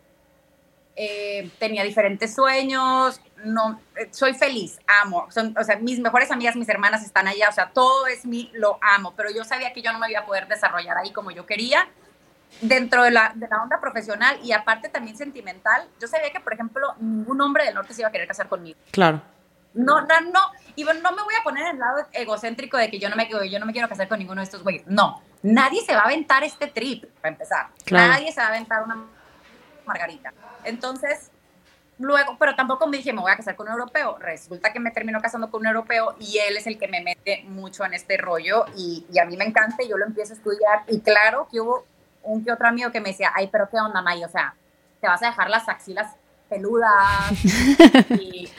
eh, 1.01 1.49
tenía 1.59 1.85
diferentes 1.85 2.35
sueños, 2.35 3.21
no, 3.45 3.79
eh, 3.95 4.09
soy 4.11 4.33
feliz, 4.33 4.79
amo, 5.01 5.27
son, 5.31 5.55
o 5.57 5.63
sea, 5.63 5.77
mis 5.77 5.97
mejores 5.97 6.29
amigas, 6.29 6.57
mis 6.57 6.67
hermanas 6.67 7.05
están 7.05 7.25
allá, 7.25 7.47
o 7.47 7.53
sea, 7.53 7.69
todo 7.69 8.05
es 8.07 8.25
mi, 8.25 8.51
lo 8.53 8.77
amo, 8.81 9.13
pero 9.15 9.29
yo 9.31 9.45
sabía 9.45 9.71
que 9.71 9.81
yo 9.81 9.93
no 9.93 9.99
me 9.99 10.11
iba 10.11 10.19
a 10.19 10.25
poder 10.25 10.49
desarrollar 10.49 10.97
ahí 10.97 11.13
como 11.13 11.31
yo 11.31 11.45
quería, 11.45 11.87
dentro 12.59 13.03
de 13.03 13.11
la, 13.11 13.31
de 13.33 13.47
la 13.47 13.63
onda 13.63 13.79
profesional 13.79 14.39
y 14.43 14.51
aparte 14.51 14.89
también 14.89 15.15
sentimental, 15.15 15.87
yo 16.01 16.07
sabía 16.09 16.31
que, 16.33 16.41
por 16.41 16.53
ejemplo, 16.53 16.93
ningún 16.99 17.39
hombre 17.39 17.63
del 17.63 17.75
norte 17.75 17.93
se 17.93 18.01
iba 18.01 18.09
a 18.09 18.11
querer 18.11 18.27
casar 18.27 18.49
conmigo. 18.49 18.77
Claro. 18.91 19.21
No, 19.73 20.01
no, 20.01 20.21
no, 20.33 20.41
y 20.75 20.83
bueno, 20.83 20.99
no 20.99 21.15
me 21.15 21.23
voy 21.23 21.35
a 21.39 21.43
poner 21.43 21.63
en 21.67 21.75
el 21.75 21.79
lado 21.79 22.07
egocéntrico 22.11 22.75
de 22.75 22.89
que 22.89 22.99
yo 22.99 23.07
no 23.07 23.15
me, 23.15 23.29
yo 23.49 23.57
no 23.57 23.65
me 23.65 23.71
quiero 23.71 23.87
casar 23.87 24.09
con 24.09 24.19
ninguno 24.19 24.41
de 24.41 24.45
estos 24.45 24.63
güeyes, 24.63 24.85
no, 24.87 25.21
nadie 25.43 25.81
se 25.81 25.93
va 25.95 26.01
a 26.01 26.05
aventar 26.05 26.43
este 26.43 26.67
trip, 26.67 27.05
para 27.21 27.31
empezar, 27.31 27.67
nadie 27.89 28.33
se 28.33 28.41
va 28.41 28.47
a 28.47 28.49
aventar 28.49 28.83
una 28.83 29.05
margarita. 29.89 30.31
Entonces, 30.63 31.31
luego, 31.99 32.37
pero 32.39 32.55
tampoco 32.55 32.87
me 32.87 32.97
dije, 32.97 33.13
me 33.13 33.21
voy 33.21 33.31
a 33.31 33.35
casar 33.35 33.55
con 33.55 33.67
un 33.67 33.73
europeo. 33.73 34.17
Resulta 34.19 34.73
que 34.73 34.79
me 34.79 34.91
termino 34.91 35.21
casando 35.21 35.51
con 35.51 35.61
un 35.61 35.67
europeo 35.67 36.15
y 36.19 36.39
él 36.39 36.57
es 36.57 36.65
el 36.65 36.79
que 36.79 36.87
me 36.87 37.01
mete 37.01 37.43
mucho 37.43 37.85
en 37.85 37.93
este 37.93 38.17
rollo 38.17 38.65
y, 38.75 39.05
a 39.19 39.25
mí 39.25 39.37
me 39.37 39.45
encanta 39.45 39.83
y 39.83 39.89
yo 39.89 39.97
lo 39.97 40.05
empiezo 40.05 40.33
a 40.33 40.37
estudiar. 40.37 40.83
Y 40.87 41.01
claro 41.01 41.47
que 41.51 41.59
hubo 41.59 41.85
un 42.23 42.43
que 42.43 42.51
otro 42.51 42.67
amigo 42.67 42.91
que 42.91 43.01
me 43.01 43.09
decía, 43.09 43.31
ay, 43.35 43.49
pero 43.51 43.69
qué 43.69 43.77
onda, 43.77 44.01
May, 44.01 44.23
o 44.23 44.29
sea, 44.29 44.55
te 44.99 45.07
vas 45.07 45.21
a 45.21 45.27
dejar 45.27 45.49
las 45.49 45.69
axilas 45.69 46.15
peludas 46.49 47.31
y... 48.19 48.49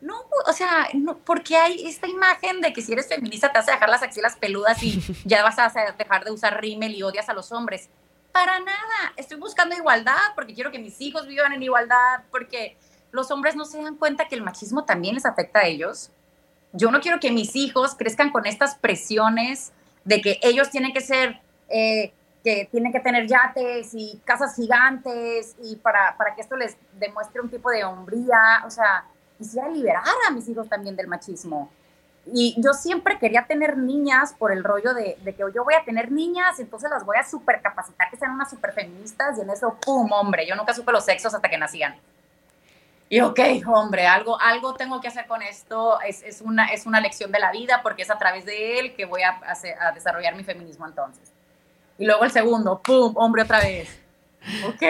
No, 0.00 0.14
o 0.46 0.52
sea, 0.54 0.88
no, 0.94 1.18
porque 1.18 1.58
hay 1.58 1.86
esta 1.86 2.06
imagen 2.06 2.62
de 2.62 2.72
que 2.72 2.80
si 2.80 2.94
eres 2.94 3.06
feminista 3.06 3.52
te 3.52 3.58
vas 3.58 3.68
a 3.68 3.72
dejar 3.72 3.90
las 3.90 4.02
axilas 4.02 4.34
peludas 4.34 4.82
y 4.82 4.98
ya 5.26 5.42
vas 5.42 5.58
a 5.58 5.70
dejar 5.98 6.24
de 6.24 6.30
usar 6.30 6.58
rímel 6.58 6.94
y 6.94 7.02
odias 7.02 7.28
a 7.28 7.34
los 7.34 7.52
hombres. 7.52 7.90
Para 8.32 8.60
nada, 8.60 9.12
estoy 9.16 9.38
buscando 9.38 9.74
igualdad 9.74 10.20
porque 10.34 10.54
quiero 10.54 10.70
que 10.70 10.78
mis 10.78 11.00
hijos 11.00 11.26
vivan 11.26 11.52
en 11.52 11.62
igualdad, 11.62 12.22
porque 12.30 12.76
los 13.10 13.30
hombres 13.30 13.56
no 13.56 13.64
se 13.64 13.82
dan 13.82 13.96
cuenta 13.96 14.28
que 14.28 14.36
el 14.36 14.42
machismo 14.42 14.84
también 14.84 15.14
les 15.16 15.26
afecta 15.26 15.60
a 15.60 15.66
ellos. 15.66 16.10
Yo 16.72 16.90
no 16.90 17.00
quiero 17.00 17.18
que 17.18 17.32
mis 17.32 17.56
hijos 17.56 17.96
crezcan 17.96 18.30
con 18.30 18.46
estas 18.46 18.76
presiones 18.76 19.72
de 20.04 20.20
que 20.20 20.38
ellos 20.42 20.70
tienen 20.70 20.92
que 20.92 21.00
ser, 21.00 21.40
eh, 21.68 22.12
que 22.44 22.68
tienen 22.70 22.92
que 22.92 23.00
tener 23.00 23.26
yates 23.26 23.90
y 23.94 24.20
casas 24.24 24.54
gigantes 24.54 25.56
y 25.62 25.76
para, 25.76 26.16
para 26.16 26.34
que 26.34 26.40
esto 26.40 26.56
les 26.56 26.76
demuestre 26.98 27.40
un 27.40 27.50
tipo 27.50 27.70
de 27.70 27.84
hombría. 27.84 28.62
O 28.64 28.70
sea, 28.70 29.04
quisiera 29.36 29.68
liberar 29.68 30.04
a 30.28 30.30
mis 30.30 30.48
hijos 30.48 30.68
también 30.68 30.94
del 30.94 31.08
machismo. 31.08 31.70
Y 32.26 32.54
yo 32.58 32.72
siempre 32.74 33.18
quería 33.18 33.46
tener 33.46 33.76
niñas 33.76 34.34
por 34.38 34.52
el 34.52 34.62
rollo 34.62 34.94
de, 34.94 35.16
que 35.24 35.44
yo 35.54 35.64
voy 35.64 35.74
a 35.74 35.84
tener 35.84 36.12
niñas, 36.12 36.60
entonces 36.60 36.90
las 36.90 37.04
voy 37.04 37.16
a 37.16 37.24
supercapacitar 37.24 38.10
que 38.10 38.16
sean 38.16 38.32
unas 38.32 38.50
super 38.50 38.72
feministas 38.72 39.38
y 39.38 39.40
en 39.40 39.50
eso, 39.50 39.76
¡pum! 39.84 40.10
Hombre, 40.12 40.46
yo 40.46 40.54
nunca 40.54 40.74
supe 40.74 40.92
los 40.92 41.04
sexos 41.04 41.34
hasta 41.34 41.48
que 41.48 41.58
nacían. 41.58 41.96
Y 43.08 43.20
ok, 43.20 43.40
hombre, 43.66 44.06
algo, 44.06 44.40
algo 44.40 44.74
tengo 44.74 45.00
que 45.00 45.08
hacer 45.08 45.26
con 45.26 45.42
esto, 45.42 46.00
es, 46.02 46.22
es, 46.22 46.40
una, 46.42 46.66
es 46.66 46.86
una 46.86 47.00
lección 47.00 47.32
de 47.32 47.40
la 47.40 47.50
vida 47.50 47.80
porque 47.82 48.02
es 48.02 48.10
a 48.10 48.18
través 48.18 48.44
de 48.44 48.78
él 48.78 48.94
que 48.94 49.04
voy 49.06 49.22
a, 49.22 49.40
a 49.80 49.92
desarrollar 49.92 50.36
mi 50.36 50.44
feminismo 50.44 50.86
entonces. 50.86 51.32
Y 51.98 52.06
luego 52.06 52.24
el 52.24 52.30
segundo, 52.30 52.80
¡pum! 52.80 53.12
Hombre 53.16 53.42
otra 53.42 53.58
vez. 53.58 54.00
Ok. 54.66 54.82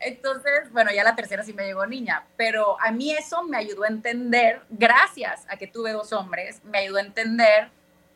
Entonces, 0.00 0.72
bueno, 0.72 0.90
ya 0.92 1.04
la 1.04 1.14
tercera 1.14 1.44
sí 1.44 1.52
me 1.52 1.64
llegó 1.64 1.86
niña, 1.86 2.24
pero 2.36 2.80
a 2.80 2.90
mí 2.90 3.12
eso 3.12 3.44
me 3.44 3.56
ayudó 3.56 3.84
a 3.84 3.88
entender, 3.88 4.62
gracias 4.70 5.46
a 5.48 5.56
que 5.56 5.66
tuve 5.66 5.92
dos 5.92 6.12
hombres, 6.12 6.60
me 6.64 6.78
ayudó 6.78 6.98
a 6.98 7.02
entender 7.02 7.70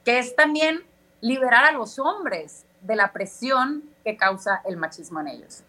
que 0.05 0.19
es 0.19 0.35
también 0.35 0.85
liberar 1.21 1.65
a 1.65 1.73
los 1.73 1.99
hombres 1.99 2.65
de 2.81 2.97
la 2.97 3.13
presión 3.13 3.85
que 4.05 4.17
causa 4.17 4.63
el 4.65 4.77
machismo 4.77 5.21
en 5.21 5.29
ellos. 5.29 5.63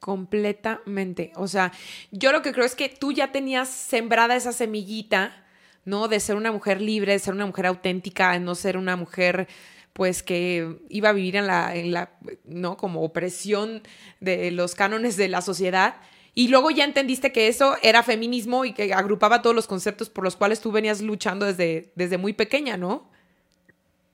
Completamente. 0.00 1.32
O 1.36 1.48
sea, 1.48 1.72
yo 2.10 2.32
lo 2.32 2.42
que 2.42 2.52
creo 2.52 2.64
es 2.64 2.74
que 2.74 2.88
tú 2.88 3.12
ya 3.12 3.32
tenías 3.32 3.68
sembrada 3.68 4.36
esa 4.36 4.52
semillita, 4.52 5.44
¿no? 5.84 6.08
De 6.08 6.20
ser 6.20 6.36
una 6.36 6.52
mujer 6.52 6.80
libre, 6.80 7.12
de 7.12 7.18
ser 7.18 7.34
una 7.34 7.46
mujer 7.46 7.66
auténtica, 7.66 8.32
de 8.32 8.40
no 8.40 8.54
ser 8.54 8.76
una 8.76 8.96
mujer 8.96 9.48
pues 9.96 10.22
que 10.22 10.76
iba 10.90 11.08
a 11.08 11.12
vivir 11.12 11.36
en 11.36 11.46
la, 11.46 11.74
en 11.74 11.90
la, 11.90 12.10
¿no? 12.44 12.76
Como 12.76 13.02
opresión 13.02 13.82
de 14.20 14.50
los 14.50 14.74
cánones 14.74 15.16
de 15.16 15.28
la 15.28 15.40
sociedad. 15.40 15.96
Y 16.34 16.48
luego 16.48 16.70
ya 16.70 16.84
entendiste 16.84 17.32
que 17.32 17.48
eso 17.48 17.78
era 17.80 18.02
feminismo 18.02 18.66
y 18.66 18.74
que 18.74 18.92
agrupaba 18.92 19.40
todos 19.40 19.56
los 19.56 19.66
conceptos 19.66 20.10
por 20.10 20.22
los 20.22 20.36
cuales 20.36 20.60
tú 20.60 20.70
venías 20.70 21.00
luchando 21.00 21.46
desde, 21.46 21.92
desde 21.94 22.18
muy 22.18 22.34
pequeña, 22.34 22.76
¿no? 22.76 23.08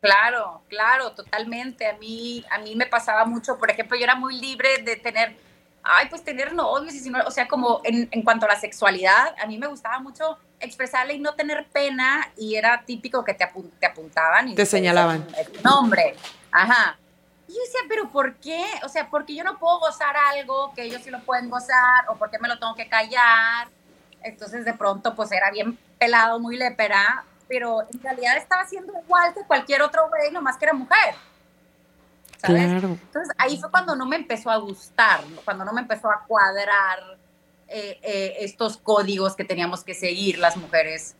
Claro, 0.01 0.63
claro, 0.69 1.17
totalmente. 1.17 1.85
A 1.89 1.97
mí, 1.97 2.45
a 2.49 2.59
mí 2.59 2.77
me 2.77 2.87
pasaba 2.87 3.25
mucho, 3.25 3.59
por 3.59 3.69
ejemplo, 3.69 3.99
yo 3.99 4.05
era 4.05 4.15
muy 4.15 4.39
libre 4.39 4.85
de 4.85 4.95
tener, 4.95 5.35
ay, 5.83 6.07
pues 6.09 6.23
tener 6.23 6.55
novios 6.55 6.95
y 6.95 7.01
si 7.01 7.11
no, 7.11 7.19
o 7.27 7.31
sea, 7.33 7.49
como 7.49 7.81
en, 7.83 8.09
en 8.13 8.23
cuanto 8.23 8.47
a 8.47 8.51
la 8.51 8.61
sexualidad, 8.61 9.35
a 9.43 9.47
mí 9.49 9.59
me 9.59 9.67
gustaba 9.67 9.99
mucho 9.99 10.39
expresarle 10.63 11.15
y 11.15 11.19
no 11.19 11.35
tener 11.35 11.67
pena 11.67 12.31
y 12.37 12.55
era 12.55 12.83
típico 12.85 13.25
que 13.25 13.35
te, 13.35 13.49
te 13.79 13.87
apuntaban 13.87 14.49
y 14.49 14.55
te 14.55 14.65
señalaban 14.65 15.27
el 15.37 15.63
nombre. 15.63 16.17
Ajá. 16.51 16.97
Y 17.49 17.53
yo 17.53 17.59
decía, 17.61 17.81
pero 17.89 18.09
¿por 18.09 18.37
qué? 18.37 18.65
O 18.85 18.89
sea, 18.89 19.09
porque 19.11 19.35
yo 19.35 19.45
no 19.45 19.59
puedo 19.59 19.81
gozar 19.81 20.17
algo 20.17 20.73
que 20.75 20.85
ellos 20.85 21.03
sí 21.03 21.11
lo 21.11 21.21
pueden 21.21 21.51
gozar 21.51 22.09
o 22.09 22.15
porque 22.17 22.39
me 22.39 22.49
lo 22.49 22.59
tengo 22.59 22.75
que 22.75 22.89
callar. 22.89 23.69
Entonces 24.23 24.65
de 24.65 24.73
pronto 24.73 25.15
pues 25.15 25.33
era 25.33 25.51
bien 25.51 25.77
pelado, 25.99 26.39
muy 26.39 26.57
lepera, 26.57 27.25
pero 27.49 27.83
en 27.93 28.03
realidad 28.03 28.37
estaba 28.37 28.63
haciendo 28.63 28.93
igual 29.05 29.35
que 29.35 29.43
cualquier 29.43 29.83
otro 29.83 30.09
güey, 30.09 30.31
nomás 30.31 30.57
que 30.57 30.65
era 30.65 30.75
mujer. 30.75 31.15
¿Sabes? 32.39 32.83
Entonces 32.83 33.35
ahí 33.39 33.59
fue 33.59 33.71
cuando 33.71 33.95
no 33.95 34.07
me 34.07 34.17
empezó 34.17 34.51
a 34.51 34.57
gustar, 34.57 35.21
cuando 35.45 35.65
no 35.65 35.73
me 35.73 35.83
empezó 35.83 36.11
a 36.11 36.25
cuadrar 36.27 37.19
eh, 37.73 37.99
eh, 38.03 38.35
estos 38.41 38.77
códigos 38.77 39.35
que 39.35 39.45
teníamos 39.45 39.83
que 39.83 39.95
seguir 39.95 40.39
las 40.39 40.57
mujeres 40.57 41.17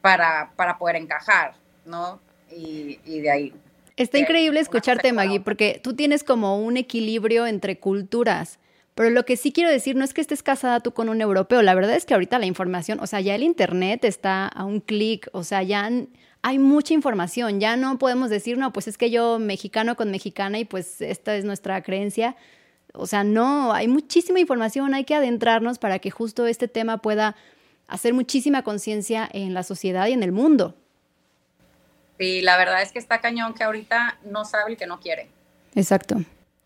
para, 0.00 0.52
para 0.56 0.78
poder 0.78 0.96
encajar, 0.96 1.54
¿no? 1.84 2.20
Y, 2.50 2.96
de 3.20 3.30
ahí. 3.30 3.52
Está 3.96 4.18
increíble 4.18 4.60
escucharte, 4.60 5.12
Maggie, 5.12 5.40
porque 5.40 5.80
tú 5.82 5.94
tienes 5.94 6.24
como 6.24 6.58
un 6.58 6.76
equilibrio 6.76 7.46
entre 7.46 7.78
culturas. 7.78 8.58
Pero 8.94 9.10
lo 9.10 9.24
que 9.24 9.36
sí 9.36 9.52
quiero 9.52 9.70
decir 9.70 9.96
no 9.96 10.04
es 10.04 10.12
que 10.12 10.20
estés 10.20 10.42
casada 10.42 10.80
tú 10.80 10.92
con 10.92 11.08
un 11.08 11.20
europeo. 11.20 11.62
La 11.62 11.74
verdad 11.74 11.94
es 11.94 12.04
que 12.04 12.14
ahorita 12.14 12.38
la 12.38 12.46
información, 12.46 13.00
o 13.00 13.06
sea, 13.06 13.20
ya 13.20 13.34
el 13.34 13.42
Internet 13.42 14.04
está 14.04 14.48
a 14.48 14.64
un 14.64 14.80
clic, 14.80 15.28
o 15.32 15.44
sea, 15.44 15.62
ya 15.62 15.90
hay 16.42 16.58
mucha 16.58 16.92
información. 16.92 17.60
Ya 17.60 17.76
no 17.76 17.98
podemos 17.98 18.28
decir, 18.28 18.58
no, 18.58 18.72
pues 18.72 18.88
es 18.88 18.98
que 18.98 19.10
yo 19.10 19.38
mexicano 19.38 19.96
con 19.96 20.10
mexicana 20.10 20.58
y 20.58 20.64
pues 20.64 21.00
esta 21.00 21.36
es 21.36 21.44
nuestra 21.44 21.82
creencia. 21.82 22.36
O 22.92 23.06
sea, 23.06 23.24
no, 23.24 23.72
hay 23.72 23.88
muchísima 23.88 24.38
información, 24.38 24.94
hay 24.94 25.04
que 25.04 25.14
adentrarnos 25.14 25.78
para 25.78 25.98
que 25.98 26.10
justo 26.10 26.46
este 26.46 26.68
tema 26.68 26.98
pueda 26.98 27.36
hacer 27.88 28.12
muchísima 28.14 28.62
conciencia 28.62 29.28
en 29.32 29.54
la 29.54 29.62
sociedad 29.62 30.06
y 30.08 30.12
en 30.12 30.22
el 30.22 30.32
mundo. 30.32 30.74
Sí, 32.18 32.42
la 32.42 32.56
verdad 32.56 32.82
es 32.82 32.92
que 32.92 32.98
está 32.98 33.20
cañón 33.20 33.54
que 33.54 33.64
ahorita 33.64 34.18
no 34.24 34.44
sabe 34.44 34.72
el 34.72 34.76
que 34.76 34.86
no 34.86 35.00
quiere. 35.00 35.28
Exacto. 35.74 36.16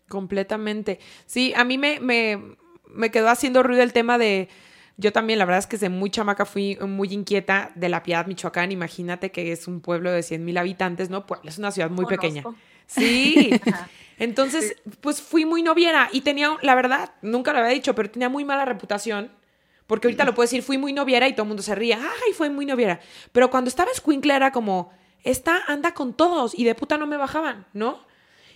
Completamente. 0.09 0.99
Sí, 1.25 1.53
a 1.55 1.63
mí 1.63 1.77
me, 1.77 1.99
me, 1.99 3.11
quedó 3.11 3.29
haciendo 3.29 3.63
ruido 3.63 3.83
el 3.83 3.93
tema 3.93 4.17
de, 4.17 4.49
yo 4.97 5.11
también, 5.11 5.39
la 5.39 5.45
verdad 5.45 5.59
es 5.59 5.67
que 5.67 5.77
desde 5.77 5.89
muy 5.89 6.09
chamaca 6.09 6.45
fui 6.45 6.77
muy 6.81 7.09
inquieta 7.13 7.71
de 7.75 7.89
La 7.89 8.03
Piedad, 8.03 8.25
Michoacán. 8.25 8.71
Imagínate 8.71 9.31
que 9.31 9.51
es 9.51 9.67
un 9.67 9.81
pueblo 9.81 10.11
de 10.11 10.23
100 10.23 10.43
mil 10.43 10.57
habitantes, 10.57 11.09
¿no? 11.09 11.25
Pues 11.25 11.41
es 11.43 11.57
una 11.57 11.71
ciudad 11.71 11.89
muy 11.89 12.05
pequeña. 12.05 12.43
Sí. 12.85 13.51
Entonces, 14.17 14.75
pues 15.01 15.21
fui 15.21 15.45
muy 15.45 15.61
noviera 15.61 16.09
y 16.11 16.21
tenía, 16.21 16.57
la 16.61 16.75
verdad, 16.75 17.11
nunca 17.21 17.53
lo 17.53 17.59
había 17.59 17.71
dicho, 17.71 17.93
pero 17.95 18.09
tenía 18.09 18.29
muy 18.29 18.45
mala 18.45 18.65
reputación. 18.65 19.31
Porque 19.85 20.07
ahorita 20.07 20.25
lo 20.25 20.33
puedo 20.33 20.45
decir, 20.45 20.63
fui 20.63 20.77
muy 20.77 20.91
noviera 20.91 21.27
y 21.27 21.33
todo 21.33 21.43
el 21.43 21.47
mundo 21.49 21.63
se 21.63 21.75
ría. 21.75 21.97
Ay, 21.97 22.33
fue 22.33 22.49
muy 22.49 22.65
noviera. 22.65 22.99
Pero 23.31 23.49
cuando 23.49 23.69
estaba 23.69 23.91
escuincla 23.91 24.35
era 24.35 24.51
como, 24.51 24.91
esta 25.23 25.61
anda 25.67 25.93
con 25.93 26.13
todos 26.13 26.57
y 26.57 26.63
de 26.63 26.75
puta 26.75 26.97
no 26.97 27.07
me 27.07 27.17
bajaban, 27.17 27.65
¿no? 27.73 28.05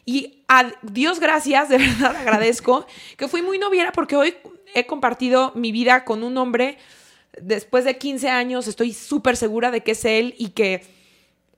Y 0.05 0.43
a 0.47 0.71
Dios 0.81 1.19
gracias, 1.19 1.69
de 1.69 1.77
verdad 1.77 2.15
agradezco 2.15 2.85
que 3.17 3.27
fui 3.27 3.41
muy 3.41 3.59
noviera 3.59 3.91
porque 3.91 4.15
hoy 4.15 4.35
he 4.73 4.85
compartido 4.85 5.51
mi 5.55 5.71
vida 5.71 6.05
con 6.05 6.23
un 6.23 6.37
hombre 6.37 6.77
después 7.39 7.85
de 7.85 7.97
15 7.97 8.29
años 8.29 8.67
estoy 8.67 8.93
súper 8.93 9.37
segura 9.37 9.71
de 9.71 9.83
que 9.83 9.91
es 9.91 10.05
él 10.05 10.35
y 10.37 10.49
que 10.49 10.83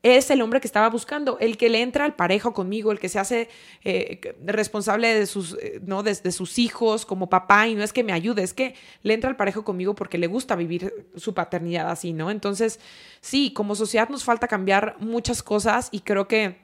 es 0.03 0.29
el 0.29 0.41
hombre 0.41 0.59
que 0.59 0.67
estaba 0.67 0.89
buscando, 0.89 1.37
el 1.39 1.55
que 1.57 1.69
le 1.69 1.81
entra 1.81 2.03
al 2.03 2.13
parejo 2.13 2.53
conmigo, 2.53 2.91
el 2.91 2.99
que 2.99 3.07
se 3.07 3.19
hace 3.19 3.49
eh, 3.85 4.35
responsable 4.45 5.15
de 5.15 5.25
sus, 5.25 5.57
eh, 5.61 5.79
¿no? 5.85 6.03
De, 6.03 6.13
sus 6.31 6.59
hijos 6.59 7.05
como 7.05 7.29
papá 7.29 7.69
y 7.69 7.75
no 7.75 7.83
es 7.83 7.93
que 7.93 8.03
me 8.03 8.11
ayude, 8.11 8.43
es 8.43 8.53
que 8.53 8.75
le 9.01 9.13
entra 9.13 9.29
al 9.29 9.37
parejo 9.37 9.63
conmigo 9.63 9.95
porque 9.95 10.17
le 10.17 10.27
gusta 10.27 10.57
vivir 10.57 10.93
su 11.15 11.33
paternidad 11.33 11.89
así, 11.89 12.11
¿no? 12.11 12.31
Entonces, 12.31 12.81
sí, 13.21 13.53
como 13.53 13.75
sociedad 13.75 14.09
nos 14.09 14.25
falta 14.25 14.49
cambiar 14.49 14.97
muchas 14.99 15.41
cosas 15.41 15.87
y 15.91 16.01
creo 16.01 16.27
que 16.27 16.57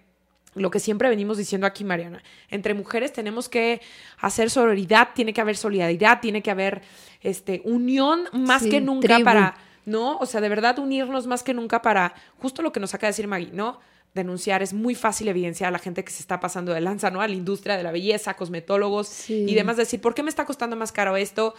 lo 0.55 0.69
que 0.69 0.79
siempre 0.79 1.07
venimos 1.07 1.37
diciendo 1.37 1.65
aquí, 1.65 1.85
Mariana, 1.85 2.21
entre 2.49 2.73
mujeres 2.73 3.13
tenemos 3.13 3.47
que 3.47 3.79
hacer 4.17 4.49
sororidad, 4.49 5.09
tiene 5.15 5.31
que 5.31 5.39
haber 5.39 5.55
solidaridad, 5.55 6.19
tiene 6.19 6.41
que 6.41 6.51
haber 6.51 6.81
este, 7.21 7.61
unión 7.63 8.25
más 8.33 8.63
que 8.63 8.81
nunca 8.81 9.19
para 9.23 9.55
¿no? 9.85 10.17
O 10.17 10.25
sea, 10.25 10.41
de 10.41 10.49
verdad 10.49 10.79
unirnos 10.79 11.27
más 11.27 11.43
que 11.43 11.53
nunca 11.53 11.81
para 11.81 12.13
justo 12.37 12.61
lo 12.61 12.71
que 12.71 12.79
nos 12.79 12.93
acaba 12.93 13.07
de 13.07 13.11
decir 13.11 13.27
Maggie, 13.27 13.51
¿no? 13.53 13.79
Denunciar, 14.13 14.63
es 14.63 14.73
muy 14.73 14.95
fácil 14.95 15.27
evidenciar 15.27 15.67
a 15.67 15.71
la 15.71 15.79
gente 15.79 16.03
que 16.03 16.11
se 16.11 16.21
está 16.21 16.39
pasando 16.39 16.73
de 16.73 16.81
lanza, 16.81 17.11
¿no? 17.11 17.21
A 17.21 17.27
la 17.27 17.35
industria 17.35 17.77
de 17.77 17.83
la 17.83 17.91
belleza, 17.91 18.35
cosmetólogos 18.35 19.29
y 19.29 19.53
demás, 19.53 19.77
decir, 19.77 20.01
¿por 20.01 20.15
qué 20.15 20.23
me 20.23 20.29
está 20.29 20.45
costando 20.45 20.75
más 20.75 20.91
caro 20.91 21.15
esto? 21.15 21.53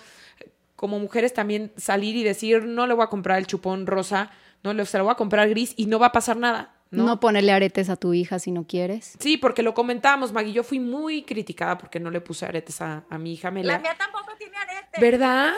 Como 0.74 0.98
mujeres 0.98 1.32
también 1.32 1.72
salir 1.76 2.16
y 2.16 2.24
decir, 2.24 2.64
no 2.64 2.86
le 2.86 2.94
voy 2.94 3.04
a 3.04 3.08
comprar 3.08 3.38
el 3.38 3.46
chupón 3.46 3.86
rosa, 3.86 4.30
no, 4.62 4.84
se 4.84 4.98
lo 4.98 5.04
voy 5.04 5.12
a 5.12 5.16
comprar 5.16 5.48
gris 5.48 5.74
y 5.76 5.86
no 5.86 5.98
va 5.98 6.06
a 6.06 6.12
pasar 6.12 6.36
nada. 6.36 6.74
¿no? 6.90 7.04
no 7.04 7.20
ponerle 7.20 7.52
aretes 7.52 7.88
a 7.88 7.96
tu 7.96 8.12
hija 8.14 8.38
si 8.38 8.50
no 8.50 8.66
quieres. 8.66 9.16
Sí, 9.18 9.36
porque 9.36 9.62
lo 9.62 9.74
comentábamos, 9.74 10.32
Maggie. 10.32 10.52
Yo 10.52 10.64
fui 10.64 10.80
muy 10.80 11.22
criticada 11.22 11.78
porque 11.78 12.00
no 12.00 12.10
le 12.10 12.20
puse 12.20 12.46
aretes 12.46 12.80
a, 12.80 13.04
mi 13.18 13.34
hija 13.34 13.50
Mela. 13.50 13.74
La 13.74 13.78
mía 13.78 13.94
tampoco 13.96 14.32
tiene 14.36 14.56
aretes. 14.56 15.00
¿Verdad? 15.00 15.54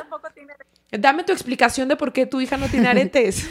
Dame 0.92 1.24
tu 1.24 1.32
explicación 1.32 1.88
de 1.88 1.96
por 1.96 2.12
qué 2.12 2.26
tu 2.26 2.40
hija 2.40 2.56
no 2.56 2.68
tiene 2.68 2.88
aretes. 2.90 3.48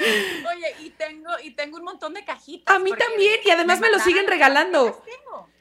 Oye, 0.00 0.74
y 0.84 0.90
tengo, 0.90 1.30
y 1.42 1.50
tengo 1.52 1.76
un 1.78 1.84
montón 1.84 2.14
de 2.14 2.24
cajitas. 2.24 2.74
A 2.74 2.78
mí 2.78 2.90
también, 2.90 3.40
y 3.44 3.50
además 3.50 3.80
me, 3.80 3.90
lo 3.90 3.98
siguen 4.00 4.26
regalando. 4.26 5.02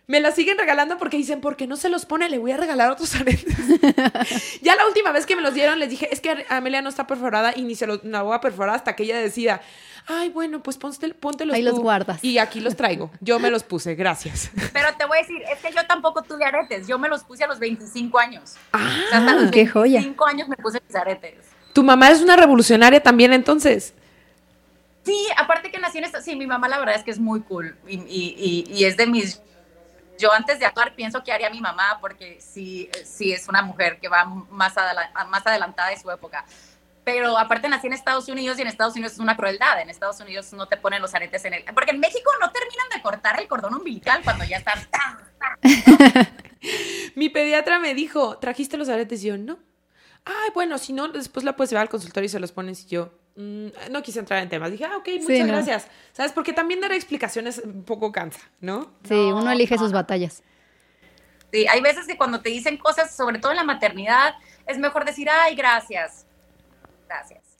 Me 0.07 0.19
las 0.19 0.35
siguen 0.35 0.57
regalando 0.57 0.97
porque 0.97 1.17
dicen, 1.17 1.39
porque 1.39 1.67
no 1.67 1.77
se 1.77 1.89
los 1.89 2.05
pone? 2.05 2.27
Le 2.29 2.39
voy 2.39 2.51
a 2.51 2.57
regalar 2.57 2.91
otros 2.91 3.15
aretes. 3.15 3.55
ya 4.61 4.75
la 4.75 4.87
última 4.87 5.11
vez 5.11 5.25
que 5.25 5.35
me 5.35 5.41
los 5.41 5.53
dieron, 5.53 5.79
les 5.79 5.89
dije, 5.89 6.09
es 6.11 6.19
que 6.19 6.45
Amelia 6.49 6.81
no 6.81 6.89
está 6.89 7.07
perforada 7.07 7.53
y 7.55 7.61
ni 7.61 7.75
se 7.75 7.87
los 7.87 8.03
no 8.03 8.25
voy 8.25 8.35
a 8.35 8.41
perforar 8.41 8.75
hasta 8.75 8.95
que 8.95 9.03
ella 9.03 9.19
decida, 9.19 9.61
ay, 10.07 10.29
bueno, 10.29 10.61
pues 10.61 10.77
ponte, 10.77 11.13
póntelos 11.13 11.55
Ahí 11.55 11.61
los 11.61 11.79
guardas. 11.79 12.23
Y 12.23 12.37
aquí 12.37 12.59
los 12.59 12.75
traigo. 12.75 13.11
Yo 13.19 13.39
me 13.39 13.49
los 13.49 13.63
puse, 13.63 13.95
gracias. 13.95 14.51
Pero 14.73 14.87
te 14.97 15.05
voy 15.05 15.19
a 15.19 15.21
decir, 15.21 15.41
es 15.51 15.59
que 15.59 15.73
yo 15.73 15.85
tampoco 15.87 16.21
tuve 16.21 16.45
aretes. 16.45 16.87
Yo 16.87 16.99
me 16.99 17.09
los 17.09 17.23
puse 17.23 17.43
a 17.43 17.47
los 17.47 17.59
25 17.59 18.19
años. 18.19 18.55
Ah, 18.73 18.89
hasta 19.11 19.35
los 19.35 19.51
qué 19.51 19.69
25 19.73 20.25
años 20.25 20.47
me 20.47 20.57
puse 20.57 20.79
mis 20.85 20.95
aretes. 20.95 21.45
¿Tu 21.73 21.83
mamá 21.83 22.09
es 22.09 22.21
una 22.21 22.35
revolucionaria 22.35 23.01
también 23.01 23.33
entonces? 23.33 23.93
Sí, 25.03 25.27
aparte 25.37 25.71
que 25.71 25.79
nací 25.79 25.97
en 25.97 26.03
esta, 26.03 26.21
sí, 26.21 26.35
mi 26.35 26.45
mamá 26.45 26.67
la 26.67 26.77
verdad 26.79 26.95
es 26.95 27.03
que 27.03 27.11
es 27.11 27.19
muy 27.19 27.41
cool 27.41 27.75
y, 27.87 27.95
y, 27.95 28.65
y, 28.69 28.85
es 28.85 28.97
de 28.97 29.07
mis, 29.07 29.41
yo 30.19 30.31
antes 30.31 30.59
de 30.59 30.65
actuar 30.65 30.93
pienso 30.93 31.23
que 31.23 31.31
haría 31.31 31.49
mi 31.49 31.59
mamá 31.59 31.97
porque 31.99 32.39
sí, 32.39 32.87
sí 33.03 33.33
es 33.33 33.47
una 33.47 33.63
mujer 33.63 33.99
que 33.99 34.09
va 34.09 34.25
más, 34.25 34.75
más 35.29 35.47
adelantada 35.47 35.89
de 35.89 35.99
su 35.99 36.11
época 36.11 36.45
pero 37.03 37.37
aparte 37.37 37.67
nací 37.67 37.87
en 37.87 37.93
Estados 37.93 38.27
Unidos 38.27 38.59
y 38.59 38.61
en 38.61 38.67
Estados 38.67 38.93
Unidos 38.93 39.13
es 39.13 39.19
una 39.19 39.35
crueldad. 39.35 39.81
En 39.81 39.89
Estados 39.89 40.19
Unidos 40.19 40.53
no 40.53 40.67
te 40.67 40.77
ponen 40.77 41.01
los 41.01 41.13
aretes 41.15 41.43
en 41.45 41.55
el... 41.55 41.63
Porque 41.73 41.91
en 41.91 41.99
México 41.99 42.29
no 42.39 42.51
terminan 42.51 42.87
de 42.95 43.01
cortar 43.01 43.39
el 43.39 43.47
cordón 43.47 43.73
umbilical 43.73 44.21
cuando 44.23 44.45
ya 44.45 44.57
están... 44.57 44.79
Mi 47.15 47.29
pediatra 47.29 47.79
me 47.79 47.95
dijo, 47.95 48.37
¿trajiste 48.37 48.77
los 48.77 48.87
aretes? 48.87 49.23
Y 49.23 49.27
yo, 49.27 49.37
no. 49.37 49.57
Ay, 50.25 50.49
bueno, 50.53 50.77
si 50.77 50.93
no, 50.93 51.07
después 51.07 51.43
la 51.43 51.55
puedes 51.55 51.71
llevar 51.71 51.83
al 51.83 51.89
consultorio 51.89 52.27
y 52.27 52.29
se 52.29 52.39
los 52.39 52.51
pones 52.51 52.83
y 52.83 52.87
yo... 52.87 53.11
Mm, 53.35 53.67
no 53.89 54.03
quise 54.03 54.19
entrar 54.19 54.43
en 54.43 54.49
temas. 54.49 54.69
Dije, 54.69 54.85
ah, 54.85 54.97
ok, 54.97 55.07
muchas 55.21 55.47
gracias. 55.47 55.87
¿Sabes? 56.11 56.33
Porque 56.33 56.53
también 56.53 56.81
dar 56.81 56.91
explicaciones 56.91 57.59
un 57.63 57.83
poco 57.83 58.11
cansa, 58.11 58.41
¿no? 58.59 58.91
Sí, 59.07 59.15
uno 59.15 59.49
elige 59.49 59.77
sus 59.77 59.91
batallas. 59.91 60.43
Sí, 61.51 61.65
hay 61.67 61.81
veces 61.81 62.05
que 62.05 62.17
cuando 62.17 62.41
te 62.41 62.49
dicen 62.49 62.77
cosas, 62.77 63.15
sobre 63.15 63.39
todo 63.39 63.51
en 63.51 63.57
la 63.57 63.63
maternidad, 63.63 64.35
es 64.67 64.77
mejor 64.77 65.05
decir, 65.05 65.29
ay, 65.29 65.55
gracias 65.55 66.27
Gracias. 67.11 67.51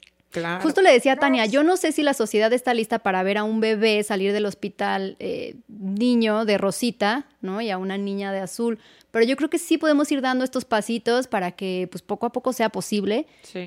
Justo 0.62 0.80
le 0.80 0.90
decía 0.90 1.12
a 1.12 1.16
Tania, 1.16 1.44
yo 1.44 1.62
no 1.62 1.76
sé 1.76 1.92
si 1.92 2.02
la 2.02 2.14
sociedad 2.14 2.50
está 2.52 2.72
lista 2.72 3.00
para 3.00 3.22
ver 3.22 3.36
a 3.36 3.44
un 3.44 3.60
bebé 3.60 4.02
salir 4.02 4.32
del 4.32 4.46
hospital 4.46 5.16
eh, 5.18 5.56
niño 5.68 6.46
de 6.46 6.56
rosita, 6.56 7.26
¿no? 7.42 7.60
Y 7.60 7.70
a 7.70 7.76
una 7.76 7.98
niña 7.98 8.32
de 8.32 8.40
azul, 8.40 8.78
pero 9.10 9.26
yo 9.26 9.36
creo 9.36 9.50
que 9.50 9.58
sí 9.58 9.76
podemos 9.76 10.10
ir 10.10 10.22
dando 10.22 10.42
estos 10.42 10.64
pasitos 10.64 11.26
para 11.26 11.50
que 11.52 11.86
pues 11.90 12.00
poco 12.00 12.24
a 12.26 12.32
poco 12.32 12.54
sea 12.54 12.70
posible 12.70 13.26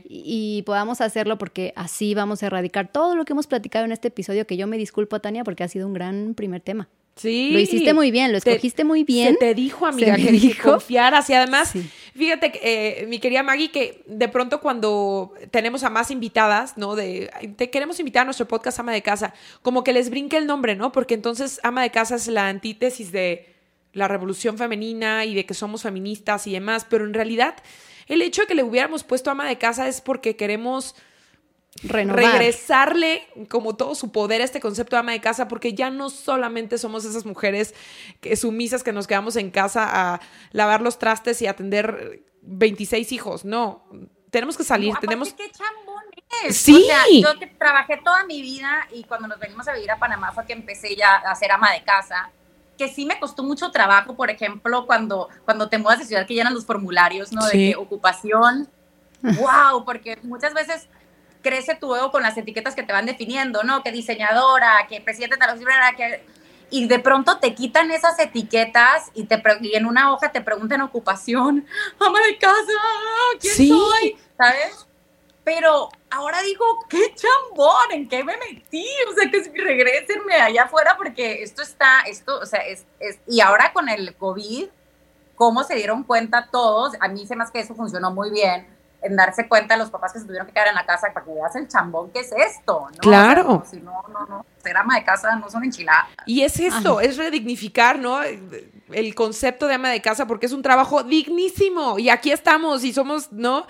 y, 0.10 0.64
podamos 0.66 1.02
hacerlo 1.02 1.38
porque 1.38 1.72
así 1.76 2.16
vamos 2.16 2.42
a 2.42 2.48
erradicar 2.48 2.92
todo 2.92 3.16
lo 3.16 3.26
que 3.26 3.34
hemos 3.34 3.46
platicado 3.46 3.86
en 3.86 3.92
este 3.92 4.08
episodio, 4.08 4.48
que 4.48 4.58
yo 4.58 4.66
me 4.66 4.78
disculpo, 4.78 5.22
Tania, 5.22 5.44
porque 5.44 5.64
ha 5.64 5.68
sido 5.68 5.86
un 5.86 5.94
gran 5.94 6.34
primer 6.34 6.62
tema. 6.62 6.90
Sí. 7.16 7.52
Lo 7.52 7.60
hiciste 7.60 7.94
muy 7.94 8.12
bien, 8.12 8.32
lo 8.32 8.40
escogiste 8.40 8.84
muy 8.84 9.04
bien. 9.04 9.34
Se 9.34 9.40
te 9.40 9.54
dijo, 9.54 9.86
amiga, 9.86 10.16
que 10.16 10.32
dijo. 10.32 10.72
confiaras. 10.72 11.30
Y 11.30 11.34
además, 11.34 11.74
fíjate, 12.16 12.52
eh, 12.64 13.06
mi 13.08 13.20
querida 13.20 13.44
Maggie, 13.44 13.72
que 13.72 14.04
de 14.08 14.28
pronto 14.30 14.62
cuando 14.62 15.34
tenemos 15.52 15.84
a 15.84 15.90
más 15.90 16.12
invitadas, 16.12 16.78
¿no? 16.78 16.96
De, 16.96 17.30
te 17.58 17.70
queremos 17.70 18.00
invitar 18.00 18.22
a 18.22 18.26
nuestro 18.26 18.48
podcast 18.48 18.80
Ama 18.80 18.94
de 18.94 19.02
Casa, 19.02 19.34
como 19.62 19.84
que 19.84 19.94
les 19.94 20.10
brinque 20.10 20.38
el 20.38 20.48
nombre, 20.48 20.76
¿no? 20.76 20.92
Porque 20.92 21.14
entonces 21.14 21.60
Ama 21.64 21.82
de 21.82 21.92
Casa 21.92 22.16
es 22.16 22.28
la 22.28 22.48
antítesis 22.48 23.12
de 23.12 23.54
la 23.94 24.08
revolución 24.08 24.58
femenina 24.58 25.26
y 25.26 25.36
de 25.36 25.46
que 25.46 25.54
somos 25.54 25.84
feministas 25.84 26.48
y 26.48 26.54
demás. 26.54 26.86
Pero 26.90 27.06
en 27.06 27.14
realidad, 27.14 27.56
el 28.08 28.22
hecho 28.22 28.42
de 28.42 28.48
que 28.48 28.56
le 28.56 28.64
hubiéramos 28.64 29.04
puesto 29.04 29.30
Ama 29.30 29.48
de 29.48 29.58
Casa 29.58 29.88
es 29.88 30.02
porque 30.02 30.36
queremos 30.36 30.96
regresarle 31.84 33.28
como 33.50 33.76
todo 33.76 33.96
su 33.96 34.12
poder 34.12 34.42
a 34.42 34.46
este 34.46 34.62
concepto 34.62 34.96
de 34.96 35.02
ama 35.02 35.12
de 35.12 35.22
casa, 35.22 35.48
porque 35.48 35.74
ya 35.74 35.90
no 35.90 36.10
solamente 36.10 36.78
somos 36.78 37.04
esas 37.06 37.26
mujeres 37.26 37.76
que, 38.22 38.36
sumisas 38.36 38.84
que 38.84 38.94
nos 38.94 39.08
quedamos 39.08 39.36
en 39.36 39.52
casa 39.52 40.14
a 40.14 40.22
lavar 40.52 40.82
los 40.82 41.00
trastes 41.00 41.42
y 41.42 41.48
atender 41.48 42.24
26 42.42 43.12
hijos, 43.12 43.46
no, 43.46 43.84
tenemos 44.30 44.58
que 44.58 44.64
salir, 44.64 44.96
tenemos... 45.02 45.34
¿Qué 45.34 45.52
chambón 45.52 46.04
es? 46.46 46.56
Sí. 46.56 46.88
yo 47.22 47.38
que 47.40 47.48
trabajé 47.48 47.98
toda 47.98 48.26
mi 48.26 48.42
vida 48.42 48.88
y 48.92 49.04
cuando 49.04 49.28
nos 49.28 49.40
venimos 49.40 49.68
a 49.68 49.74
vivir 49.74 49.92
a 49.92 50.00
Panamá 50.00 50.32
fue 50.32 50.46
que 50.46 50.54
empecé 50.54 50.96
ya 50.96 51.16
a 51.16 51.36
ser 51.36 51.52
ama 51.52 51.72
de 51.74 51.84
casa 51.84 52.32
que 52.78 52.90
sí 52.90 53.06
me 53.06 53.20
costó 53.20 53.44
mucho 53.44 53.72
trabajo, 53.72 54.16
por 54.16 54.30
ejemplo, 54.30 54.86
cuando, 54.86 55.30
cuando 55.46 55.70
te 55.70 55.78
mudas 55.78 56.00
de 56.00 56.06
ciudad 56.06 56.28
que 56.28 56.34
llenan 56.34 56.54
los 56.54 56.66
formularios, 56.66 57.32
¿no? 57.32 57.46
De 57.48 57.76
ocupación. 57.78 58.68
wow, 59.22 59.86
porque 59.86 60.20
muchas 60.24 60.54
veces 60.54 60.88
crece 61.46 61.76
tu 61.76 61.96
ego 61.96 62.10
con 62.10 62.24
las 62.24 62.36
etiquetas 62.36 62.74
que 62.74 62.82
te 62.82 62.92
van 62.92 63.06
definiendo, 63.06 63.62
¿no? 63.62 63.84
Que 63.84 63.92
diseñadora, 63.92 64.88
que 64.90 65.00
presidente 65.00 65.38
de 65.38 65.46
la 65.46 65.56
librera, 65.56 65.94
que... 65.96 66.26
Y 66.72 66.88
de 66.88 66.98
pronto 66.98 67.38
te 67.38 67.54
quitan 67.54 67.92
esas 67.92 68.18
etiquetas 68.18 69.12
y, 69.14 69.26
te 69.26 69.42
y 69.62 69.76
en 69.76 69.86
una 69.86 70.12
hoja 70.12 70.32
te 70.32 70.42
preguntan 70.42 70.82
ocupación, 70.82 71.68
ama 72.00 72.20
de 72.22 72.38
casa, 72.40 72.56
¿quién 73.40 73.70
soy? 73.70 74.18
¿Sabes? 74.36 74.88
Pero 75.44 75.90
ahora 76.10 76.42
digo, 76.42 76.66
qué 76.90 77.14
chambón, 77.14 77.92
¿en 77.92 78.10
qué 78.10 78.24
me 78.24 78.36
metí? 78.38 78.88
O 79.08 79.14
sea, 79.14 79.30
que 79.30 79.62
regresenme 79.62 80.34
allá 80.34 80.64
afuera 80.64 80.96
porque 80.98 81.44
esto 81.44 81.62
está, 81.62 82.02
esto, 82.08 82.40
o 82.40 82.46
sea, 82.48 82.62
es, 82.62 82.86
es, 83.00 83.20
y 83.28 83.42
ahora 83.42 83.72
con 83.72 83.88
el 83.88 84.16
COVID, 84.16 84.66
cómo 85.36 85.64
se 85.64 85.76
dieron 85.76 86.04
cuenta 86.04 86.50
todos, 86.52 86.94
a 87.00 87.08
mí 87.08 87.28
se 87.28 87.36
hace 87.36 87.54
que 87.54 87.60
eso 87.60 87.76
funcionó 87.76 88.10
muy 88.10 88.32
bien, 88.32 88.75
en 89.06 89.16
darse 89.16 89.48
cuenta 89.48 89.78
los 89.78 89.90
papás 89.90 90.14
que 90.14 90.20
se 90.20 90.26
tuvieron 90.26 90.48
que 90.48 90.54
quedar 90.54 90.68
en 90.68 90.76
la 90.76 90.86
casa 90.86 91.08
para 91.14 91.26
que 91.26 91.34
veas 91.34 91.56
el 91.56 91.68
chambón 91.68 92.12
que 92.12 92.20
es 92.20 92.32
esto, 92.32 92.88
¿no? 92.92 92.98
Claro. 93.00 93.64
si 93.70 93.78
no, 93.78 94.04
no, 94.10 94.26
no, 94.26 94.46
ser 94.62 94.76
ama 94.78 94.96
de 94.96 95.04
casa 95.04 95.36
no 95.36 95.50
son 95.50 95.64
enchiladas. 95.64 96.08
Y 96.26 96.42
es 96.42 96.60
esto, 96.60 97.00
es 97.00 97.18
redignificar, 97.18 98.00
¿no? 98.00 98.20
El 98.24 99.16
concepto 99.16 99.68
de 99.68 99.76
ama 99.76 99.90
de 99.90 100.02
casa 100.02 100.28
porque 100.28 100.48
es 100.48 100.52
un 100.52 100.62
trabajo 100.62 101.04
dignísimo 101.04 102.00
y 102.00 102.10
aquí 102.10 102.32
estamos 102.32 102.84
y 102.84 102.94
somos, 102.94 103.32
¿no? 103.32 103.66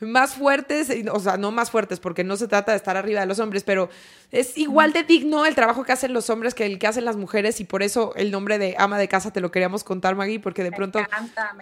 más 0.00 0.34
fuertes, 0.34 0.90
o 1.12 1.20
sea, 1.20 1.36
no 1.36 1.50
más 1.50 1.70
fuertes 1.70 2.00
porque 2.00 2.24
no 2.24 2.36
se 2.36 2.48
trata 2.48 2.72
de 2.72 2.78
estar 2.78 2.96
arriba 2.96 3.20
de 3.20 3.26
los 3.26 3.38
hombres, 3.38 3.64
pero 3.64 3.90
es 4.30 4.56
igual 4.56 4.92
de 4.92 5.02
digno 5.02 5.44
el 5.44 5.54
trabajo 5.54 5.84
que 5.84 5.92
hacen 5.92 6.14
los 6.14 6.30
hombres 6.30 6.54
que 6.54 6.64
el 6.64 6.78
que 6.78 6.86
hacen 6.86 7.04
las 7.04 7.16
mujeres 7.16 7.60
y 7.60 7.64
por 7.64 7.82
eso 7.82 8.14
el 8.16 8.30
nombre 8.30 8.58
de 8.58 8.76
ama 8.78 8.98
de 8.98 9.08
casa 9.08 9.30
te 9.30 9.40
lo 9.40 9.50
queríamos 9.50 9.84
contar, 9.84 10.16
Maggie, 10.16 10.40
porque 10.40 10.62
de 10.62 10.72
pronto 10.72 11.00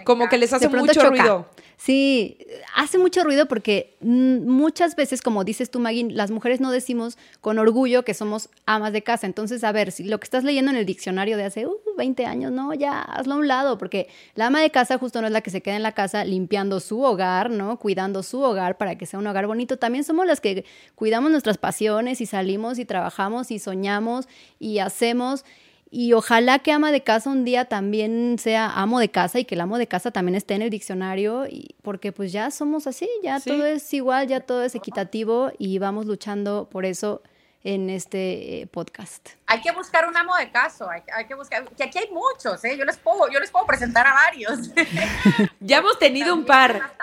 como 0.05 0.29
que 0.29 0.39
les 0.39 0.53
hace 0.53 0.69
mucho 0.69 1.09
ruido. 1.09 1.49
Sí, 1.81 2.39
hace 2.75 2.99
mucho 2.99 3.23
ruido 3.23 3.47
porque 3.47 3.97
muchas 4.01 4.97
veces, 4.97 5.23
como 5.23 5.45
dices 5.45 5.71
tú, 5.71 5.79
Maggie, 5.79 6.11
las 6.11 6.33
mujeres 6.33 6.61
no 6.61 6.73
decimos 6.73 7.17
con 7.41 7.57
orgullo 7.61 8.05
que 8.05 8.15
somos 8.15 8.51
amas 8.67 8.93
de 8.93 9.05
casa. 9.05 9.29
Entonces, 9.29 9.63
a 9.63 9.71
ver, 9.71 9.93
si 9.93 10.03
lo 10.03 10.19
que 10.19 10.25
estás 10.25 10.43
leyendo 10.43 10.73
en 10.73 10.77
el 10.77 10.85
diccionario 10.85 11.37
de 11.37 11.45
hace 11.45 11.69
20 11.97 12.23
uh, 12.25 12.27
años, 12.27 12.51
no, 12.51 12.75
ya 12.75 13.01
hazlo 13.01 13.35
a 13.35 13.37
un 13.37 13.47
lado, 13.47 13.79
porque 13.79 14.09
la 14.35 14.47
ama 14.47 14.61
de 14.61 14.71
casa 14.71 14.99
justo 14.99 15.21
no 15.21 15.29
es 15.29 15.33
la 15.33 15.41
que 15.41 15.51
se 15.51 15.61
queda 15.61 15.77
en 15.77 15.85
la 15.85 15.93
casa 15.93 16.25
limpiando 16.25 16.81
su 16.81 17.01
hogar, 17.01 17.49
¿no? 17.49 17.79
Cuidando 17.79 18.25
su 18.25 18.43
hogar 18.43 18.77
para 18.77 18.99
que 18.99 19.07
sea 19.07 19.21
un 19.21 19.29
hogar 19.29 19.47
bonito. 19.47 19.77
También 19.77 20.03
somos 20.03 20.27
las 20.27 20.41
que 20.41 20.65
cuidamos 20.97 21.31
nuestras 21.31 21.59
pasiones 21.59 22.21
y 22.21 22.27
salimos 22.27 22.81
y 22.81 22.87
trabajamos 22.87 23.53
y 23.53 23.61
soñamos 23.61 24.27
y 24.59 24.81
hacemos. 24.81 25.45
Y 25.91 26.13
ojalá 26.13 26.59
que 26.59 26.73
ama 26.73 26.93
de 26.93 27.03
casa 27.03 27.31
un 27.31 27.45
día 27.45 27.65
también 27.65 28.37
sea 28.39 28.71
amo 28.71 29.01
de 29.01 29.11
casa 29.11 29.39
y 29.39 29.45
que 29.45 29.55
el 29.55 29.63
amo 29.63 29.79
de 29.79 29.87
casa 29.87 30.11
también 30.11 30.35
esté 30.35 30.55
en 30.55 30.63
el 30.63 30.71
diccionario, 30.71 31.47
y, 31.47 31.77
porque 31.83 32.13
pues 32.13 32.31
ya 32.33 32.51
somos 32.51 32.87
así, 32.87 33.09
ya 33.23 33.41
todo 33.41 33.65
es 33.65 33.93
igual, 33.95 34.27
ya 34.29 34.41
todo 34.41 34.63
es 34.65 34.75
equitativo 34.75 35.51
y 35.59 35.79
vamos 35.79 36.07
luchando 36.07 36.69
por 36.71 36.85
eso 36.85 37.23
en 37.65 37.91
este 37.91 38.61
eh, 38.61 38.67
podcast. 38.67 39.31
Hay 39.47 39.61
que 39.61 39.73
buscar 39.73 40.09
un 40.09 40.17
amo 40.17 40.37
de 40.37 40.51
caso, 40.51 40.89
hay, 40.89 41.27
que 41.27 41.35
buscar, 41.35 41.69
que 41.71 41.85
aquí 41.85 41.99
hay 41.99 42.09
muchos, 42.11 42.65
¿eh? 42.65 42.77
yo, 42.79 42.85
les 42.85 42.97
puedo, 42.99 43.29
yo 43.31 43.41
les 43.41 43.51
puedo 43.51 43.67
presentar 43.67 44.07
a 44.07 44.13
varios. 44.13 44.71
ya 45.61 45.79
hemos 45.79 45.99
tenido 45.99 46.35
un 46.35 46.45
par. 46.45 46.95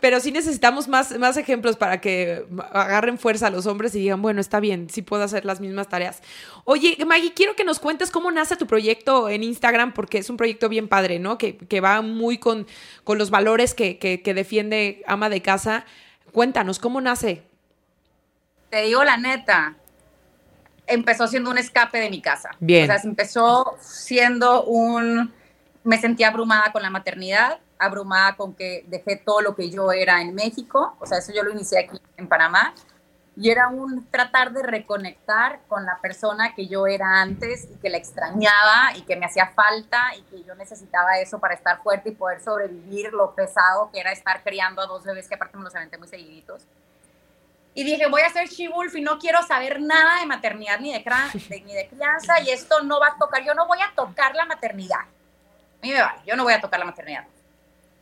Pero 0.00 0.20
sí 0.20 0.30
necesitamos 0.30 0.86
más, 0.86 1.18
más 1.18 1.36
ejemplos 1.36 1.76
para 1.76 2.00
que 2.00 2.46
agarren 2.72 3.18
fuerza 3.18 3.48
a 3.48 3.50
los 3.50 3.66
hombres 3.66 3.94
y 3.94 4.00
digan, 4.00 4.22
bueno, 4.22 4.40
está 4.40 4.60
bien, 4.60 4.88
sí 4.88 5.02
puedo 5.02 5.24
hacer 5.24 5.44
las 5.44 5.60
mismas 5.60 5.88
tareas. 5.88 6.22
Oye, 6.64 6.96
Maggie, 7.04 7.34
quiero 7.34 7.56
que 7.56 7.64
nos 7.64 7.80
cuentes 7.80 8.10
cómo 8.10 8.30
nace 8.30 8.56
tu 8.56 8.66
proyecto 8.66 9.28
en 9.28 9.42
Instagram, 9.42 9.94
porque 9.94 10.18
es 10.18 10.30
un 10.30 10.36
proyecto 10.36 10.68
bien 10.68 10.88
padre, 10.88 11.18
¿no? 11.18 11.38
Que, 11.38 11.56
que 11.56 11.80
va 11.80 12.02
muy 12.02 12.38
con, 12.38 12.66
con 13.02 13.18
los 13.18 13.30
valores 13.30 13.74
que, 13.74 13.98
que, 13.98 14.22
que 14.22 14.34
defiende 14.34 15.02
ama 15.06 15.28
de 15.28 15.42
casa. 15.42 15.84
Cuéntanos, 16.32 16.78
¿cómo 16.78 17.00
nace? 17.00 17.45
Te 18.70 18.82
digo 18.82 19.04
la 19.04 19.16
neta, 19.16 19.74
empezó 20.86 21.26
siendo 21.26 21.50
un 21.50 21.58
escape 21.58 21.98
de 21.98 22.10
mi 22.10 22.20
casa. 22.20 22.50
Bien. 22.60 22.90
O 22.90 22.94
sea, 22.94 23.02
empezó 23.04 23.76
siendo 23.80 24.64
un... 24.64 25.32
Me 25.84 26.00
sentía 26.00 26.28
abrumada 26.28 26.72
con 26.72 26.82
la 26.82 26.90
maternidad, 26.90 27.58
abrumada 27.78 28.36
con 28.36 28.54
que 28.54 28.84
dejé 28.88 29.16
todo 29.16 29.40
lo 29.40 29.54
que 29.54 29.70
yo 29.70 29.92
era 29.92 30.20
en 30.20 30.34
México, 30.34 30.96
o 30.98 31.06
sea, 31.06 31.18
eso 31.18 31.32
yo 31.32 31.42
lo 31.42 31.52
inicié 31.52 31.78
aquí 31.78 32.00
en 32.16 32.28
Panamá, 32.28 32.74
y 33.36 33.50
era 33.50 33.68
un 33.68 34.06
tratar 34.10 34.52
de 34.52 34.62
reconectar 34.62 35.60
con 35.68 35.84
la 35.84 35.98
persona 36.00 36.54
que 36.54 36.68
yo 36.68 36.86
era 36.86 37.20
antes 37.20 37.68
y 37.70 37.76
que 37.76 37.90
la 37.90 37.98
extrañaba 37.98 38.96
y 38.96 39.02
que 39.02 39.14
me 39.14 39.26
hacía 39.26 39.48
falta 39.48 40.14
y 40.18 40.22
que 40.22 40.42
yo 40.42 40.54
necesitaba 40.54 41.18
eso 41.18 41.38
para 41.38 41.54
estar 41.54 41.82
fuerte 41.82 42.08
y 42.08 42.12
poder 42.12 42.40
sobrevivir 42.40 43.12
lo 43.12 43.34
pesado 43.34 43.90
que 43.92 44.00
era 44.00 44.10
estar 44.10 44.42
criando 44.42 44.80
a 44.80 44.86
dos 44.86 45.04
bebés 45.04 45.28
que 45.28 45.34
aparte 45.34 45.58
me 45.58 45.64
los 45.64 45.76
aventé 45.76 45.98
muy 45.98 46.08
seguiditos. 46.08 46.62
Y 47.76 47.84
dije, 47.84 48.06
voy 48.06 48.22
a 48.22 48.30
ser 48.30 48.48
she-wolf 48.48 48.96
y 48.96 49.02
no 49.02 49.18
quiero 49.18 49.42
saber 49.42 49.82
nada 49.82 50.20
de 50.20 50.26
maternidad 50.26 50.80
ni 50.80 50.92
de, 50.94 51.60
ni 51.60 51.74
de 51.74 51.86
crianza 51.88 52.40
y 52.40 52.48
esto 52.48 52.82
no 52.82 52.98
va 52.98 53.08
a 53.08 53.18
tocar, 53.18 53.44
yo 53.44 53.52
no 53.52 53.66
voy 53.66 53.78
a 53.82 53.94
tocar 53.94 54.34
la 54.34 54.46
maternidad. 54.46 55.00
A 55.00 55.82
mí 55.82 55.92
me 55.92 56.00
vale, 56.00 56.20
yo 56.26 56.36
no 56.36 56.44
voy 56.44 56.54
a 56.54 56.60
tocar 56.62 56.80
la 56.80 56.86
maternidad. 56.86 57.26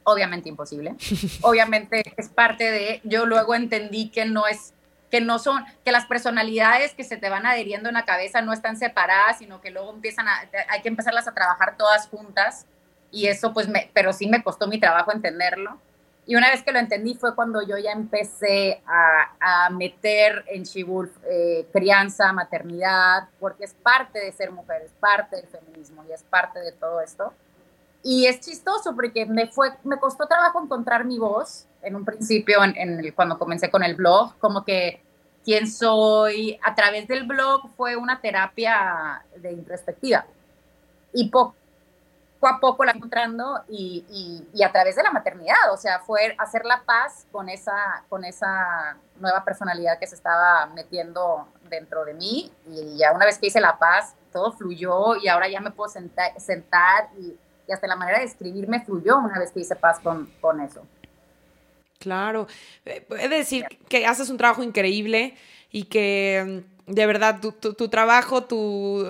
Obviamente 0.05 0.49
imposible. 0.49 0.95
Obviamente 1.43 2.05
es 2.17 2.29
parte 2.29 2.71
de, 2.71 3.01
yo 3.03 3.27
luego 3.27 3.57
entendí 3.57 4.11
que 4.11 4.27
no 4.27 4.47
es 4.47 4.75
que 5.11 5.21
no 5.21 5.41
son, 5.41 5.65
que 5.85 5.91
las 5.91 6.07
personalidades 6.07 6.95
que 6.95 7.03
se 7.03 7.17
te 7.17 7.29
van 7.29 7.45
adheriendo 7.45 7.89
en 7.89 7.95
la 7.95 8.05
cabeza 8.05 8.43
no 8.43 8.53
están 8.53 8.77
separadas, 8.77 9.39
sino 9.39 9.61
que 9.61 9.71
luego 9.71 9.93
empiezan 9.93 10.29
a, 10.29 10.49
hay 10.69 10.83
que 10.83 10.89
empezarlas 10.89 11.27
a 11.27 11.35
trabajar 11.35 11.77
todas 11.77 12.07
juntas. 12.07 12.67
Y 13.11 13.27
eso, 13.27 13.53
pues, 13.53 13.69
me, 13.69 13.91
pero 13.93 14.13
sí 14.13 14.29
me 14.29 14.43
costó 14.43 14.69
mi 14.69 14.79
trabajo 14.79 15.13
entenderlo. 15.13 15.81
Y 16.27 16.37
una 16.37 16.51
vez 16.51 16.63
que 16.63 16.73
lo 16.73 16.79
entendí 16.79 17.15
fue 17.15 17.35
cuando 17.35 17.61
yo 17.63 17.77
ya 17.77 17.93
empecé 17.93 18.83
a, 18.87 19.67
a 19.67 19.71
meter 19.71 20.45
en 20.49 20.63
Shibulf 20.63 21.11
eh, 21.29 21.67
crianza, 21.73 22.33
maternidad, 22.33 23.29
porque 23.39 23.65
es 23.65 23.75
parte 23.75 24.21
de 24.21 24.33
ser 24.33 24.51
mujer, 24.51 24.83
es 24.83 24.93
parte 24.93 25.37
del 25.37 25.47
feminismo 25.47 26.03
y 26.09 26.13
es 26.13 26.23
parte 26.23 26.61
de 26.61 26.73
todo 26.73 27.01
esto. 27.01 27.33
Y 28.03 28.27
es 28.27 28.41
chistoso 28.41 28.95
porque 28.95 29.27
me, 29.27 29.49
fue, 29.49 29.71
me 29.85 29.99
costó 29.99 30.27
trabajo 30.27 30.63
encontrar 30.63 31.05
mi 31.05 31.19
voz 31.19 31.67
en 31.83 31.95
un 31.95 32.05
principio, 32.05 32.59
en 32.65 33.13
cuando 33.13 33.39
comencé 33.39 33.71
con 33.71 33.83
el 33.83 33.95
blog, 33.95 34.35
como 34.39 34.65
que 34.65 35.03
quién 35.45 35.71
soy, 35.71 36.59
a 36.63 36.75
través 36.75 37.07
del 37.07 37.27
blog 37.27 37.69
fue 37.77 37.97
una 37.97 38.21
terapia 38.21 39.23
de 39.37 39.53
introspectiva. 39.53 40.25
Y 41.13 41.29
poco 41.29 41.55
a 42.49 42.61
poco 42.61 42.85
la 42.85 42.93
encontrando 42.93 43.63
y, 43.69 44.47
y, 44.53 44.63
a 44.63 44.73
través 44.73 44.97
de 44.97 45.03
la 45.03 45.11
maternidad, 45.11 45.73
o 45.73 45.77
sea, 45.77 46.01
fue 46.01 46.35
hacer 46.39 46.65
la 46.65 46.83
paz 46.85 47.27
con 47.31 47.49
esa, 47.49 48.05
con 48.09 48.25
esa 48.25 48.97
nueva 49.21 49.45
personalidad 49.45 49.99
que 49.99 50.07
se 50.07 50.15
estaba 50.15 50.67
metiendo 50.67 51.49
dentro 51.69 52.05
de 52.05 52.15
mí 52.15 52.53
y 52.69 52.99
ya 52.99 53.13
una 53.13 53.27
vez 53.27 53.39
que 53.39 53.47
hice 53.47 53.61
la 53.61 53.79
paz, 53.79 54.15
todo 54.33 54.53
fluyó 54.53 55.17
y 55.17 55.29
ahora 55.29 55.49
ya 55.49 55.61
me 55.61 55.71
puedo 55.71 55.89
sentar, 55.89 56.39
sentar 56.41 57.09
y, 57.19 57.37
hasta 57.73 57.87
la 57.87 57.97
manera 57.97 58.19
de 58.19 58.27
escribir 58.27 58.69
me 58.69 58.85
fluyó 58.85 59.19
una 59.19 59.39
vez 59.39 59.51
que 59.51 59.61
hice 59.61 59.75
paz 59.75 59.99
con, 60.01 60.31
con 60.41 60.61
eso. 60.61 60.87
Claro, 61.99 62.47
eh, 62.85 63.01
puede 63.01 63.29
decir 63.29 63.65
que 63.89 64.07
haces 64.07 64.29
un 64.29 64.37
trabajo 64.37 64.63
increíble 64.63 65.35
y 65.71 65.85
que 65.85 66.63
mm, 66.87 66.93
de 66.93 67.07
verdad 67.07 67.41
tu, 67.41 67.53
tu 67.53 67.89
trabajo, 67.89 68.45
tu 68.45 69.03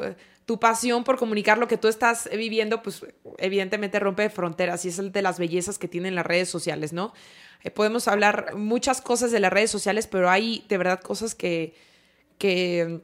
tu 0.47 0.61
pasión 0.61 1.05
por 1.05 1.19
comunicar 1.19 1.59
lo 1.59 1.69
que 1.69 1.79
tú 1.79 1.89
estás 1.89 2.29
viviendo, 2.31 2.83
pues 2.83 3.05
evidentemente 3.39 3.99
rompe 3.99 4.29
fronteras 4.29 4.85
y 4.85 4.89
es 4.89 4.99
el 4.99 5.11
de 5.11 5.23
las 5.23 5.39
bellezas 5.39 5.79
que 5.79 5.89
tienen 5.89 6.15
las 6.15 6.27
redes 6.27 6.49
sociales, 6.49 6.93
¿no? 6.93 7.15
Eh, 7.63 7.71
podemos 7.71 8.09
hablar 8.09 8.55
muchas 8.55 9.01
cosas 9.01 9.31
de 9.31 9.41
las 9.41 9.53
redes 9.53 9.71
sociales, 9.71 10.07
pero 10.07 10.29
hay 10.31 10.65
de 10.69 10.77
verdad 10.77 11.01
cosas 11.01 11.35
que, 11.35 11.75
que 12.37 13.01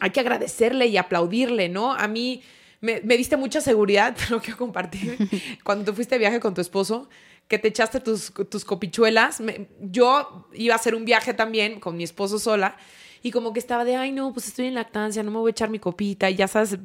hay 0.00 0.10
que 0.10 0.20
agradecerle 0.20 0.86
y 0.86 0.96
aplaudirle, 0.96 1.68
¿no? 1.68 1.92
A 1.92 2.08
mí 2.08 2.42
me, 2.80 3.00
diste 3.00 3.36
mucha 3.36 3.60
seguridad, 3.60 4.16
lo 4.30 4.40
quiero 4.40 4.56
compartir, 4.56 5.18
cuando 5.64 5.84
tú 5.84 5.94
fuiste 5.94 6.14
de 6.14 6.20
viaje 6.20 6.40
con 6.40 6.54
tu 6.54 6.62
esposo, 6.62 7.08
que 7.48 7.58
te 7.58 7.68
echaste 7.68 8.00
tus, 8.00 8.32
tus 8.48 8.64
copichuelas. 8.64 9.42
yo 9.80 10.48
iba 10.54 10.74
a 10.74 10.76
hacer 10.76 10.94
un 10.94 11.04
viaje 11.04 11.34
también 11.34 11.80
con 11.80 11.98
mi 11.98 12.04
esposo 12.04 12.38
sola 12.38 12.76
y 13.22 13.30
como 13.30 13.52
que 13.52 13.60
estaba 13.60 13.84
de, 13.84 13.96
ay, 13.96 14.12
no, 14.12 14.32
pues 14.32 14.48
estoy 14.48 14.66
en 14.66 14.74
lactancia, 14.74 15.22
no 15.22 15.30
me 15.30 15.38
voy 15.38 15.50
a 15.50 15.52
echar 15.52 15.70
mi 15.70 15.78
copita 15.78 16.28
y 16.28 16.34
ya 16.34 16.48
sabes, 16.48 16.78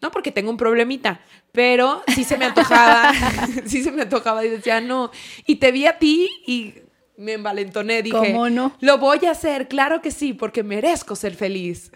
no 0.00 0.10
porque 0.10 0.32
tengo 0.32 0.50
un 0.50 0.56
problemita, 0.56 1.20
pero 1.52 2.02
sí 2.14 2.24
se 2.24 2.36
me 2.36 2.44
antojaba, 2.44 3.12
sí 3.66 3.82
se 3.82 3.92
me 3.92 4.02
antojaba 4.02 4.44
y 4.44 4.50
decía, 4.50 4.80
no, 4.80 5.10
y 5.46 5.56
te 5.56 5.72
vi 5.72 5.86
a 5.86 5.98
ti 5.98 6.28
y 6.46 6.74
me 7.16 7.34
envalentoné, 7.34 8.02
dije, 8.02 8.16
¿Cómo 8.16 8.50
no? 8.50 8.76
Lo 8.80 8.98
voy 8.98 9.26
a 9.26 9.30
hacer, 9.30 9.68
claro 9.68 10.02
que 10.02 10.10
sí, 10.10 10.32
porque 10.32 10.62
merezco 10.62 11.14
ser 11.14 11.34
feliz. 11.34 11.92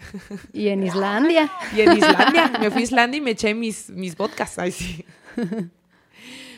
Y 0.53 0.69
en 0.69 0.83
Islandia. 0.83 1.51
Y 1.75 1.81
en 1.81 1.97
Islandia, 1.97 2.53
me 2.61 2.71
fui 2.71 2.81
a 2.81 2.83
Islandia 2.83 3.17
y 3.17 3.21
me 3.21 3.31
eché 3.31 3.53
mis, 3.53 3.89
mis 3.89 4.15
vodkas, 4.15 4.57
ay 4.57 4.71
sí. 4.71 5.05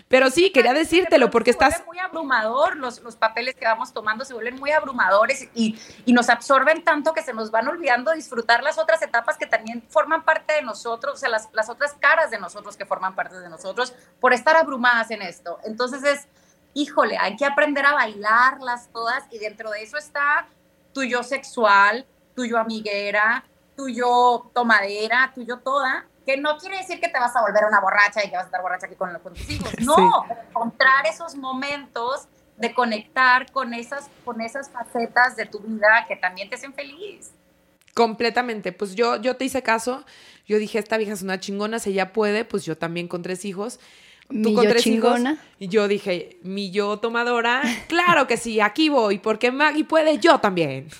Pero 0.09 0.31
sí, 0.31 0.51
quería 0.51 0.73
decírtelo 0.73 1.29
porque 1.29 1.51
estás... 1.51 1.77
Se 1.77 1.83
muy 1.83 1.99
abrumador, 1.99 2.75
los, 2.77 2.99
los 3.01 3.15
papeles 3.15 3.55
que 3.55 3.65
vamos 3.65 3.93
tomando 3.93 4.25
se 4.25 4.33
vuelven 4.33 4.55
muy 4.55 4.71
abrumadores 4.71 5.47
y, 5.53 5.79
y 6.03 6.13
nos 6.13 6.29
absorben 6.29 6.83
tanto 6.83 7.13
que 7.13 7.21
se 7.21 7.31
nos 7.31 7.51
van 7.51 7.67
olvidando 7.67 8.11
disfrutar 8.11 8.63
las 8.63 8.79
otras 8.79 9.03
etapas 9.03 9.37
que 9.37 9.45
también 9.45 9.83
forman 9.87 10.25
parte 10.25 10.53
de 10.53 10.63
nosotros, 10.63 11.13
o 11.13 11.17
sea, 11.17 11.29
las, 11.29 11.47
las 11.53 11.69
otras 11.69 11.93
caras 11.99 12.31
de 12.31 12.39
nosotros 12.39 12.75
que 12.75 12.87
forman 12.87 13.13
parte 13.13 13.39
de 13.39 13.49
nosotros 13.49 13.93
por 14.19 14.33
estar 14.33 14.55
abrumadas 14.55 15.11
en 15.11 15.21
esto. 15.21 15.59
Entonces 15.63 16.03
es, 16.03 16.27
híjole, 16.73 17.15
hay 17.19 17.35
que 17.35 17.45
aprender 17.45 17.85
a 17.85 17.93
bailarlas 17.93 18.89
todas 18.91 19.25
y 19.29 19.37
dentro 19.37 19.69
de 19.69 19.83
eso 19.83 19.97
está 19.97 20.47
tu 20.91 21.03
yo 21.03 21.21
sexual, 21.21 22.07
tu 22.35 22.45
yo 22.45 22.57
amiguera, 22.57 23.45
tu 23.77 23.87
yo 23.87 24.49
tomadera, 24.55 25.31
tu 25.35 25.43
yo 25.43 25.59
toda, 25.59 26.07
que 26.25 26.37
no 26.37 26.57
quiere 26.57 26.77
decir 26.77 26.99
que 26.99 27.09
te 27.09 27.19
vas 27.19 27.35
a 27.35 27.41
volver 27.41 27.63
una 27.65 27.79
borracha 27.81 28.23
y 28.23 28.29
que 28.29 28.35
vas 28.35 28.43
a 28.43 28.47
estar 28.47 28.61
borracha 28.61 28.85
aquí 28.87 28.95
con, 28.95 29.19
tus 29.21 29.49
hijos. 29.49 29.73
No, 29.79 30.25
encontrar 30.49 31.05
esos 31.07 31.35
momentos 31.35 32.27
de 32.57 32.73
conectar 32.73 33.51
con 33.51 33.73
esas, 33.73 34.09
con 34.25 34.41
esas 34.41 34.69
facetas 34.69 35.35
de 35.35 35.45
tu 35.45 35.59
vida 35.59 36.05
que 36.07 36.15
también 36.15 36.49
te 36.49 36.55
hacen 36.55 36.73
feliz. 36.73 37.31
Completamente. 37.93 38.71
Pues 38.71 38.95
yo, 38.95 39.15
yo 39.21 39.37
te 39.37 39.45
hice 39.45 39.63
caso. 39.63 40.05
Yo 40.45 40.57
dije, 40.57 40.79
esta 40.79 40.97
vieja 40.97 41.13
es 41.13 41.21
una 41.21 41.39
chingona, 41.39 41.79
si 41.79 41.91
ella 41.91 42.13
puede, 42.13 42.45
pues 42.45 42.65
yo 42.65 42.77
también 42.77 43.07
con 43.07 43.21
tres 43.21 43.45
hijos. 43.45 43.79
Tú 44.29 44.53
con 44.53 44.67
tres 44.67 44.83
chingona? 44.83 45.33
hijos. 45.33 45.45
Y 45.57 45.67
yo 45.69 45.87
dije, 45.87 46.39
mi 46.43 46.69
yo 46.71 46.99
tomadora, 46.99 47.61
claro 47.87 48.27
que 48.27 48.37
sí, 48.37 48.59
aquí 48.59 48.89
voy, 48.89 49.17
porque 49.19 49.51
Maggie 49.51 49.85
puede, 49.85 50.19
yo 50.19 50.39
también. 50.39 50.89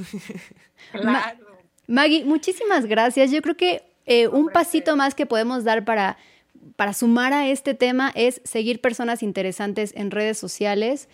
Claro. 0.92 1.46
Maggie, 1.86 2.24
muchísimas 2.24 2.88
gracias. 2.88 3.30
Yo 3.30 3.44
creo 3.44 3.56
que 3.56 3.84
eh, 4.06 4.28
un 4.28 4.50
pasito 4.50 4.96
más 4.96 5.16
que 5.16 5.26
podemos 5.26 5.64
dar 5.64 5.86
para, 5.86 6.18
para 6.76 6.94
sumar 6.94 7.34
a 7.34 7.48
este 7.48 7.74
tema 7.74 8.12
es 8.16 8.42
seguir 8.44 8.82
personas 8.82 9.24
interesantes 9.24 9.94
en 9.96 10.12
redes 10.12 10.38
sociales. 10.38 11.10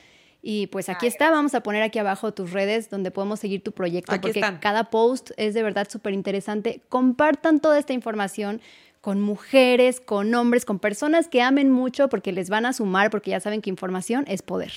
Y 0.47 0.67
pues 0.67 0.89
aquí 0.89 1.07
está, 1.07 1.31
vamos 1.31 1.55
a 1.55 1.61
poner 1.61 1.81
aquí 1.81 1.97
abajo 1.97 2.31
tus 2.31 2.51
redes 2.51 2.91
donde 2.91 3.09
podemos 3.09 3.39
seguir 3.39 3.63
tu 3.63 3.71
proyecto, 3.71 4.21
porque 4.21 4.41
cada 4.61 4.91
post 4.91 5.31
es 5.37 5.55
de 5.55 5.63
verdad 5.63 5.87
súper 5.89 6.13
interesante. 6.13 6.81
Compartan 6.87 7.59
toda 7.59 7.79
esta 7.79 7.93
información 7.93 8.61
con 9.01 9.21
mujeres, 9.21 9.99
con 9.99 10.33
hombres, 10.35 10.65
con 10.65 10.79
personas 10.79 11.27
que 11.27 11.41
amen 11.41 11.71
mucho 11.71 12.09
porque 12.09 12.31
les 12.31 12.49
van 12.49 12.65
a 12.65 12.73
sumar, 12.73 13.09
porque 13.09 13.31
ya 13.31 13.39
saben 13.39 13.61
que 13.61 13.71
información 13.71 14.23
es 14.27 14.41
poder. 14.41 14.71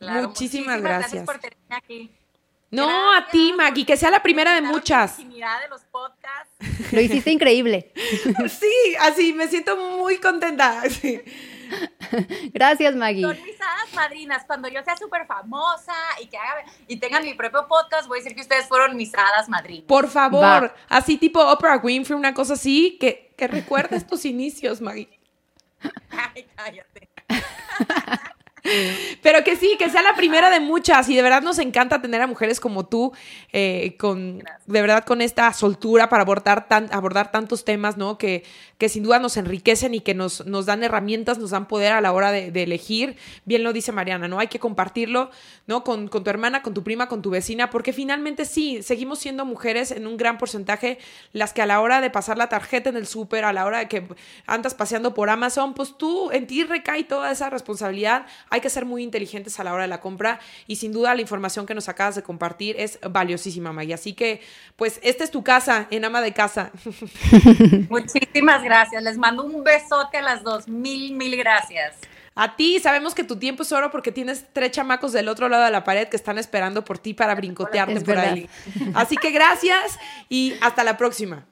muchísimas, 0.00 0.80
gracias. 0.80 1.24
por 1.24 1.38
tenerme 1.38 1.76
aquí. 1.76 2.10
No, 2.70 3.14
a 3.14 3.26
ti, 3.26 3.52
Maggie, 3.56 3.84
que 3.84 3.96
sea 3.96 4.10
la 4.10 4.22
primera 4.22 4.54
de 4.54 4.62
muchas. 4.62 5.18
de 5.18 5.68
los 5.68 5.82
podcasts. 5.84 6.92
Lo 6.92 7.00
hiciste 7.00 7.30
increíble. 7.30 7.92
Sí, 8.48 8.94
así 9.00 9.32
me 9.32 9.48
siento 9.48 9.76
muy 9.76 10.18
contenta. 10.18 10.82
Gracias, 12.52 12.94
Maggie. 12.94 13.22
Son 13.22 13.42
mis 13.42 13.60
hadas 13.60 13.94
madrinas. 13.94 14.44
Cuando 14.46 14.68
yo 14.68 14.82
sea 14.82 14.96
súper 14.96 15.26
famosa 15.26 15.94
y 16.22 16.26
que 16.26 16.36
haga, 16.36 16.64
y 16.86 16.96
tenga 16.96 17.20
mi 17.20 17.34
propio 17.34 17.66
podcast, 17.68 18.08
voy 18.08 18.18
a 18.18 18.22
decir 18.22 18.34
que 18.34 18.42
ustedes 18.42 18.66
fueron 18.66 18.96
mis 18.96 19.14
hadas 19.14 19.48
madrinas. 19.48 19.84
Por 19.86 20.08
favor, 20.08 20.74
así 20.88 21.16
tipo 21.16 21.40
Oprah 21.40 21.78
Winfrey, 21.78 22.18
una 22.18 22.34
cosa 22.34 22.54
así, 22.54 22.98
que, 23.00 23.32
que 23.36 23.48
recuerdes 23.48 24.06
tus 24.06 24.24
inicios, 24.24 24.80
Maggie. 24.80 25.18
Ay, 26.10 26.46
cállate. 26.56 27.08
Pero 29.22 29.44
que 29.44 29.56
sí, 29.56 29.76
que 29.78 29.90
sea 29.90 30.02
la 30.02 30.14
primera 30.14 30.50
de 30.50 30.60
muchas 30.60 31.08
y 31.08 31.16
de 31.16 31.22
verdad 31.22 31.42
nos 31.42 31.58
encanta 31.58 32.00
tener 32.02 32.20
a 32.20 32.26
mujeres 32.26 32.60
como 32.60 32.86
tú, 32.86 33.12
eh, 33.52 33.96
con, 33.98 34.38
de 34.66 34.80
verdad 34.80 35.04
con 35.04 35.22
esta 35.22 35.52
soltura 35.52 36.08
para 36.08 36.22
abordar, 36.22 36.68
tan, 36.68 36.92
abordar 36.92 37.30
tantos 37.30 37.64
temas, 37.64 37.96
¿no? 37.96 38.18
Que, 38.18 38.44
que 38.78 38.88
sin 38.88 39.02
duda 39.02 39.18
nos 39.18 39.36
enriquecen 39.36 39.94
y 39.94 40.00
que 40.00 40.14
nos, 40.14 40.46
nos 40.46 40.66
dan 40.66 40.82
herramientas, 40.82 41.38
nos 41.38 41.50
dan 41.50 41.68
poder 41.68 41.92
a 41.92 42.00
la 42.00 42.12
hora 42.12 42.32
de, 42.32 42.48
elegir. 42.62 43.16
Bien 43.44 43.62
lo 43.62 43.72
dice 43.72 43.92
Mariana, 43.92 44.28
¿no? 44.28 44.38
Hay 44.38 44.48
que 44.48 44.58
compartirlo, 44.58 45.30
¿no? 45.66 45.84
Con, 45.84 46.08
con, 46.08 46.24
tu 46.24 46.30
hermana, 46.30 46.62
con 46.62 46.74
tu 46.74 46.82
prima, 46.82 47.08
con 47.08 47.22
tu 47.22 47.30
vecina, 47.30 47.70
porque 47.70 47.92
finalmente 47.92 48.44
sí, 48.44 48.82
seguimos 48.82 49.18
siendo 49.18 49.44
mujeres 49.44 49.90
en 49.90 50.06
un 50.06 50.16
gran 50.16 50.38
porcentaje 50.38 50.98
las 51.32 51.52
que 51.52 51.62
a 51.62 51.66
la 51.66 51.80
hora 51.80 52.00
de 52.00 52.10
pasar 52.10 52.38
la 52.38 52.48
tarjeta 52.48 52.90
en 52.90 52.96
el 52.96 53.06
súper, 53.06 53.44
a 53.44 53.52
la 53.52 53.64
hora 53.66 53.78
de 53.78 53.88
que 53.88 54.06
andas 54.46 54.74
paseando 54.74 55.14
por 55.14 55.30
Amazon, 55.30 55.74
pues 55.74 55.96
tú, 55.96 56.30
en 56.30 56.46
ti 56.46 56.64
recae 56.64 57.04
toda 57.04 57.30
esa 57.30 57.50
responsabilidad 57.50 58.26
hay 58.50 58.60
que 58.60 58.68
ser 58.68 58.84
muy 58.84 59.02
inteligentes 59.02 59.58
a 59.60 59.64
la 59.64 59.72
hora 59.72 59.82
de 59.82 59.88
la 59.88 60.00
compra 60.00 60.40
y 60.66 60.76
sin 60.76 60.92
duda 60.92 61.14
la 61.14 61.20
información 61.20 61.66
que 61.66 61.74
nos 61.74 61.88
acabas 61.88 62.16
de 62.16 62.22
compartir 62.22 62.76
es 62.78 62.98
valiosísima, 63.08 63.72
Maggie. 63.72 63.94
Así 63.94 64.12
que, 64.12 64.42
pues, 64.76 65.00
esta 65.02 65.24
es 65.24 65.30
tu 65.30 65.42
casa, 65.42 65.86
en 65.90 66.04
ama 66.04 66.20
de 66.20 66.32
casa. 66.32 66.72
Muchísimas 67.88 68.62
gracias. 68.62 69.02
Les 69.02 69.16
mando 69.16 69.44
un 69.44 69.62
besote 69.64 70.18
a 70.18 70.22
las 70.22 70.42
dos. 70.42 70.68
Mil, 70.68 71.14
mil 71.14 71.36
gracias. 71.36 71.96
A 72.34 72.56
ti, 72.56 72.78
sabemos 72.80 73.14
que 73.14 73.24
tu 73.24 73.36
tiempo 73.36 73.62
es 73.64 73.72
oro 73.72 73.90
porque 73.90 74.12
tienes 74.12 74.46
tres 74.52 74.70
chamacos 74.70 75.12
del 75.12 75.28
otro 75.28 75.48
lado 75.48 75.64
de 75.64 75.70
la 75.70 75.84
pared 75.84 76.08
que 76.08 76.16
están 76.16 76.38
esperando 76.38 76.84
por 76.84 76.98
ti 76.98 77.12
para 77.12 77.34
brincotearte 77.34 78.00
por 78.00 78.18
ahí. 78.18 78.48
Así 78.94 79.16
que 79.16 79.30
gracias 79.30 79.98
y 80.28 80.54
hasta 80.60 80.84
la 80.84 80.96
próxima. 80.96 81.46